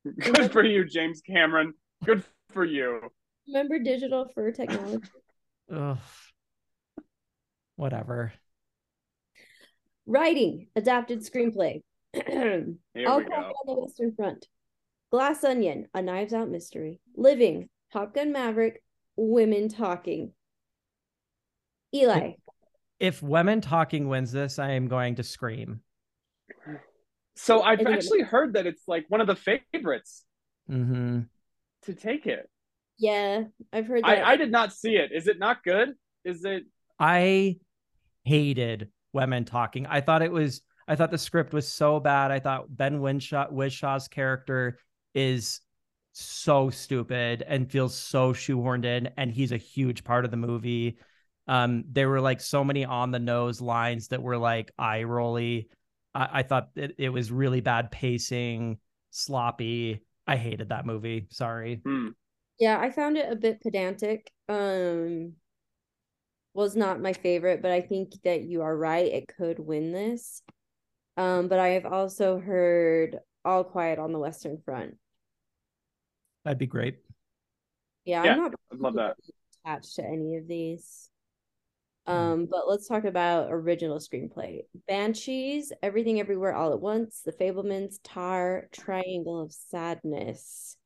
Good 0.19 0.53
for 0.53 0.65
you, 0.65 0.85
James 0.85 1.21
Cameron. 1.21 1.75
Good 2.05 2.25
for 2.51 2.65
you. 2.65 3.01
Remember 3.47 3.79
digital 3.79 4.29
for 4.35 4.51
technology. 4.53 5.07
Ugh. 5.73 5.99
Whatever. 7.77 8.33
Writing, 10.07 10.69
adapted 10.75 11.21
screenplay. 11.21 11.83
Here 12.15 12.75
All 13.07 13.19
we 13.19 13.25
go. 13.25 13.33
on 13.35 13.53
the 13.67 13.75
Western 13.75 14.15
Front. 14.15 14.47
Glass 15.11 15.43
Onion, 15.45 15.87
A 15.95 16.03
Knives 16.03 16.33
Out 16.33 16.49
Mystery. 16.49 17.01
Living, 17.17 17.69
Top 17.93 18.15
Gun 18.15 18.33
Maverick, 18.33 18.83
Women 19.17 19.69
Talking. 19.69 20.33
Eli, 21.95 22.33
If 23.01 23.23
Women 23.23 23.61
Talking 23.61 24.09
wins 24.09 24.31
this, 24.31 24.59
I 24.61 24.73
am 24.73 24.87
going 24.87 25.17
to 25.17 25.23
scream. 25.25 25.81
So 27.37 27.63
I've 27.63 27.81
Is 27.81 27.87
it- 27.87 27.93
actually 27.93 28.23
heard 28.23 28.53
that 28.55 28.67
it's 28.67 28.83
like 28.87 29.07
one 29.09 29.21
of 29.21 29.27
the 29.27 29.37
favorites 29.37 30.25
hmm 30.69 31.21
to 31.83 31.95
take 31.95 32.27
it. 32.27 32.49
yeah, 32.99 33.45
I've 33.73 33.87
heard 33.87 34.05
that. 34.05 34.25
I, 34.25 34.33
I 34.33 34.37
did 34.37 34.51
not 34.53 34.73
see 34.73 34.97
it. 34.97 35.11
Is 35.13 35.27
it 35.27 35.39
not 35.39 35.65
good? 35.65 35.95
Is 36.25 36.45
it? 36.45 36.65
I 36.99 37.57
hated 38.25 38.91
Women 39.13 39.45
Talking. 39.47 39.87
I 39.87 40.01
thought 40.03 40.23
it 40.23 40.31
was 40.31 40.61
I 40.91 40.97
thought 40.97 41.13
the 41.13 41.19
script 41.19 41.53
was 41.53 41.69
so 41.69 42.01
bad. 42.01 42.33
I 42.33 42.41
thought 42.41 42.77
Ben 42.77 43.01
Winshaw 43.01 43.47
Whishaw's 43.53 44.09
character 44.09 44.81
is 45.15 45.61
so 46.11 46.69
stupid 46.69 47.45
and 47.47 47.71
feels 47.71 47.95
so 47.95 48.33
shoehorned 48.33 48.85
in, 48.85 49.09
and 49.17 49.31
he's 49.31 49.53
a 49.53 49.57
huge 49.57 50.03
part 50.03 50.25
of 50.25 50.33
the 50.33 50.37
movie. 50.37 50.99
Um, 51.47 51.85
there 51.89 52.09
were 52.09 52.21
like 52.21 52.41
so 52.41 52.65
many 52.65 52.85
on 52.85 53.13
the 53.13 53.21
nose 53.21 53.61
lines 53.61 54.09
that 54.09 54.21
were 54.21 54.37
like 54.37 54.73
eye 54.81 55.05
rolly. 55.05 55.69
I, 56.13 56.29
I 56.33 56.43
thought 56.43 56.71
it, 56.75 56.97
it 56.99 57.11
was 57.11 57.31
really 57.31 57.61
bad 57.61 57.93
pacing, 57.93 58.79
sloppy. 59.11 60.01
I 60.27 60.35
hated 60.35 60.71
that 60.71 60.87
movie. 60.87 61.29
Sorry. 61.31 61.83
Hmm. 61.85 62.09
yeah, 62.59 62.81
I 62.81 62.91
found 62.91 63.17
it 63.17 63.31
a 63.31 63.37
bit 63.37 63.61
pedantic. 63.61 64.29
Um, 64.49 65.35
was 66.53 66.75
not 66.75 67.01
my 67.01 67.13
favorite, 67.13 67.63
but 67.63 67.71
I 67.71 67.81
think 67.81 68.11
that 68.25 68.43
you 68.43 68.63
are 68.63 68.77
right. 68.77 69.07
It 69.07 69.29
could 69.29 69.61
win 69.61 69.93
this. 69.93 70.43
Um, 71.21 71.49
but 71.49 71.59
I 71.59 71.69
have 71.71 71.85
also 71.85 72.39
heard 72.39 73.19
All 73.45 73.63
Quiet 73.63 73.99
on 73.99 74.11
the 74.13 74.19
Western 74.19 74.57
Front. 74.65 74.97
That'd 76.45 76.59
be 76.59 76.67
great. 76.67 76.97
Yeah, 78.07 78.25
Yeah, 78.25 78.33
I'm 78.33 78.39
not 78.39 78.55
I'd 78.73 78.79
love 78.79 78.95
that. 78.95 79.17
attached 79.65 79.97
to 79.97 80.03
any 80.05 80.37
of 80.37 80.49
these. 80.49 81.11
Um, 82.07 82.49
but 82.51 82.67
let's 82.67 82.89
talk 82.89 83.05
about 83.05 83.49
original 83.53 83.99
screenplay. 83.99 84.61
Banshees, 84.89 85.73
Everything 85.83 86.19
Everywhere 86.19 86.55
All 86.55 86.73
at 86.73 86.81
Once, 86.81 87.21
The 87.23 87.33
Fabelmans, 87.33 87.97
Tar, 88.03 88.69
Triangle 88.73 89.43
of 89.43 89.53
Sadness. 89.53 90.77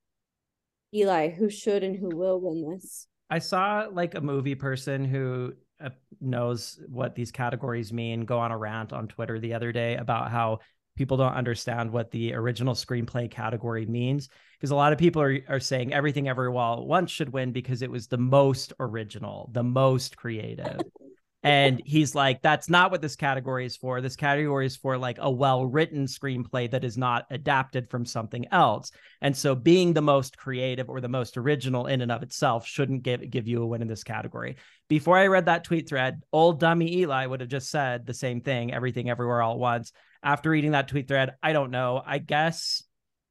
Eli, 0.93 1.31
who 1.31 1.49
should 1.49 1.85
and 1.85 1.97
who 1.97 2.09
will 2.15 2.41
win 2.41 2.69
this? 2.75 3.07
I 3.31 3.39
saw 3.39 3.87
like 3.91 4.17
a 4.17 4.21
movie 4.21 4.57
person 4.57 5.05
who 5.05 5.55
Uh, 5.81 5.91
knows 6.21 6.81
what 6.89 7.15
these 7.17 7.33
categories 7.33 7.93
mean 7.93 8.25
go 8.25 8.39
on 8.39 8.53
a 8.53 8.57
rant 8.57 8.93
on 8.93 9.09
Twitter 9.09 9.41
the 9.41 9.55
other 9.55 9.73
day 9.73 9.97
about 9.97 10.31
how 10.31 10.61
people 10.97 11.17
don't 11.17 11.35
understand 11.35 11.91
what 11.91 12.11
the 12.13 12.33
original 12.33 12.75
screenplay 12.75 13.29
category 13.29 13.85
means 13.85 14.29
because 14.57 14.71
a 14.71 14.75
lot 14.77 14.93
of 14.93 14.99
people 14.99 15.21
are, 15.21 15.39
are 15.49 15.61
saying 15.61 15.93
everything 15.93 16.29
everywhere 16.29 16.63
all 16.63 16.81
at 16.81 16.87
once 16.87 17.11
should 17.11 17.33
win 17.33 17.53
because 17.53 17.83
it 17.83 17.91
was 17.91 18.07
the 18.07 18.17
most 18.17 18.73
original 18.79 19.51
the 19.53 19.63
most 19.63 20.17
creative 20.17 20.81
and 21.45 21.83
he's 21.85 22.15
like 22.15 22.41
that's 22.41 22.71
not 22.71 22.91
what 22.91 23.03
this 23.03 23.17
category 23.17 23.67
is 23.67 23.77
for. 23.77 24.01
This 24.01 24.17
category 24.17 24.65
is 24.65 24.77
for 24.77 24.97
like 24.97 25.19
a 25.21 25.31
well-written 25.31 26.07
screenplay 26.07 26.71
that 26.71 26.85
is 26.85 26.97
not 26.97 27.27
adapted 27.31 27.91
from 27.91 28.07
something 28.07 28.47
else. 28.51 28.91
And 29.21 29.37
so 29.37 29.55
being 29.55 29.93
the 29.93 30.01
most 30.01 30.39
creative 30.39 30.89
or 30.89 31.03
the 31.03 31.09
most 31.09 31.37
original 31.37 31.87
in 31.87 32.01
and 32.01 32.11
of 32.11 32.23
itself 32.23 32.67
shouldn't 32.67 33.03
give 33.03 33.31
give 33.31 33.47
you 33.47 33.63
a 33.63 33.67
win 33.67 33.83
in 33.83 33.89
this 33.89 34.05
category. 34.05 34.57
Before 34.89 35.19
i 35.19 35.27
read 35.27 35.47
that 35.47 35.65
tweet 35.65 35.87
thread 35.87 36.23
old 36.33 36.61
dummy 36.61 37.01
eli 37.01 37.27
would 37.27 37.41
have 37.41 37.51
just 37.51 37.71
said 37.71 38.07
the 38.07 38.15
same 38.15 38.41
thing 38.41 38.73
everything 38.73 39.11
everywhere 39.11 39.43
all 39.43 39.53
at 39.53 39.59
once. 39.59 39.93
After 40.23 40.49
reading 40.49 40.71
that 40.71 40.89
tweet 40.89 41.09
thread 41.09 41.35
i 41.43 41.53
don't 41.53 41.71
know. 41.71 42.03
I 42.05 42.19
guess 42.19 42.83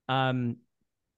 um 0.08 0.58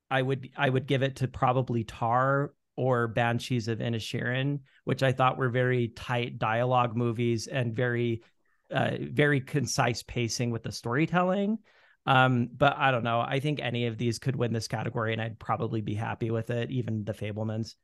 i 0.09 0.21
would 0.21 0.47
i 0.55 0.69
would 0.69 0.87
give 0.87 1.03
it 1.03 1.17
to 1.17 1.27
probably 1.27 1.83
tar 1.83 2.53
or 2.75 3.07
Banshees 3.07 3.67
of 3.67 3.79
Inisherin, 3.79 4.59
which 4.83 5.03
I 5.03 5.11
thought 5.11 5.37
were 5.37 5.49
very 5.49 5.89
tight 5.89 6.39
dialogue 6.39 6.95
movies 6.95 7.47
and 7.47 7.75
very, 7.75 8.23
uh, 8.71 8.91
very 8.99 9.41
concise 9.41 10.03
pacing 10.03 10.51
with 10.51 10.63
the 10.63 10.71
storytelling. 10.71 11.59
Um, 12.05 12.49
but 12.55 12.75
I 12.77 12.91
don't 12.91 13.03
know. 13.03 13.19
I 13.19 13.39
think 13.39 13.59
any 13.61 13.87
of 13.87 13.97
these 13.97 14.19
could 14.19 14.35
win 14.35 14.53
this 14.53 14.67
category, 14.67 15.13
and 15.13 15.21
I'd 15.21 15.39
probably 15.39 15.81
be 15.81 15.95
happy 15.95 16.29
with 16.29 16.49
it. 16.49 16.69
Even 16.69 17.03
the 17.03 17.13
Fabelmans. 17.13 17.75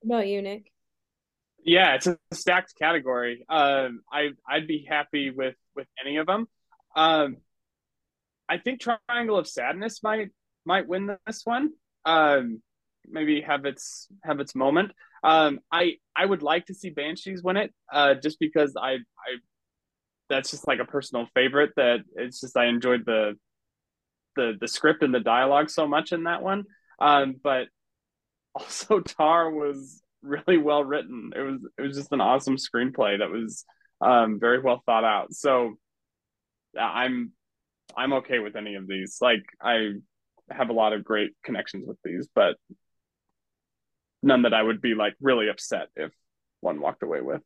What 0.00 0.16
about 0.18 0.28
you, 0.28 0.42
Nick? 0.42 0.70
Yeah, 1.64 1.94
it's 1.94 2.06
a 2.06 2.18
stacked 2.32 2.74
category. 2.78 3.46
Um, 3.48 4.02
I 4.12 4.30
I'd 4.46 4.66
be 4.66 4.86
happy 4.86 5.30
with 5.30 5.54
with 5.74 5.86
any 6.04 6.18
of 6.18 6.26
them. 6.26 6.46
Um, 6.94 7.38
I 8.48 8.58
think 8.58 8.80
Triangle 8.80 9.38
of 9.38 9.48
Sadness 9.48 10.02
might 10.02 10.28
might 10.66 10.86
win 10.86 11.16
this 11.26 11.40
one. 11.44 11.70
Um, 12.04 12.60
maybe 13.08 13.40
have 13.40 13.64
its 13.64 14.08
have 14.22 14.40
its 14.40 14.54
moment. 14.54 14.92
Um, 15.22 15.60
I 15.72 15.96
I 16.16 16.26
would 16.26 16.42
like 16.42 16.66
to 16.66 16.74
see 16.74 16.90
Banshees 16.90 17.42
win 17.42 17.56
it. 17.56 17.72
Uh, 17.92 18.14
just 18.14 18.38
because 18.38 18.74
I 18.80 18.92
I 18.92 19.38
that's 20.28 20.50
just 20.50 20.66
like 20.66 20.80
a 20.80 20.84
personal 20.84 21.26
favorite. 21.34 21.72
That 21.76 22.00
it's 22.16 22.40
just 22.40 22.56
I 22.56 22.66
enjoyed 22.66 23.04
the 23.06 23.34
the 24.36 24.54
the 24.60 24.68
script 24.68 25.02
and 25.02 25.14
the 25.14 25.20
dialogue 25.20 25.70
so 25.70 25.86
much 25.86 26.12
in 26.12 26.24
that 26.24 26.42
one. 26.42 26.64
Um, 27.00 27.36
but 27.42 27.68
also 28.54 29.00
Tar 29.00 29.50
was 29.50 30.02
really 30.22 30.58
well 30.58 30.84
written. 30.84 31.32
It 31.34 31.40
was 31.40 31.60
it 31.78 31.82
was 31.82 31.96
just 31.96 32.12
an 32.12 32.20
awesome 32.20 32.56
screenplay 32.56 33.18
that 33.18 33.30
was 33.30 33.64
um, 34.00 34.38
very 34.40 34.60
well 34.60 34.82
thought 34.86 35.04
out. 35.04 35.32
So 35.32 35.74
I'm 36.78 37.32
I'm 37.96 38.14
okay 38.14 38.38
with 38.38 38.56
any 38.56 38.74
of 38.74 38.86
these. 38.86 39.18
Like 39.20 39.44
I 39.62 39.92
have 40.50 40.70
a 40.70 40.74
lot 40.74 40.92
of 40.92 41.04
great 41.04 41.30
connections 41.44 41.84
with 41.86 41.98
these, 42.04 42.28
but 42.34 42.56
none 44.24 44.42
that 44.42 44.54
I 44.54 44.62
would 44.62 44.80
be 44.80 44.94
like 44.94 45.14
really 45.20 45.48
upset 45.48 45.88
if 45.94 46.10
one 46.60 46.80
walked 46.80 47.02
away 47.02 47.20
with. 47.20 47.42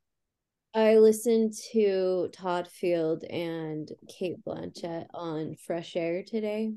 I 0.75 0.99
listened 0.99 1.55
to 1.73 2.29
Todd 2.33 2.69
Field 2.69 3.25
and 3.25 3.91
Cate 4.09 4.45
Blanchett 4.45 5.07
on 5.13 5.57
Fresh 5.67 5.97
Air 5.97 6.23
today, 6.23 6.73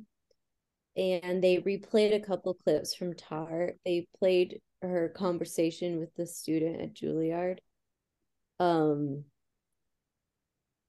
and 0.95 1.43
they 1.43 1.58
replayed 1.58 2.16
a 2.16 2.26
couple 2.26 2.54
clips 2.56 2.95
from 2.95 3.14
Tar. 3.14 3.74
They 3.86 4.08
played 4.18 4.60
her 4.82 5.10
conversation 5.10 5.99
with 5.99 6.14
the 6.16 6.26
student 6.26 6.82
at 6.82 6.95
Juilliard. 6.95 7.60
Um, 8.60 9.26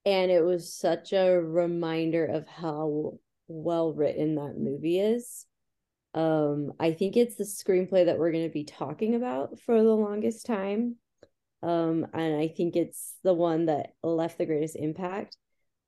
and 0.05 0.31
it 0.31 0.45
was 0.45 0.75
such 0.75 1.13
a 1.13 1.31
reminder 1.31 2.25
of 2.25 2.47
how 2.47 3.19
well 3.49 3.93
written 3.93 4.37
that 4.37 4.59
movie 4.59 4.99
is. 4.99 5.47
Um, 6.15 6.73
I 6.79 6.93
think 6.93 7.17
it's 7.17 7.37
the 7.37 7.45
screenplay 7.45 8.07
that 8.07 8.19
we're 8.19 8.33
going 8.33 8.47
to 8.47 8.53
be 8.53 8.65
talking 8.65 9.15
about 9.15 9.59
for 9.61 9.83
the 9.83 9.95
longest 9.95 10.47
time. 10.47 10.97
Um, 11.63 12.07
and 12.13 12.37
I 12.37 12.49
think 12.49 12.77
it's 12.77 13.17
the 13.23 13.35
one 13.35 13.67
that 13.67 13.95
left 14.03 14.39
the 14.39 14.47
greatest 14.47 14.77
impact. 14.77 15.37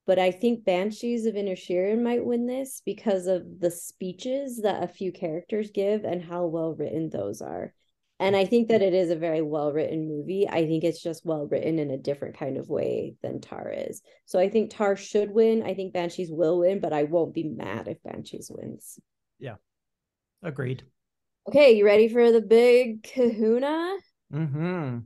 But 0.06 0.18
I 0.18 0.30
think 0.30 0.64
Banshees 0.64 1.26
of 1.26 1.34
Inisherin 1.34 2.02
might 2.02 2.24
win 2.24 2.46
this 2.46 2.82
because 2.84 3.26
of 3.26 3.60
the 3.60 3.70
speeches 3.70 4.60
that 4.62 4.82
a 4.82 4.88
few 4.88 5.12
characters 5.12 5.70
give 5.70 6.04
and 6.04 6.22
how 6.22 6.44
well 6.46 6.74
written 6.74 7.08
those 7.08 7.40
are. 7.40 7.72
And 8.20 8.36
I 8.36 8.44
think 8.44 8.68
that 8.68 8.82
it 8.82 8.94
is 8.94 9.10
a 9.10 9.16
very 9.16 9.42
well 9.42 9.72
written 9.72 10.06
movie. 10.06 10.48
I 10.48 10.66
think 10.66 10.84
it's 10.84 11.02
just 11.02 11.26
well 11.26 11.46
written 11.46 11.78
in 11.78 11.90
a 11.90 11.98
different 11.98 12.38
kind 12.38 12.58
of 12.58 12.68
way 12.68 13.16
than 13.22 13.40
Tar 13.40 13.72
is. 13.76 14.02
So 14.24 14.38
I 14.38 14.48
think 14.48 14.70
Tar 14.70 14.94
should 14.96 15.30
win. 15.30 15.62
I 15.62 15.74
think 15.74 15.92
Banshees 15.92 16.30
will 16.30 16.60
win, 16.60 16.80
but 16.80 16.92
I 16.92 17.04
won't 17.04 17.34
be 17.34 17.44
mad 17.44 17.88
if 17.88 18.02
Banshees 18.02 18.50
wins. 18.54 19.00
Agreed. 20.44 20.84
Okay, 21.48 21.72
you 21.72 21.86
ready 21.86 22.08
for 22.08 22.30
the 22.30 22.42
big 22.42 23.02
kahuna? 23.02 23.96
Mm-hmm. 24.32 24.98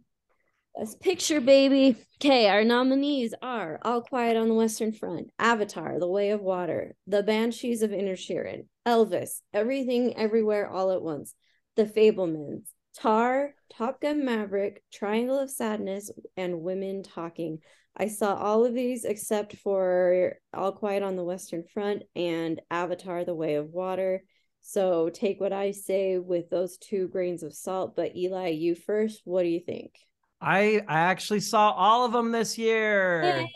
Best 0.77 1.01
picture, 1.01 1.41
baby. 1.41 1.97
Okay, 2.21 2.49
our 2.49 2.65
nominees 2.65 3.35
are 3.41 3.79
All 3.83 4.03
Quiet 4.03 4.37
on 4.37 4.49
the 4.49 4.55
Western 4.55 4.93
Front, 4.93 5.31
Avatar, 5.39 6.01
The 6.01 6.09
Way 6.09 6.31
of 6.31 6.41
Water, 6.41 6.97
The 7.07 7.23
Banshees 7.23 7.83
of 7.83 7.93
Inisherin, 7.93 8.67
Elvis, 8.87 9.41
Everything 9.55 10.17
Everywhere 10.17 10.69
All 10.69 10.91
at 10.91 11.03
Once, 11.03 11.35
The 11.77 11.85
Fabelmans, 11.85 12.67
Tar, 12.97 13.55
Top 13.73 14.01
Gun 14.01 14.25
Maverick, 14.25 14.83
Triangle 14.93 15.39
of 15.39 15.51
Sadness, 15.51 16.11
and 16.37 16.63
Women 16.63 17.05
Talking. 17.05 17.61
I 17.97 18.09
saw 18.09 18.35
all 18.35 18.65
of 18.65 18.75
these 18.75 19.05
except 19.05 19.57
for 19.57 20.35
All 20.53 20.73
Quiet 20.73 21.05
on 21.05 21.15
the 21.15 21.25
Western 21.25 21.63
Front 21.73 22.03
and 22.17 22.61
Avatar 22.71 23.25
The 23.25 23.35
Way 23.35 23.55
of 23.55 23.71
Water. 23.71 24.23
So 24.69 25.09
take 25.09 25.41
what 25.41 25.55
I 25.55 25.71
say 25.71 26.19
with 26.19 26.51
those 26.51 26.77
two 26.77 27.09
grains 27.09 27.43
of 27.43 27.55
salt. 27.55 27.97
But 27.97 28.15
Eli, 28.15 28.51
you 28.51 28.75
first. 28.75 29.23
What 29.25 29.45
do 29.45 29.49
you 29.49 29.61
think? 29.61 29.95
I 30.43 30.83
I 30.87 30.99
actually 30.99 31.41
saw 31.41 31.71
all 31.71 32.05
of 32.05 32.13
them 32.13 32.33
this 32.33 32.59
year. 32.59 33.47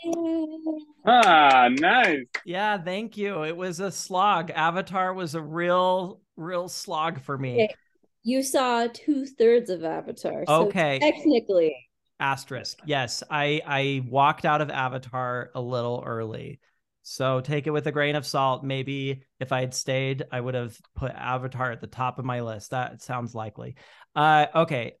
Ah, 1.05 1.69
nice. 1.69 2.25
Yeah, 2.45 2.79
thank 2.79 3.15
you. 3.15 3.43
It 3.43 3.55
was 3.55 3.79
a 3.79 3.91
slog. 3.91 4.49
Avatar 4.49 5.13
was 5.13 5.35
a 5.35 5.41
real 5.41 6.19
real 6.35 6.67
slog 6.67 7.21
for 7.21 7.37
me. 7.37 7.65
Okay. 7.65 7.75
You 8.23 8.41
saw 8.41 8.87
two 8.91 9.27
thirds 9.27 9.69
of 9.69 9.83
Avatar. 9.83 10.45
So 10.47 10.65
Okay. 10.65 10.97
Technically, 10.97 11.75
Asterisk. 12.19 12.79
Yes, 12.87 13.21
I 13.29 13.61
I 13.67 14.03
walked 14.09 14.45
out 14.45 14.61
of 14.61 14.71
Avatar 14.71 15.51
a 15.53 15.61
little 15.61 16.03
early. 16.03 16.59
So 17.03 17.41
take 17.41 17.67
it 17.67 17.71
with 17.71 17.85
a 17.85 17.91
grain 17.91 18.15
of 18.15 18.25
salt. 18.25 18.63
Maybe 18.63 19.23
if 19.39 19.51
I 19.51 19.59
had 19.59 19.73
stayed, 19.73 20.23
I 20.31 20.39
would 20.39 20.55
have 20.55 20.77
put 20.95 21.11
Avatar 21.11 21.71
at 21.71 21.81
the 21.81 21.87
top 21.87 22.17
of 22.17 22.25
my 22.25 22.41
list. 22.41 22.71
That 22.71 23.01
sounds 23.01 23.35
likely. 23.35 23.75
Uh 24.15 24.47
okay. 24.55 24.93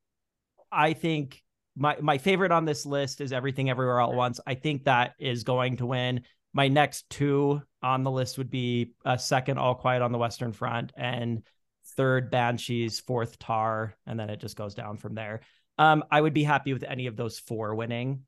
I 0.71 0.93
think 0.93 1.41
my 1.75 1.97
my 2.01 2.17
favorite 2.17 2.51
on 2.51 2.65
this 2.65 2.85
list 2.85 3.21
is 3.21 3.31
Everything 3.31 3.69
Everywhere 3.69 3.99
All 3.99 4.11
at 4.11 4.17
Once. 4.17 4.39
I 4.45 4.55
think 4.55 4.83
that 4.83 5.13
is 5.19 5.43
going 5.43 5.77
to 5.77 5.85
win. 5.85 6.21
My 6.53 6.67
next 6.67 7.09
two 7.09 7.61
on 7.81 8.03
the 8.03 8.11
list 8.11 8.37
would 8.37 8.51
be 8.51 8.93
uh, 9.05 9.17
second 9.17 9.57
All 9.57 9.73
Quiet 9.73 10.01
on 10.01 10.11
the 10.11 10.19
Western 10.19 10.51
Front 10.51 10.91
and 10.95 11.41
third 11.95 12.29
Banshees, 12.29 12.99
fourth 12.99 13.39
Tar, 13.39 13.95
and 14.05 14.19
then 14.19 14.29
it 14.29 14.39
just 14.39 14.55
goes 14.55 14.75
down 14.75 14.97
from 14.97 15.15
there. 15.15 15.41
Um, 15.77 16.03
I 16.11 16.21
would 16.21 16.33
be 16.33 16.43
happy 16.43 16.73
with 16.73 16.83
any 16.83 17.07
of 17.07 17.15
those 17.15 17.39
four 17.39 17.73
winning. 17.73 18.23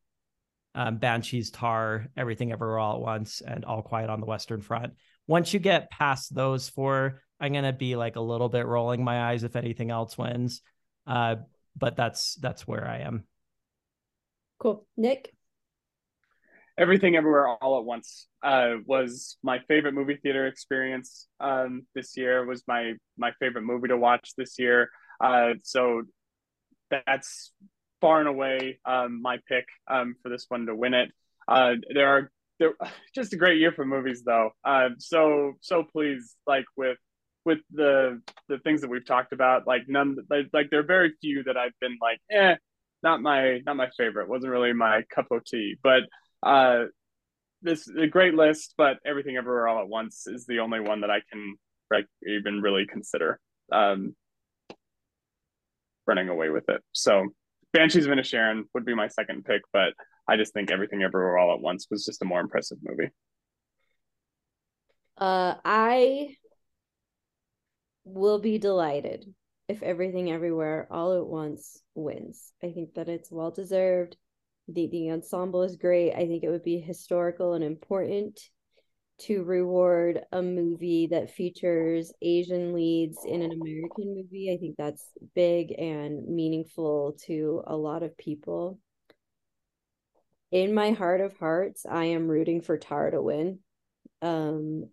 Um, 0.75 0.97
Banshees, 0.97 1.49
Tar, 1.51 2.07
Everything 2.17 2.51
Everywhere 2.51 2.77
All 2.77 2.95
at 2.95 3.01
Once, 3.01 3.41
and 3.41 3.63
All 3.65 3.81
Quiet 3.81 4.09
on 4.09 4.19
the 4.19 4.25
Western 4.27 4.61
Front. 4.61 4.93
Once 5.25 5.53
you 5.53 5.59
get 5.59 5.89
past 5.89 6.35
those 6.35 6.67
four, 6.69 7.21
I'm 7.39 7.53
gonna 7.53 7.73
be 7.73 7.95
like 7.95 8.17
a 8.17 8.21
little 8.21 8.49
bit 8.49 8.65
rolling 8.65 9.03
my 9.03 9.31
eyes 9.31 9.43
if 9.43 9.55
anything 9.55 9.89
else 9.89 10.17
wins. 10.17 10.61
Uh, 11.07 11.37
but 11.77 11.95
that's 11.95 12.35
that's 12.35 12.67
where 12.67 12.87
I 12.87 12.99
am. 12.99 13.25
cool. 14.59 14.85
Nick, 14.97 15.31
Everything 16.77 17.15
Everywhere 17.15 17.47
All 17.47 17.79
at 17.79 17.85
Once 17.85 18.27
uh, 18.43 18.75
was 18.85 19.37
my 19.41 19.59
favorite 19.67 19.93
movie 19.93 20.17
theater 20.21 20.45
experience 20.45 21.27
um, 21.39 21.85
this 21.95 22.17
year. 22.17 22.45
Was 22.45 22.63
my 22.67 22.93
my 23.17 23.31
favorite 23.39 23.63
movie 23.63 23.87
to 23.87 23.97
watch 23.97 24.33
this 24.37 24.59
year. 24.59 24.89
Uh, 25.23 25.53
so 25.63 26.03
that's 26.89 27.53
far 28.01 28.19
and 28.19 28.27
away 28.29 28.79
um, 28.85 29.21
my 29.21 29.37
pick 29.47 29.65
um, 29.89 30.15
for 30.21 30.29
this 30.29 30.45
one 30.49 30.65
to 30.65 30.75
win 30.75 30.93
it. 30.93 31.11
Uh, 31.47 31.75
there 31.93 32.07
are 32.09 32.31
there 32.59 32.73
just 33.15 33.33
a 33.33 33.37
great 33.37 33.59
year 33.59 33.71
for 33.71 33.85
movies 33.85 34.23
though. 34.25 34.51
Uh, 34.63 34.89
so 34.97 35.53
so 35.61 35.83
pleased 35.83 36.35
like 36.47 36.65
with 36.77 36.97
with 37.45 37.59
the 37.71 38.21
the 38.49 38.57
things 38.59 38.81
that 38.81 38.89
we've 38.89 39.05
talked 39.05 39.33
about. 39.33 39.67
Like 39.67 39.83
none 39.87 40.17
like, 40.29 40.47
like 40.53 40.69
there 40.69 40.79
are 40.79 40.83
very 40.83 41.13
few 41.21 41.43
that 41.43 41.57
I've 41.57 41.77
been 41.79 41.97
like 42.01 42.19
eh 42.31 42.55
not 43.03 43.21
my 43.21 43.61
not 43.65 43.77
my 43.77 43.89
favorite. 43.97 44.29
Wasn't 44.29 44.51
really 44.51 44.73
my 44.73 45.03
cup 45.13 45.27
of 45.31 45.45
tea, 45.45 45.75
but 45.81 46.03
uh 46.43 46.85
this 47.61 47.87
a 47.87 48.07
great 48.07 48.35
list, 48.35 48.75
but 48.77 48.97
everything 49.05 49.37
everywhere 49.37 49.67
all 49.67 49.79
at 49.79 49.87
once 49.87 50.27
is 50.27 50.45
the 50.45 50.59
only 50.59 50.79
one 50.79 51.01
that 51.01 51.09
I 51.09 51.21
can 51.31 51.55
like 51.91 52.07
even 52.27 52.61
really 52.61 52.85
consider 52.85 53.39
um 53.71 54.15
running 56.07 56.29
away 56.29 56.49
with 56.49 56.69
it. 56.69 56.81
So 56.91 57.29
Banshees 57.75 58.05
of 58.05 58.11
Inisherin 58.11 58.63
would 58.73 58.85
be 58.85 58.95
my 58.95 59.07
second 59.09 59.43
pick, 59.43 59.61
but 59.73 59.93
I 60.27 60.37
just 60.37 60.53
think 60.53 60.71
everything 60.71 61.03
everywhere 61.03 61.37
all 61.37 61.53
at 61.53 61.59
once 61.59 61.87
was 61.91 62.05
just 62.05 62.21
a 62.21 62.25
more 62.25 62.39
impressive 62.39 62.77
movie. 62.81 63.11
uh, 65.17 65.55
I 65.63 66.35
will 68.05 68.39
be 68.39 68.57
delighted 68.57 69.25
if 69.67 69.83
everything 69.83 70.31
everywhere 70.31 70.87
all 70.89 71.17
at 71.17 71.25
once 71.25 71.81
wins. 71.95 72.53
I 72.63 72.71
think 72.71 72.93
that 72.93 73.09
it's 73.09 73.31
well 73.31 73.51
deserved. 73.51 74.15
The 74.67 74.87
the 74.87 75.11
ensemble 75.11 75.63
is 75.63 75.75
great. 75.75 76.13
I 76.13 76.27
think 76.27 76.43
it 76.43 76.49
would 76.49 76.63
be 76.63 76.79
historical 76.79 77.53
and 77.53 77.63
important 77.63 78.39
to 79.17 79.43
reward 79.43 80.21
a 80.31 80.41
movie 80.41 81.07
that 81.07 81.31
features 81.31 82.11
Asian 82.21 82.73
leads 82.73 83.17
in 83.25 83.41
an 83.41 83.51
American 83.51 84.15
movie. 84.15 84.51
I 84.53 84.57
think 84.57 84.75
that's 84.77 85.05
big 85.35 85.73
and 85.77 86.27
meaningful 86.27 87.17
to 87.25 87.63
a 87.65 87.75
lot 87.75 88.03
of 88.03 88.17
people. 88.17 88.79
In 90.51 90.73
my 90.73 90.91
heart 90.91 91.21
of 91.21 91.37
hearts, 91.37 91.85
I 91.89 92.05
am 92.05 92.27
rooting 92.27 92.61
for 92.61 92.77
Tar 92.77 93.11
to 93.11 93.21
win. 93.21 93.59
Um, 94.21 94.89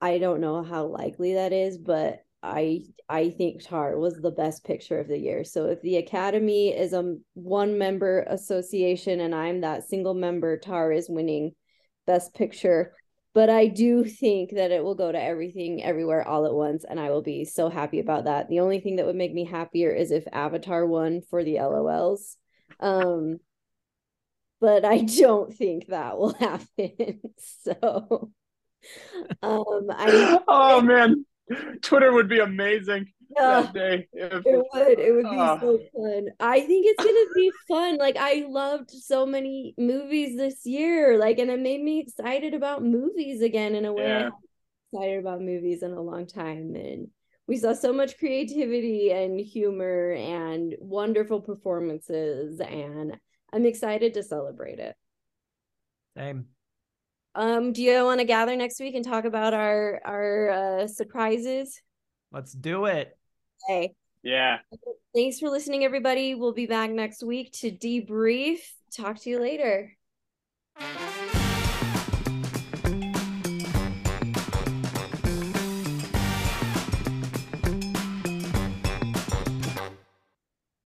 I 0.00 0.18
don't 0.18 0.40
know 0.40 0.62
how 0.62 0.86
likely 0.86 1.34
that 1.34 1.52
is, 1.52 1.78
but 1.78 2.24
I 2.42 2.82
I 3.08 3.30
think 3.30 3.62
Tar 3.62 3.96
was 3.98 4.16
the 4.16 4.30
best 4.30 4.64
picture 4.64 4.98
of 4.98 5.08
the 5.08 5.18
year. 5.18 5.44
So 5.44 5.66
if 5.66 5.80
the 5.82 5.96
Academy 5.96 6.76
is 6.76 6.92
a 6.92 7.16
one 7.34 7.78
member 7.78 8.24
association 8.28 9.20
and 9.20 9.34
I'm 9.34 9.60
that 9.60 9.84
single 9.84 10.14
member, 10.14 10.58
Tar 10.58 10.92
is 10.92 11.08
winning 11.08 11.52
best 12.06 12.34
picture. 12.34 12.94
But 13.34 13.48
I 13.48 13.66
do 13.66 14.04
think 14.04 14.50
that 14.50 14.72
it 14.72 14.84
will 14.84 14.94
go 14.94 15.10
to 15.10 15.20
everything 15.20 15.82
everywhere 15.82 16.26
all 16.26 16.44
at 16.44 16.52
once, 16.52 16.84
and 16.84 17.00
I 17.00 17.10
will 17.10 17.22
be 17.22 17.44
so 17.46 17.70
happy 17.70 17.98
about 17.98 18.24
that. 18.24 18.48
The 18.48 18.60
only 18.60 18.80
thing 18.80 18.96
that 18.96 19.06
would 19.06 19.16
make 19.16 19.32
me 19.32 19.44
happier 19.44 19.90
is 19.90 20.10
if 20.10 20.24
Avatar 20.32 20.84
won 20.86 21.22
for 21.22 21.42
the 21.42 21.56
LOLs. 21.56 22.36
Um 22.80 23.38
but 24.60 24.84
I 24.84 24.98
don't 24.98 25.52
think 25.52 25.88
that 25.88 26.16
will 26.18 26.34
happen. 26.38 27.20
So 27.38 28.30
um 29.42 29.86
I 29.90 30.38
oh 30.48 30.80
man, 30.82 31.24
Twitter 31.82 32.12
would 32.12 32.28
be 32.28 32.38
amazing 32.38 33.12
uh, 33.40 33.62
that 33.62 33.74
day. 33.74 34.08
If, 34.12 34.44
it 34.46 34.64
would 34.72 34.98
it 34.98 35.12
would 35.12 35.24
be 35.24 35.36
Ah. 35.36 35.58
so 35.60 35.78
fun. 35.94 36.28
I 36.40 36.60
think 36.60 36.86
it's 36.86 37.02
gonna 37.02 37.34
be 37.34 37.52
fun. 37.68 37.96
Like 37.98 38.16
I 38.18 38.46
loved 38.48 38.90
so 38.90 39.24
many 39.26 39.74
movies 39.78 40.36
this 40.36 40.64
year. 40.66 41.18
Like 41.18 41.38
and 41.38 41.50
it 41.50 41.60
made 41.60 41.82
me 41.82 42.00
excited 42.00 42.54
about 42.54 42.82
movies 42.84 43.42
again 43.42 43.74
in 43.74 43.84
a 43.84 43.92
way 43.92 44.04
I 44.04 44.08
Yeah. 44.08 44.18
haven't 44.24 44.34
excited 44.92 45.18
about 45.20 45.40
movies 45.40 45.82
in 45.82 45.92
a 45.92 46.00
long 46.00 46.26
time. 46.26 46.74
And 46.74 47.08
we 47.46 47.56
saw 47.56 47.72
so 47.72 47.92
much 47.92 48.18
creativity 48.18 49.10
and 49.12 49.38
humor 49.40 50.12
and 50.12 50.74
wonderful 50.80 51.40
performances 51.40 52.60
and 52.60 53.18
I'm 53.52 53.66
excited 53.66 54.14
to 54.14 54.22
celebrate 54.22 54.78
it. 54.78 54.96
Same. 56.16 56.46
Um, 57.34 57.72
do 57.72 57.82
you 57.82 58.04
want 58.04 58.20
to 58.20 58.26
gather 58.26 58.54
next 58.56 58.78
week 58.80 58.94
and 58.94 59.04
talk 59.04 59.24
about 59.24 59.54
our 59.54 60.00
our 60.04 60.50
uh, 60.50 60.86
surprises? 60.86 61.80
Let's 62.30 62.52
do 62.52 62.86
it. 62.86 63.16
Yeah. 64.22 64.58
Thanks 65.14 65.40
for 65.40 65.50
listening, 65.50 65.84
everybody. 65.84 66.34
We'll 66.34 66.52
be 66.52 66.66
back 66.66 66.90
next 66.90 67.22
week 67.22 67.52
to 67.60 67.70
debrief. 67.70 68.58
Talk 68.94 69.18
to 69.20 69.30
you 69.30 69.40
later. 69.40 69.96